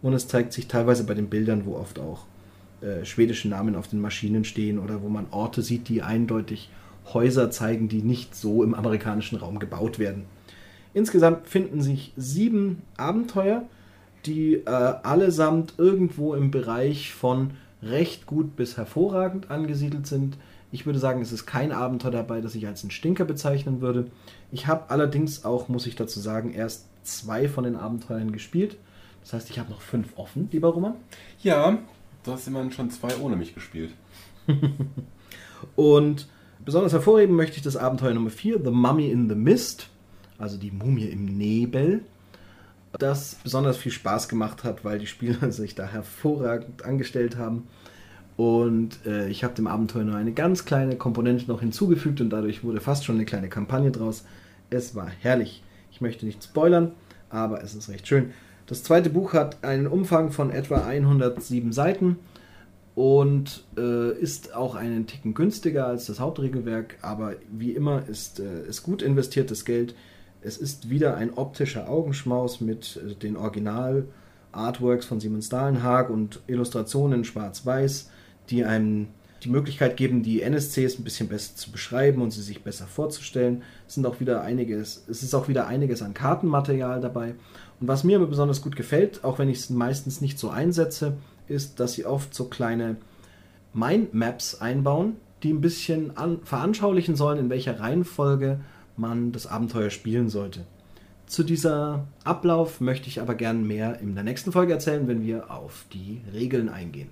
Und 0.00 0.12
es 0.12 0.28
zeigt 0.28 0.52
sich 0.52 0.68
teilweise 0.68 1.04
bei 1.04 1.14
den 1.14 1.28
Bildern, 1.28 1.66
wo 1.66 1.76
oft 1.76 1.98
auch 1.98 2.24
äh, 2.80 3.04
schwedische 3.04 3.48
Namen 3.48 3.74
auf 3.74 3.88
den 3.88 4.00
Maschinen 4.00 4.44
stehen 4.44 4.78
oder 4.78 5.02
wo 5.02 5.08
man 5.08 5.26
Orte 5.32 5.62
sieht, 5.62 5.88
die 5.88 6.02
eindeutig 6.02 6.70
Häuser 7.12 7.50
zeigen, 7.50 7.88
die 7.88 8.02
nicht 8.02 8.34
so 8.34 8.62
im 8.62 8.74
amerikanischen 8.74 9.36
Raum 9.36 9.58
gebaut 9.58 9.98
werden. 9.98 10.24
Insgesamt 10.94 11.46
finden 11.46 11.82
sich 11.82 12.12
sieben 12.16 12.82
Abenteuer, 12.96 13.62
die 14.26 14.54
äh, 14.54 14.68
allesamt 14.68 15.74
irgendwo 15.78 16.34
im 16.34 16.50
Bereich 16.50 17.12
von 17.12 17.50
recht 17.82 18.26
gut 18.26 18.56
bis 18.56 18.76
hervorragend 18.76 19.50
angesiedelt 19.50 20.06
sind. 20.06 20.36
Ich 20.70 20.84
würde 20.84 20.98
sagen, 20.98 21.22
es 21.22 21.32
ist 21.32 21.46
kein 21.46 21.72
Abenteuer 21.72 22.10
dabei, 22.10 22.40
das 22.40 22.54
ich 22.54 22.66
als 22.66 22.82
einen 22.82 22.90
Stinker 22.90 23.24
bezeichnen 23.24 23.80
würde. 23.80 24.10
Ich 24.52 24.66
habe 24.66 24.90
allerdings 24.90 25.44
auch, 25.44 25.68
muss 25.68 25.86
ich 25.86 25.96
dazu 25.96 26.20
sagen, 26.20 26.52
erst 26.52 26.86
zwei 27.02 27.48
von 27.48 27.64
den 27.64 27.76
Abenteuern 27.76 28.32
gespielt. 28.32 28.76
Das 29.22 29.32
heißt, 29.32 29.50
ich 29.50 29.58
habe 29.58 29.70
noch 29.70 29.80
fünf 29.80 30.16
offen, 30.16 30.48
lieber 30.52 30.68
Roman. 30.68 30.94
Ja, 31.42 31.78
du 32.24 32.32
hast 32.32 32.46
immerhin 32.46 32.72
schon 32.72 32.90
zwei 32.90 33.16
ohne 33.18 33.36
mich 33.36 33.54
gespielt. 33.54 33.92
Und 35.76 36.28
besonders 36.64 36.92
hervorheben 36.92 37.34
möchte 37.34 37.56
ich 37.56 37.62
das 37.62 37.76
Abenteuer 37.76 38.14
Nummer 38.14 38.30
4, 38.30 38.60
The 38.62 38.70
Mummy 38.70 39.10
in 39.10 39.28
the 39.28 39.34
Mist, 39.34 39.88
also 40.38 40.56
die 40.56 40.70
Mumie 40.70 41.06
im 41.06 41.24
Nebel, 41.24 42.04
das 42.92 43.36
besonders 43.42 43.76
viel 43.76 43.92
Spaß 43.92 44.28
gemacht 44.28 44.64
hat, 44.64 44.84
weil 44.84 44.98
die 44.98 45.06
Spieler 45.06 45.50
sich 45.52 45.74
da 45.74 45.86
hervorragend 45.86 46.84
angestellt 46.84 47.36
haben. 47.36 47.68
Und 48.38 49.04
äh, 49.04 49.28
ich 49.28 49.42
habe 49.42 49.56
dem 49.56 49.66
Abenteuer 49.66 50.04
nur 50.04 50.14
eine 50.14 50.30
ganz 50.30 50.64
kleine 50.64 50.94
Komponente 50.94 51.48
noch 51.48 51.58
hinzugefügt 51.58 52.20
und 52.20 52.30
dadurch 52.30 52.62
wurde 52.62 52.80
fast 52.80 53.04
schon 53.04 53.16
eine 53.16 53.24
kleine 53.24 53.48
Kampagne 53.48 53.90
draus. 53.90 54.24
Es 54.70 54.94
war 54.94 55.08
herrlich. 55.08 55.64
Ich 55.90 56.00
möchte 56.00 56.24
nicht 56.24 56.44
spoilern, 56.44 56.92
aber 57.30 57.64
es 57.64 57.74
ist 57.74 57.88
recht 57.88 58.06
schön. 58.06 58.30
Das 58.66 58.84
zweite 58.84 59.10
Buch 59.10 59.32
hat 59.32 59.64
einen 59.64 59.88
Umfang 59.88 60.30
von 60.30 60.52
etwa 60.52 60.86
107 60.86 61.72
Seiten 61.72 62.20
und 62.94 63.64
äh, 63.76 64.16
ist 64.16 64.54
auch 64.54 64.76
einen 64.76 65.08
Ticken 65.08 65.34
günstiger 65.34 65.88
als 65.88 66.06
das 66.06 66.20
Hauptregelwerk, 66.20 66.98
aber 67.02 67.34
wie 67.50 67.72
immer 67.72 68.08
ist 68.08 68.38
es 68.38 68.78
äh, 68.78 68.82
gut 68.84 69.02
investiertes 69.02 69.64
Geld. 69.64 69.96
Es 70.42 70.58
ist 70.58 70.90
wieder 70.90 71.16
ein 71.16 71.34
optischer 71.34 71.88
Augenschmaus 71.88 72.60
mit 72.60 73.00
äh, 73.04 73.16
den 73.16 73.36
Original-Artworks 73.36 75.06
von 75.06 75.18
Simon 75.18 75.42
Stalenhag 75.42 76.08
und 76.08 76.40
Illustrationen 76.46 77.18
in 77.18 77.24
schwarz-weiß 77.24 78.10
die 78.50 78.64
einem 78.64 79.08
die 79.44 79.50
Möglichkeit 79.50 79.96
geben, 79.96 80.22
die 80.22 80.42
NSCs 80.42 80.98
ein 80.98 81.04
bisschen 81.04 81.28
besser 81.28 81.54
zu 81.54 81.70
beschreiben 81.70 82.22
und 82.22 82.32
sie 82.32 82.42
sich 82.42 82.62
besser 82.62 82.86
vorzustellen. 82.86 83.62
Es 83.86 83.94
sind 83.94 84.06
auch 84.06 84.20
wieder 84.20 84.42
einiges, 84.42 85.04
es 85.08 85.22
ist 85.22 85.34
auch 85.34 85.48
wieder 85.48 85.66
einiges 85.66 86.02
an 86.02 86.14
Kartenmaterial 86.14 87.00
dabei. 87.00 87.34
Und 87.80 87.86
was 87.86 88.02
mir 88.02 88.16
aber 88.16 88.26
besonders 88.26 88.62
gut 88.62 88.74
gefällt, 88.74 89.22
auch 89.22 89.38
wenn 89.38 89.48
ich 89.48 89.58
es 89.58 89.70
meistens 89.70 90.20
nicht 90.20 90.38
so 90.38 90.50
einsetze, 90.50 91.16
ist, 91.46 91.78
dass 91.78 91.92
sie 91.92 92.04
oft 92.04 92.34
so 92.34 92.46
kleine 92.46 92.96
Mindmaps 93.72 94.60
einbauen, 94.60 95.16
die 95.42 95.52
ein 95.52 95.60
bisschen 95.60 96.16
an, 96.16 96.40
veranschaulichen 96.42 97.14
sollen, 97.14 97.38
in 97.38 97.50
welcher 97.50 97.78
Reihenfolge 97.78 98.60
man 98.96 99.30
das 99.30 99.46
Abenteuer 99.46 99.90
spielen 99.90 100.28
sollte. 100.28 100.64
Zu 101.26 101.44
dieser 101.44 102.06
Ablauf 102.24 102.80
möchte 102.80 103.08
ich 103.08 103.20
aber 103.20 103.34
gern 103.34 103.66
mehr 103.66 104.00
in 104.00 104.14
der 104.14 104.24
nächsten 104.24 104.50
Folge 104.50 104.72
erzählen, 104.72 105.06
wenn 105.06 105.22
wir 105.22 105.50
auf 105.50 105.84
die 105.92 106.22
Regeln 106.32 106.68
eingehen. 106.68 107.10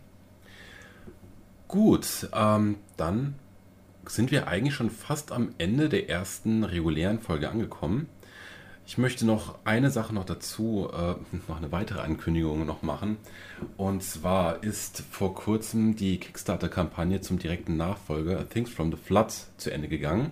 Gut, 1.69 2.29
ähm, 2.33 2.77
dann 2.97 3.35
sind 4.07 4.31
wir 4.31 4.47
eigentlich 4.47 4.75
schon 4.75 4.91
fast 4.91 5.33
am 5.33 5.51
Ende 5.59 5.89
der 5.89 6.09
ersten 6.09 6.63
regulären 6.63 7.19
Folge 7.19 7.51
angekommen. 7.51 8.09
Ich 8.87 8.99
möchte 8.99 9.27
noch 9.27 9.57
eine 9.65 9.91
Sache 9.91 10.15
noch 10.15 10.25
dazu, 10.25 10.89
äh, 10.93 11.15
noch 11.49 11.57
eine 11.57 11.73
weitere 11.73 12.01
Ankündigung 12.01 12.65
noch 12.65 12.83
machen. 12.83 13.17
Und 13.77 14.05
zwar 14.05 14.63
ist 14.63 15.03
vor 15.11 15.35
kurzem 15.35 15.97
die 15.97 16.19
Kickstarter-Kampagne 16.19 17.21
zum 17.21 17.41
direkten 17.41 17.77
Nachfolger 17.77 18.49
Things 18.49 18.71
from 18.71 18.93
the 18.93 18.97
Flood 18.97 19.33
zu 19.57 19.73
Ende 19.73 19.89
gegangen. 19.89 20.31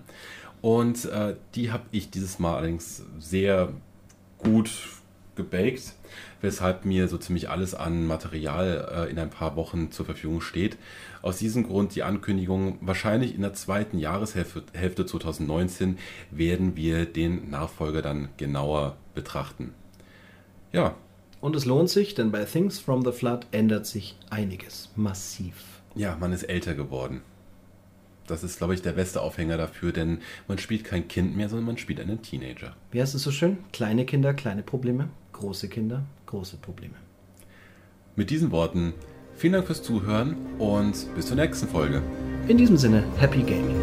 Und 0.61 1.03
äh, 1.03 1.35
die 1.53 1.73
habe 1.73 1.83
ich 1.91 2.11
dieses 2.11 2.39
Mal 2.39 2.55
allerdings 2.55 3.03
sehr 3.19 3.73
gut 4.37 4.71
gebaked, 5.35 5.93
weshalb 6.41 6.85
mir 6.85 7.07
so 7.07 7.17
ziemlich 7.17 7.49
alles 7.49 7.75
an 7.75 8.07
Material 8.07 9.07
äh, 9.07 9.11
in 9.11 9.19
ein 9.19 9.29
paar 9.29 9.55
Wochen 9.55 9.91
zur 9.91 10.05
Verfügung 10.05 10.41
steht. 10.41 10.77
Aus 11.21 11.37
diesem 11.37 11.63
Grund 11.63 11.95
die 11.95 12.03
Ankündigung, 12.03 12.77
wahrscheinlich 12.81 13.35
in 13.35 13.41
der 13.41 13.53
zweiten 13.53 13.97
Jahreshälfte 13.97 15.05
2019 15.05 15.97
werden 16.31 16.75
wir 16.75 17.05
den 17.05 17.49
Nachfolger 17.49 18.01
dann 18.01 18.29
genauer 18.37 18.97
betrachten. 19.13 19.73
Ja. 20.71 20.95
Und 21.41 21.55
es 21.55 21.65
lohnt 21.65 21.89
sich, 21.89 22.15
denn 22.15 22.31
bei 22.31 22.43
Things 22.45 22.79
from 22.79 23.03
the 23.03 23.11
Flood 23.11 23.45
ändert 23.51 23.85
sich 23.85 24.17
einiges 24.29 24.89
massiv. 24.95 25.55
Ja, 25.93 26.17
man 26.19 26.33
ist 26.33 26.43
älter 26.43 26.73
geworden. 26.73 27.21
Das 28.27 28.43
ist, 28.43 28.57
glaube 28.57 28.73
ich, 28.73 28.81
der 28.81 28.93
beste 28.93 29.21
Aufhänger 29.21 29.57
dafür, 29.57 29.91
denn 29.91 30.19
man 30.47 30.57
spielt 30.57 30.83
kein 30.83 31.07
Kind 31.07 31.37
mehr, 31.37 31.47
sondern 31.47 31.67
man 31.67 31.77
spielt 31.77 31.99
einen 31.99 32.23
Teenager. 32.23 32.75
Wie 32.91 32.99
heißt 32.99 33.13
es 33.13 33.21
so 33.21 33.29
schön? 33.29 33.57
Kleine 33.71 34.05
Kinder, 34.05 34.33
kleine 34.33 34.63
Probleme 34.63 35.09
große 35.35 35.67
Kinder, 35.67 36.03
große 36.25 36.57
Probleme. 36.57 36.95
Mit 38.15 38.29
diesen 38.29 38.51
Worten 38.51 38.93
vielen 39.35 39.53
Dank 39.53 39.67
fürs 39.67 39.83
Zuhören 39.83 40.35
und 40.59 40.93
bis 41.15 41.27
zur 41.27 41.35
nächsten 41.35 41.67
Folge. 41.67 42.01
In 42.47 42.57
diesem 42.57 42.77
Sinne, 42.77 43.03
Happy 43.17 43.41
Gaming. 43.41 43.75